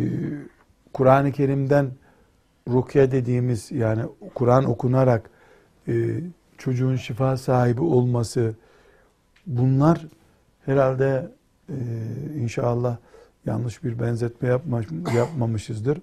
Kur'an-ı 0.94 1.32
Kerim'den 1.32 1.92
rukiye 2.70 3.12
dediğimiz 3.12 3.72
yani 3.72 4.04
Kur'an 4.36 4.66
okunarak 4.66 5.30
e, 5.88 5.94
çocuğun 6.58 6.96
şifa 6.96 7.38
sahibi 7.38 7.82
olması 7.82 8.56
bunlar 9.48 10.08
herhalde 10.66 11.32
inşallah 12.38 12.98
yanlış 13.46 13.84
bir 13.84 14.00
benzetme 14.00 14.48
yapma, 14.50 14.82
yapmamışızdır. 15.16 16.02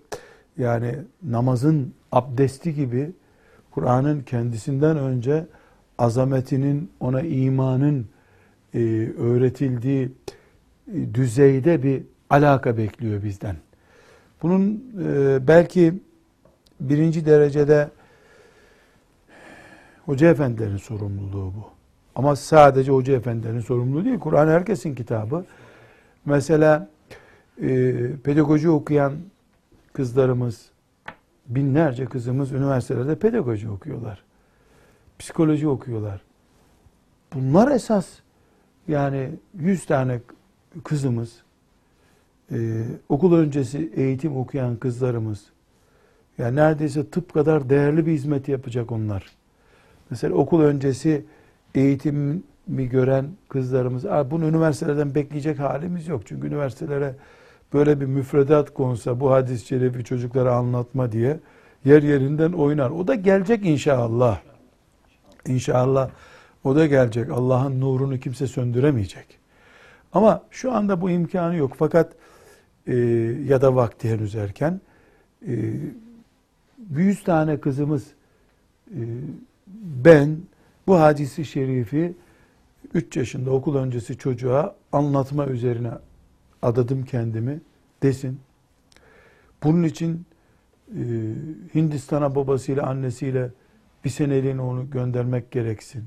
Yani 0.58 0.94
namazın 1.22 1.94
abdesti 2.12 2.74
gibi 2.74 3.12
Kur'an'ın 3.70 4.20
kendisinden 4.20 4.96
önce 4.96 5.46
azametinin 5.98 6.90
ona 7.00 7.20
imanın 7.20 8.06
e, 8.74 8.78
öğretildiği 9.18 10.12
düzeyde 11.14 11.82
bir 11.82 12.02
alaka 12.30 12.76
bekliyor 12.76 13.22
bizden. 13.22 13.56
Bunun 14.42 14.84
e, 15.04 15.38
belki 15.48 15.94
birinci 16.80 17.26
derecede 17.26 17.90
hoca 20.04 20.30
efendilerin 20.30 20.76
sorumluluğu 20.76 21.54
bu. 21.54 21.70
Ama 22.14 22.36
sadece 22.36 22.92
hoca 22.92 23.16
efendilerin 23.16 23.60
sorumluluğu 23.60 24.04
değil. 24.04 24.18
Kur'an 24.18 24.48
herkesin 24.48 24.94
kitabı. 24.94 25.44
Mesela 26.24 26.88
e, 27.62 27.66
pedagoji 28.24 28.70
okuyan 28.70 29.12
kızlarımız, 29.92 30.70
binlerce 31.46 32.04
kızımız 32.04 32.52
üniversitelerde 32.52 33.14
pedagoji 33.14 33.68
okuyorlar. 33.68 34.24
Psikoloji 35.18 35.68
okuyorlar. 35.68 36.20
Bunlar 37.34 37.70
esas. 37.70 38.06
Yani 38.88 39.30
yüz 39.54 39.86
tane 39.86 40.20
kızımız, 40.84 41.42
e, 42.52 42.84
okul 43.08 43.34
öncesi 43.34 43.92
eğitim 43.96 44.36
okuyan 44.36 44.76
kızlarımız, 44.76 45.44
yani 46.38 46.56
neredeyse 46.56 47.10
tıp 47.10 47.34
kadar 47.34 47.70
değerli 47.70 48.06
bir 48.06 48.12
hizmet 48.12 48.48
yapacak 48.48 48.92
onlar. 48.92 49.24
Mesela 50.10 50.34
okul 50.34 50.60
öncesi 50.60 51.24
eğitimi 51.74 52.42
gören 52.68 53.26
kızlarımız, 53.48 54.04
bunu 54.04 54.48
üniversitelerden 54.48 55.14
bekleyecek 55.14 55.58
halimiz 55.58 56.08
yok. 56.08 56.22
Çünkü 56.26 56.46
üniversitelere 56.46 57.14
böyle 57.72 58.00
bir 58.00 58.06
müfredat 58.06 58.74
konsa 58.74 59.20
bu 59.20 59.30
hadis-i 59.30 59.66
şerifi 59.66 60.04
çocuklara 60.04 60.54
anlatma 60.54 61.12
diye 61.12 61.40
yer 61.84 62.02
yerinden 62.02 62.52
oynar. 62.52 62.90
O 62.90 63.06
da 63.06 63.14
gelecek 63.14 63.66
inşallah. 63.66 64.40
İnşallah 65.46 66.10
o 66.64 66.76
da 66.76 66.86
gelecek. 66.86 67.30
Allah'ın 67.30 67.80
nurunu 67.80 68.18
kimse 68.18 68.46
söndüremeyecek. 68.46 69.38
Ama 70.12 70.44
şu 70.50 70.72
anda 70.72 71.00
bu 71.00 71.10
imkanı 71.10 71.56
yok. 71.56 71.72
Fakat 71.78 72.12
e, 72.86 72.96
ya 73.46 73.62
da 73.62 73.74
vakti 73.74 74.10
henüz 74.10 74.34
erken 74.34 74.80
e, 75.46 75.72
100 76.90 77.22
tane 77.24 77.60
kızımız 77.60 78.06
e, 78.90 79.00
ben 79.76 80.38
bu 80.86 81.00
hadisi 81.00 81.44
şerifi 81.44 82.14
3 82.94 83.16
yaşında 83.16 83.50
okul 83.50 83.76
öncesi 83.76 84.18
çocuğa 84.18 84.76
anlatma 84.92 85.46
üzerine 85.46 85.90
adadım 86.62 87.04
kendimi 87.04 87.60
desin. 88.02 88.40
Bunun 89.62 89.82
için 89.82 90.26
e, 90.88 91.02
Hindistan'a 91.74 92.34
babasıyla 92.34 92.86
annesiyle 92.86 93.50
bir 94.04 94.10
seneliğine 94.10 94.60
onu 94.60 94.90
göndermek 94.90 95.50
gereksin. 95.50 96.04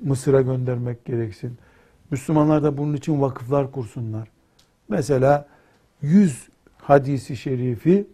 Mısır'a 0.00 0.40
göndermek 0.40 1.04
gereksin. 1.04 1.58
Müslümanlar 2.14 2.62
da 2.62 2.78
bunun 2.78 2.94
için 2.94 3.20
vakıflar 3.20 3.72
kursunlar. 3.72 4.28
Mesela 4.88 5.46
100 6.02 6.48
hadisi 6.78 7.36
şerifi 7.36 8.06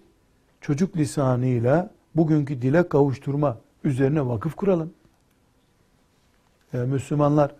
çocuk 0.60 0.96
lisanıyla 0.96 1.90
bugünkü 2.14 2.62
dile 2.62 2.88
kavuşturma 2.88 3.58
üzerine 3.84 4.26
vakıf 4.26 4.56
kuralım. 4.56 4.92
Yani 6.72 6.92
Müslümanlar 6.92 7.54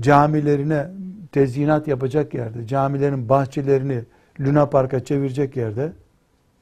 camilerine 0.00 0.90
tezyinat 1.32 1.88
yapacak 1.88 2.34
yerde, 2.34 2.66
camilerin 2.66 3.28
bahçelerini 3.28 4.04
Luna 4.40 4.70
Park'a 4.70 5.04
çevirecek 5.04 5.56
yerde 5.56 5.92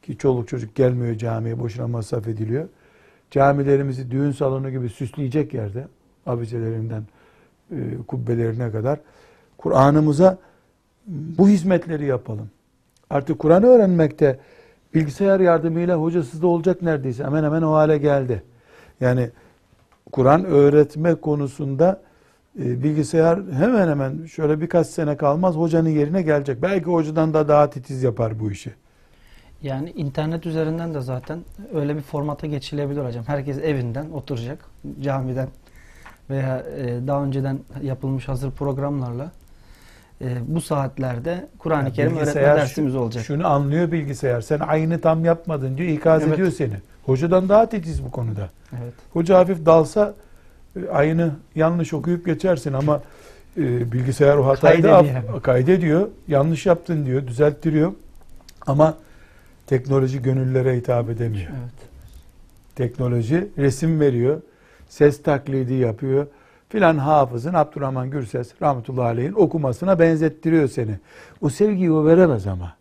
ki 0.02 0.18
çoluk 0.18 0.48
çocuk 0.48 0.74
gelmiyor 0.74 1.14
camiye 1.14 1.60
boşuna 1.60 1.88
masraf 1.88 2.28
ediliyor. 2.28 2.68
Camilerimizi 3.30 4.10
düğün 4.10 4.30
salonu 4.30 4.70
gibi 4.70 4.88
süsleyecek 4.88 5.54
yerde 5.54 5.88
abicelerinden 6.26 7.02
kubbelerine 8.06 8.70
kadar 8.70 8.98
Kur'an'ımıza 9.58 10.38
bu 11.06 11.48
hizmetleri 11.48 12.06
yapalım. 12.06 12.50
Artık 13.10 13.38
Kur'an'ı 13.38 13.66
öğrenmekte 13.66 14.38
bilgisayar 14.94 15.40
yardımıyla 15.40 15.96
hocasız 15.96 16.42
da 16.42 16.46
olacak 16.46 16.82
neredeyse. 16.82 17.24
Hemen 17.24 17.44
hemen 17.44 17.62
o 17.62 17.72
hale 17.72 17.98
geldi. 17.98 18.42
Yani 19.00 19.30
Kur'an 20.12 20.44
öğretme 20.44 21.14
konusunda 21.14 22.00
e, 22.58 22.82
bilgisayar 22.82 23.38
hemen 23.52 23.88
hemen 23.88 24.26
şöyle 24.26 24.60
birkaç 24.60 24.86
sene 24.86 25.16
kalmaz 25.16 25.54
hocanın 25.54 25.88
yerine 25.88 26.22
gelecek. 26.22 26.62
Belki 26.62 26.84
hocadan 26.84 27.34
da 27.34 27.48
daha 27.48 27.70
titiz 27.70 28.02
yapar 28.02 28.40
bu 28.40 28.50
işi. 28.50 28.74
Yani 29.62 29.90
internet 29.90 30.46
üzerinden 30.46 30.94
de 30.94 31.00
zaten 31.00 31.38
öyle 31.74 31.96
bir 31.96 32.00
formata 32.00 32.46
geçilebilir 32.46 33.04
hocam. 33.04 33.24
Herkes 33.26 33.58
evinden 33.58 34.10
oturacak, 34.10 34.58
camiden 35.00 35.48
veya 36.30 36.58
e, 36.78 37.06
daha 37.06 37.24
önceden 37.24 37.58
yapılmış 37.82 38.28
hazır 38.28 38.50
programlarla 38.50 39.30
e, 40.20 40.26
bu 40.46 40.60
saatlerde 40.60 41.46
Kur'an-ı 41.58 41.82
Yani 41.84 41.92
Kerim 41.92 42.16
öğretme 42.16 42.42
dersimiz 42.42 42.96
olacak. 42.96 43.24
Şunu 43.24 43.46
anlıyor 43.46 43.92
bilgisayar. 43.92 44.40
Sen 44.40 44.58
aynı 44.58 45.00
tam 45.00 45.24
yapmadın 45.24 45.76
diyor, 45.76 45.88
ikaz 45.88 46.22
Evet. 46.22 46.34
ediyor 46.34 46.50
seni. 46.50 46.74
Hocadan 47.06 47.48
daha 47.48 47.68
titiz 47.68 48.04
bu 48.04 48.10
konuda. 48.10 48.50
Evet. 48.82 48.92
Hoca 49.12 49.38
hafif 49.38 49.66
dalsa 49.66 50.14
e, 50.76 50.88
aynı 50.88 51.30
yanlış 51.54 51.92
okuyup 51.94 52.26
geçersin 52.26 52.72
ama 52.72 53.02
e, 53.58 53.92
bilgisayar 53.92 54.36
o 54.36 54.46
hatayı 54.46 54.82
da 54.82 54.90
Kaydediyor 54.92 55.22
hemen. 55.22 55.40
kaydediyor. 55.40 56.08
Yanlış 56.28 56.66
yaptın 56.66 57.06
diyor, 57.06 57.26
düzelttiriyor. 57.26 57.92
Ama 58.66 58.94
teknoloji 59.66 60.22
gönüllere 60.22 60.76
hitap 60.76 61.10
edemiyor. 61.10 61.50
Evet. 61.50 61.72
Teknoloji 62.76 63.48
resim 63.58 64.00
veriyor, 64.00 64.40
ses 64.88 65.22
taklidi 65.22 65.74
yapıyor. 65.74 66.26
Filan 66.68 66.98
hafızın 66.98 67.54
Abdurrahman 67.54 68.10
Gürses 68.10 68.52
rahmetullahi 68.62 69.06
aleyhin 69.06 69.32
okumasına 69.32 69.98
benzettiriyor 69.98 70.68
seni. 70.68 70.98
O 71.40 71.48
sevgiyi 71.48 71.92
o 71.92 72.06
veremez 72.06 72.46
ama. 72.46 72.76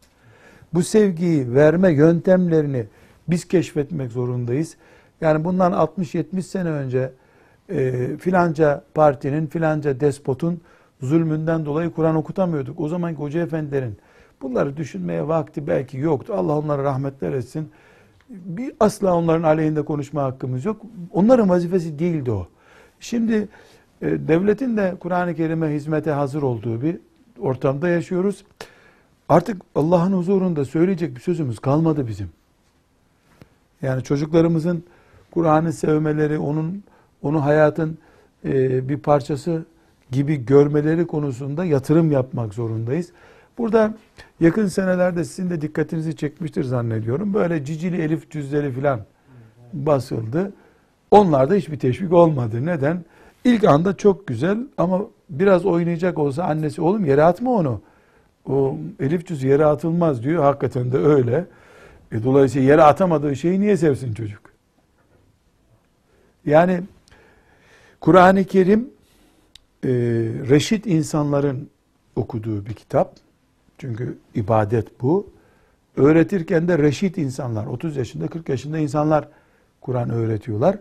Bu 0.73 0.83
sevgiyi 0.83 1.55
verme 1.55 1.91
yöntemlerini 1.91 2.85
biz 3.27 3.47
keşfetmek 3.47 4.11
zorundayız. 4.11 4.75
Yani 5.21 5.43
bundan 5.43 5.71
60-70 5.71 6.41
sene 6.41 6.69
önce 6.69 7.11
e, 7.69 8.07
filanca 8.17 8.83
partinin, 8.93 9.47
filanca 9.47 9.99
despotun 9.99 10.61
zulmünden 11.01 11.65
dolayı 11.65 11.89
Kur'an 11.89 12.15
okutamıyorduk. 12.15 12.79
O 12.79 12.87
zamanki 12.87 13.19
hoca 13.19 13.39
efendilerin 13.39 13.97
bunları 14.41 14.77
düşünmeye 14.77 15.27
vakti 15.27 15.67
belki 15.67 15.97
yoktu. 15.97 16.33
Allah 16.33 16.57
onlara 16.57 16.83
rahmetler 16.83 17.33
etsin. 17.33 17.71
Bir 18.29 18.73
asla 18.79 19.15
onların 19.15 19.43
aleyhinde 19.43 19.81
konuşma 19.81 20.23
hakkımız 20.23 20.65
yok. 20.65 20.81
Onların 21.13 21.49
vazifesi 21.49 21.99
değildi 21.99 22.31
o. 22.31 22.47
Şimdi 22.99 23.47
e, 24.01 24.27
devletin 24.27 24.77
de 24.77 24.95
Kur'an-ı 24.99 25.35
Kerim'e 25.35 25.67
hizmete 25.67 26.11
hazır 26.11 26.41
olduğu 26.41 26.81
bir 26.81 26.97
ortamda 27.39 27.89
yaşıyoruz. 27.89 28.43
Artık 29.29 29.61
Allah'ın 29.75 30.13
huzurunda 30.13 30.65
söyleyecek 30.65 31.15
bir 31.15 31.21
sözümüz 31.21 31.59
kalmadı 31.59 32.07
bizim. 32.07 32.29
Yani 33.81 34.03
çocuklarımızın 34.03 34.83
Kur'an'ı 35.31 35.73
sevmeleri, 35.73 36.39
onun 36.39 36.83
onu 37.21 37.45
hayatın 37.45 37.97
e, 38.45 38.89
bir 38.89 38.97
parçası 38.97 39.65
gibi 40.11 40.45
görmeleri 40.45 41.07
konusunda 41.07 41.65
yatırım 41.65 42.11
yapmak 42.11 42.53
zorundayız. 42.53 43.11
Burada 43.57 43.93
yakın 44.39 44.67
senelerde 44.67 45.23
sizin 45.23 45.49
de 45.49 45.61
dikkatinizi 45.61 46.15
çekmiştir 46.15 46.63
zannediyorum. 46.63 47.33
Böyle 47.33 47.65
cicili 47.65 48.01
elif 48.01 48.31
cüzleri 48.31 48.71
filan 48.71 48.99
basıldı. 49.73 50.53
Onlarda 51.11 51.53
hiçbir 51.53 51.79
teşvik 51.79 52.13
olmadı. 52.13 52.65
Neden? 52.65 53.05
İlk 53.43 53.63
anda 53.63 53.97
çok 53.97 54.27
güzel 54.27 54.57
ama 54.77 55.01
biraz 55.29 55.65
oynayacak 55.65 56.17
olsa 56.17 56.43
annesi 56.43 56.81
oğlum 56.81 57.05
yere 57.05 57.23
atma 57.23 57.51
onu. 57.51 57.81
O 58.49 58.77
elif 58.99 59.27
cüz 59.27 59.43
yere 59.43 59.65
atılmaz 59.65 60.23
diyor. 60.23 60.43
Hakikaten 60.43 60.91
de 60.91 60.97
öyle. 60.97 61.45
E, 62.11 62.23
dolayısıyla 62.23 62.67
yere 62.71 62.83
atamadığı 62.83 63.35
şeyi 63.35 63.59
niye 63.59 63.77
sevsin 63.77 64.13
çocuk? 64.13 64.41
Yani 66.45 66.81
Kur'an-ı 67.99 68.43
Kerim 68.43 68.89
e, 69.83 69.89
reşit 70.49 70.85
insanların 70.85 71.69
okuduğu 72.15 72.65
bir 72.65 72.73
kitap. 72.73 73.24
Çünkü 73.77 74.17
ibadet 74.35 75.01
bu. 75.01 75.29
Öğretirken 75.95 76.67
de 76.67 76.77
reşit 76.77 77.17
insanlar, 77.17 77.65
30 77.65 77.97
yaşında 77.97 78.27
40 78.27 78.49
yaşında 78.49 78.77
insanlar 78.77 79.27
Kur'an 79.81 80.09
öğretiyorlar. 80.09 80.77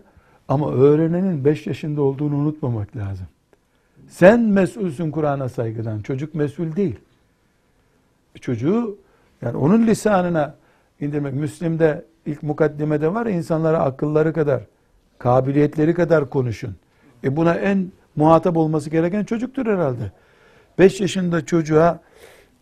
Ama 0.47 0.71
öğrenenin 0.71 1.45
5 1.45 1.67
yaşında 1.67 2.01
olduğunu 2.01 2.35
unutmamak 2.35 2.97
lazım. 2.97 3.27
Sen 4.07 4.39
mesulsün 4.41 5.11
Kur'an'a 5.11 5.49
saygıdan. 5.49 5.99
Çocuk 5.99 6.35
mesul 6.35 6.75
değil. 6.75 6.99
Çocuğu 8.41 8.97
yani 9.41 9.57
onun 9.57 9.87
lisanına 9.87 10.55
indirmek. 11.01 11.33
Müslim'de 11.33 12.05
ilk 12.25 12.43
mukaddimede 12.43 13.13
var 13.13 13.25
ya, 13.25 13.31
insanlara 13.31 13.79
akılları 13.79 14.33
kadar, 14.33 14.61
kabiliyetleri 15.19 15.93
kadar 15.93 16.29
konuşun. 16.29 16.75
E 17.23 17.35
buna 17.35 17.55
en 17.55 17.91
muhatap 18.15 18.57
olması 18.57 18.89
gereken 18.89 19.23
çocuktur 19.23 19.65
herhalde. 19.65 20.11
5 20.79 21.01
yaşında 21.01 21.45
çocuğa 21.45 21.99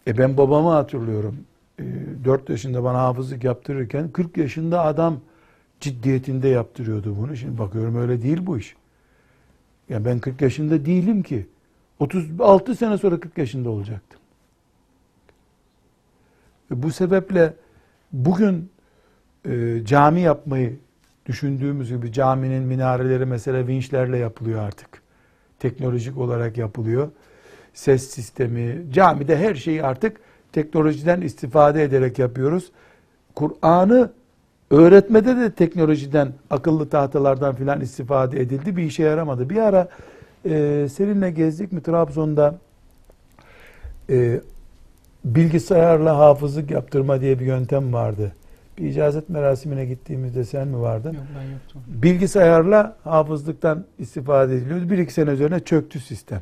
e 0.07 0.17
ben 0.17 0.37
babamı 0.37 0.69
hatırlıyorum. 0.69 1.37
E, 1.79 1.83
4 2.25 2.49
yaşında 2.49 2.83
bana 2.83 2.97
hafızlık 2.97 3.43
yaptırırken 3.43 4.09
40 4.11 4.37
yaşında 4.37 4.83
adam 4.83 5.19
ciddiyetinde 5.79 6.47
yaptırıyordu 6.47 7.17
bunu. 7.17 7.35
Şimdi 7.35 7.57
bakıyorum 7.57 7.95
öyle 7.95 8.21
değil 8.21 8.45
bu 8.45 8.57
iş. 8.57 8.75
Yani 9.89 10.05
ben 10.05 10.19
40 10.19 10.41
yaşında 10.41 10.85
değilim 10.85 11.23
ki. 11.23 11.47
36 11.99 12.75
sene 12.75 12.97
sonra 12.97 13.19
40 13.19 13.37
yaşında 13.37 13.69
olacaktım. 13.69 14.19
Ve 16.71 16.83
bu 16.83 16.91
sebeple 16.91 17.53
bugün 18.11 18.69
e, 19.45 19.81
cami 19.85 20.21
yapmayı 20.21 20.77
düşündüğümüz 21.25 21.89
gibi 21.89 22.11
caminin 22.11 22.63
minareleri 22.63 23.25
mesela 23.25 23.67
vinçlerle 23.67 24.17
yapılıyor 24.17 24.61
artık. 24.61 25.01
Teknolojik 25.59 26.17
olarak 26.17 26.57
yapılıyor. 26.57 27.09
Ses 27.73 28.09
sistemi, 28.09 28.85
camide 28.93 29.37
her 29.37 29.55
şeyi 29.55 29.83
artık 29.83 30.17
teknolojiden 30.51 31.21
istifade 31.21 31.83
ederek 31.83 32.19
yapıyoruz. 32.19 32.71
Kur'an'ı 33.35 34.11
öğretmede 34.71 35.37
de 35.37 35.51
teknolojiden, 35.51 36.33
akıllı 36.49 36.89
tahtalardan 36.89 37.55
filan 37.55 37.81
istifade 37.81 38.41
edildi. 38.41 38.77
Bir 38.77 38.83
işe 38.83 39.03
yaramadı. 39.03 39.49
Bir 39.49 39.57
ara 39.57 39.87
e, 40.45 40.87
seninle 40.93 41.31
gezdik 41.31 41.71
mi 41.71 41.83
Trabzon'da 41.83 42.59
e, 44.09 44.41
bilgisayarla 45.25 46.17
hafızlık 46.17 46.71
yaptırma 46.71 47.21
diye 47.21 47.39
bir 47.39 47.45
yöntem 47.45 47.93
vardı. 47.93 48.31
Bir 48.77 48.85
icazet 48.85 49.29
merasimine 49.29 49.85
gittiğimizde 49.85 50.45
sen 50.45 50.67
mi 50.67 50.81
vardın? 50.81 51.13
Yok 51.13 51.23
ben 51.39 51.51
yoktum. 51.51 51.81
Bilgisayarla 51.87 52.95
hafızlıktan 53.03 53.85
istifade 53.99 54.55
ediliyordu. 54.55 54.89
Bir 54.89 54.97
iki 54.97 55.13
sene 55.13 55.29
üzerine 55.29 55.59
çöktü 55.59 55.99
sistem. 55.99 56.41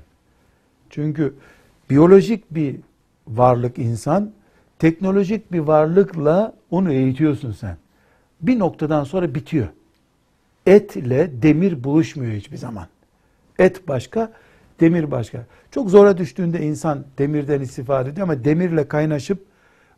Çünkü 0.91 1.33
biyolojik 1.89 2.55
bir 2.55 2.75
varlık 3.27 3.77
insan, 3.79 4.31
teknolojik 4.79 5.51
bir 5.51 5.59
varlıkla 5.59 6.53
onu 6.71 6.91
eğitiyorsun 6.91 7.51
sen. 7.51 7.77
Bir 8.41 8.59
noktadan 8.59 9.03
sonra 9.03 9.35
bitiyor. 9.35 9.67
Etle 10.65 11.41
demir 11.41 11.83
buluşmuyor 11.83 12.33
hiçbir 12.33 12.57
zaman. 12.57 12.87
Et 13.59 13.87
başka, 13.87 14.31
demir 14.79 15.11
başka. 15.11 15.45
Çok 15.71 15.89
zora 15.89 16.17
düştüğünde 16.17 16.61
insan 16.61 17.05
demirden 17.17 17.61
istifade 17.61 18.09
ediyor 18.09 18.27
ama 18.27 18.43
demirle 18.43 18.87
kaynaşıp 18.87 19.45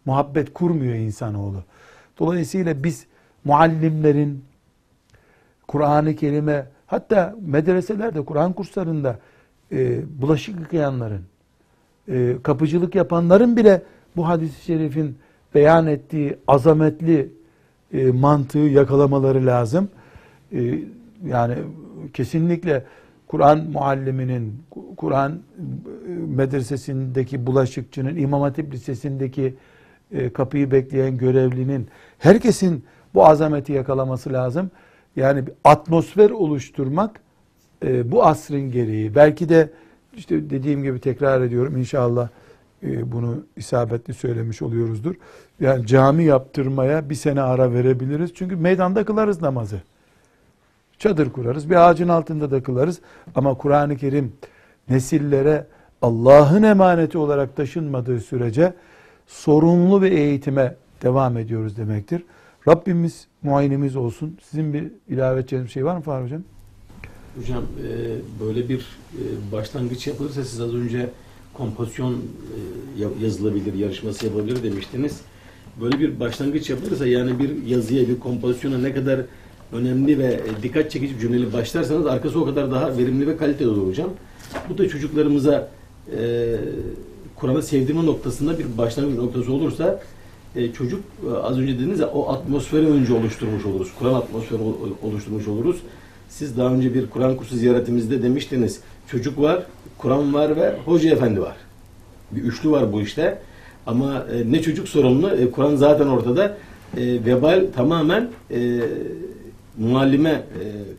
muhabbet 0.05 0.53
kurmuyor 0.53 0.93
insanoğlu. 0.93 1.63
Dolayısıyla 2.19 2.83
biz 2.83 3.05
muallimlerin 3.45 4.45
Kur'an-ı 5.67 6.15
Kerim'e 6.15 6.65
hatta 6.87 7.35
medreselerde 7.41 8.25
Kur'an 8.25 8.53
kurslarında 8.53 9.19
e, 9.73 10.01
bulaşık 10.21 10.59
yıkayanların 10.59 11.21
e, 12.07 12.35
kapıcılık 12.43 12.95
yapanların 12.95 13.57
bile 13.57 13.81
bu 14.15 14.27
hadis-i 14.27 14.65
şerifin 14.65 15.15
beyan 15.55 15.87
ettiği 15.87 16.37
azametli 16.47 17.29
e, 17.93 18.11
mantığı 18.11 18.59
yakalamaları 18.59 19.45
lazım. 19.45 19.89
E, 20.51 20.79
yani 21.25 21.55
kesinlikle 22.13 22.85
Kur'an 23.27 23.59
mualliminin, 23.59 24.63
Kur'an 24.97 25.31
e, 25.31 25.39
medresesindeki 26.11 27.45
bulaşıkçının, 27.45 28.15
İmam 28.15 28.41
Hatip 28.41 28.73
Lisesi'ndeki 28.73 29.55
e, 30.11 30.33
kapıyı 30.33 30.71
bekleyen 30.71 31.17
görevlinin, 31.17 31.87
herkesin 32.19 32.83
bu 33.13 33.25
azameti 33.25 33.73
yakalaması 33.73 34.33
lazım. 34.33 34.71
Yani 35.15 35.47
bir 35.47 35.53
atmosfer 35.63 36.29
oluşturmak 36.29 37.22
e, 37.83 38.11
bu 38.11 38.25
asrın 38.25 38.71
gereği. 38.71 39.15
Belki 39.15 39.49
de 39.49 39.69
işte 40.17 40.49
dediğim 40.49 40.83
gibi 40.83 40.99
tekrar 40.99 41.41
ediyorum 41.41 41.77
inşallah 41.77 42.29
e, 42.83 43.11
bunu 43.11 43.45
isabetli 43.55 44.13
söylemiş 44.13 44.61
oluyoruzdur. 44.61 45.15
Yani 45.59 45.87
cami 45.87 46.23
yaptırmaya 46.23 47.09
bir 47.09 47.15
sene 47.15 47.41
ara 47.41 47.73
verebiliriz. 47.73 48.33
Çünkü 48.33 48.55
meydanda 48.55 49.05
kılarız 49.05 49.41
namazı. 49.41 49.81
Çadır 50.97 51.29
kurarız. 51.29 51.69
Bir 51.69 51.89
ağacın 51.89 52.07
altında 52.07 52.51
da 52.51 52.63
kılarız. 52.63 53.01
Ama 53.35 53.53
Kur'an-ı 53.53 53.97
Kerim 53.97 54.33
nesillere 54.89 55.67
Allah'ın 56.01 56.63
emaneti 56.63 57.17
olarak 57.17 57.55
taşınmadığı 57.55 58.19
sürece 58.19 58.73
sorumlu 59.27 60.01
bir 60.01 60.11
eğitime 60.11 60.75
devam 61.01 61.37
ediyoruz 61.37 61.77
demektir. 61.77 62.23
Rabbimiz 62.67 63.27
muayenemiz 63.43 63.95
olsun. 63.95 64.37
Sizin 64.43 64.73
bir 64.73 64.91
ilave 65.07 65.39
edeceğiniz 65.39 65.71
şey 65.71 65.85
var 65.85 65.95
mı 65.95 66.01
Fahri 66.01 66.23
Hocam? 66.23 66.43
Hocam 67.39 67.63
e, 67.63 67.89
böyle 68.45 68.69
bir 68.69 68.79
e, 68.79 69.51
başlangıç 69.51 70.07
yapılırsa 70.07 70.43
siz 70.43 70.61
az 70.61 70.73
önce 70.73 71.09
kompozisyon 71.53 72.13
e, 72.13 73.01
ya- 73.01 73.09
yazılabilir, 73.23 73.73
yarışması 73.73 74.25
yapabilir 74.25 74.63
demiştiniz. 74.63 75.21
Böyle 75.81 75.99
bir 75.99 76.19
başlangıç 76.19 76.69
yapılırsa 76.69 77.07
yani 77.07 77.39
bir 77.39 77.65
yazıya, 77.65 78.07
bir 78.07 78.19
kompozisyona 78.19 78.77
ne 78.77 78.93
kadar 78.93 79.21
önemli 79.73 80.19
ve 80.19 80.39
dikkat 80.63 80.91
çekici 80.91 81.19
cümleli 81.19 81.53
başlarsanız 81.53 82.05
arkası 82.05 82.39
o 82.41 82.45
kadar 82.45 82.71
daha 82.71 82.97
verimli 82.97 83.27
ve 83.27 83.37
kaliteli 83.37 83.67
olur 83.69 83.87
hocam. 83.87 84.09
Bu 84.69 84.77
da 84.77 84.89
çocuklarımıza 84.89 85.69
e, 86.17 86.55
Kur'an'ı 87.35 87.63
sevdirme 87.63 88.05
noktasında 88.05 88.59
bir 88.59 88.65
başlangıç 88.77 89.17
noktası 89.17 89.53
olursa 89.53 90.03
e, 90.55 90.71
çocuk 90.73 90.99
e, 91.27 91.33
az 91.37 91.59
önce 91.59 91.79
dediniz 91.79 91.99
ya 91.99 92.07
o 92.07 92.29
atmosferi 92.33 92.87
önce 92.87 93.13
oluşturmuş 93.13 93.65
oluruz. 93.65 93.91
Kur'an 93.99 94.13
atmosferi 94.13 94.61
ol- 94.61 94.75
oluşturmuş 95.03 95.47
oluruz. 95.47 95.77
Siz 96.37 96.57
daha 96.57 96.73
önce 96.73 96.93
bir 96.93 97.09
Kur'an 97.09 97.35
kursu 97.35 97.55
ziyaretimizde 97.55 98.23
demiştiniz. 98.23 98.79
Çocuk 99.07 99.41
var, 99.41 99.63
Kur'an 99.97 100.33
var 100.33 100.55
ve 100.55 100.75
Hoca 100.85 101.09
Efendi 101.09 101.41
var. 101.41 101.55
Bir 102.31 102.41
üçlü 102.41 102.71
var 102.71 102.93
bu 102.93 103.01
işte. 103.01 103.37
Ama 103.87 104.25
e, 104.33 104.51
ne 104.51 104.61
çocuk 104.61 104.89
sorumlu, 104.89 105.29
e, 105.29 105.51
Kur'an 105.51 105.75
zaten 105.75 106.07
ortada. 106.07 106.57
E, 106.97 107.25
vebal 107.25 107.65
tamamen 107.75 108.29
e, 108.51 108.79
muallime 109.77 110.29
e, 110.29 110.41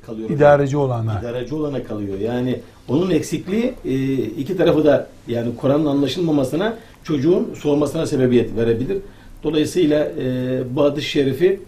kalıyor. 0.06 0.30
İdareci 0.30 0.76
olana. 0.76 1.20
İdareci 1.20 1.54
olana 1.54 1.84
kalıyor. 1.84 2.18
Yani 2.18 2.60
onun 2.88 3.10
eksikliği 3.10 3.74
e, 3.84 4.14
iki 4.14 4.56
tarafı 4.56 4.84
da 4.84 5.08
yani 5.28 5.56
Kur'an'ın 5.56 5.86
anlaşılmamasına 5.86 6.76
çocuğun 7.04 7.54
sormasına 7.54 8.06
sebebiyet 8.06 8.56
verebilir. 8.56 8.98
Dolayısıyla 9.42 10.04
e, 10.04 10.62
bu 10.70 10.84
hadis-i 10.84 11.08
şerifi 11.08 11.60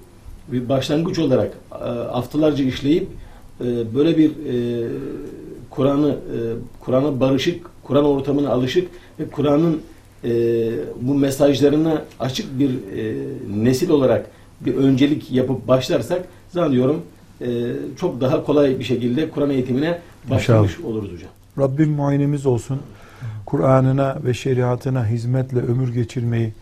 bir 0.48 0.68
başlangıç 0.68 1.18
olarak 1.18 1.52
e, 1.72 1.84
haftalarca 1.88 2.64
işleyip 2.64 3.08
e, 3.60 3.94
böyle 3.94 4.18
bir 4.18 4.30
e, 4.30 4.88
Kur'an'ı 5.70 6.10
e, 6.10 6.36
Kur'an'a 6.80 7.20
barışık, 7.20 7.66
Kur'an 7.82 8.04
ortamına 8.04 8.50
alışık 8.50 8.88
ve 9.20 9.24
Kur'an'ın 9.28 9.80
e, 10.24 10.30
bu 11.00 11.14
mesajlarına 11.14 12.02
açık 12.20 12.58
bir 12.58 12.70
e, 12.70 13.14
nesil 13.64 13.90
olarak 13.90 14.30
bir 14.60 14.74
öncelik 14.74 15.32
yapıp 15.32 15.68
başlarsak 15.68 16.24
zannediyorum 16.50 17.02
e, 17.40 17.46
çok 18.00 18.20
daha 18.20 18.44
kolay 18.44 18.78
bir 18.78 18.84
şekilde 18.84 19.30
Kur'an 19.30 19.50
eğitimine 19.50 19.98
başlamış 20.30 20.80
oluruz 20.80 21.12
hocam. 21.12 21.30
Rabbim 21.58 21.90
muayenemiz 21.90 22.46
olsun. 22.46 22.80
Kur'an'ına 23.46 24.18
ve 24.24 24.34
şeriatına 24.34 25.06
hizmetle 25.06 25.58
ömür 25.58 25.94
geçirmeyi 25.94 26.52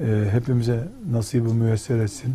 e, 0.00 0.24
hepimize 0.32 0.88
nasibi 1.12 1.48
müyesser 1.48 1.98
etsin. 1.98 2.34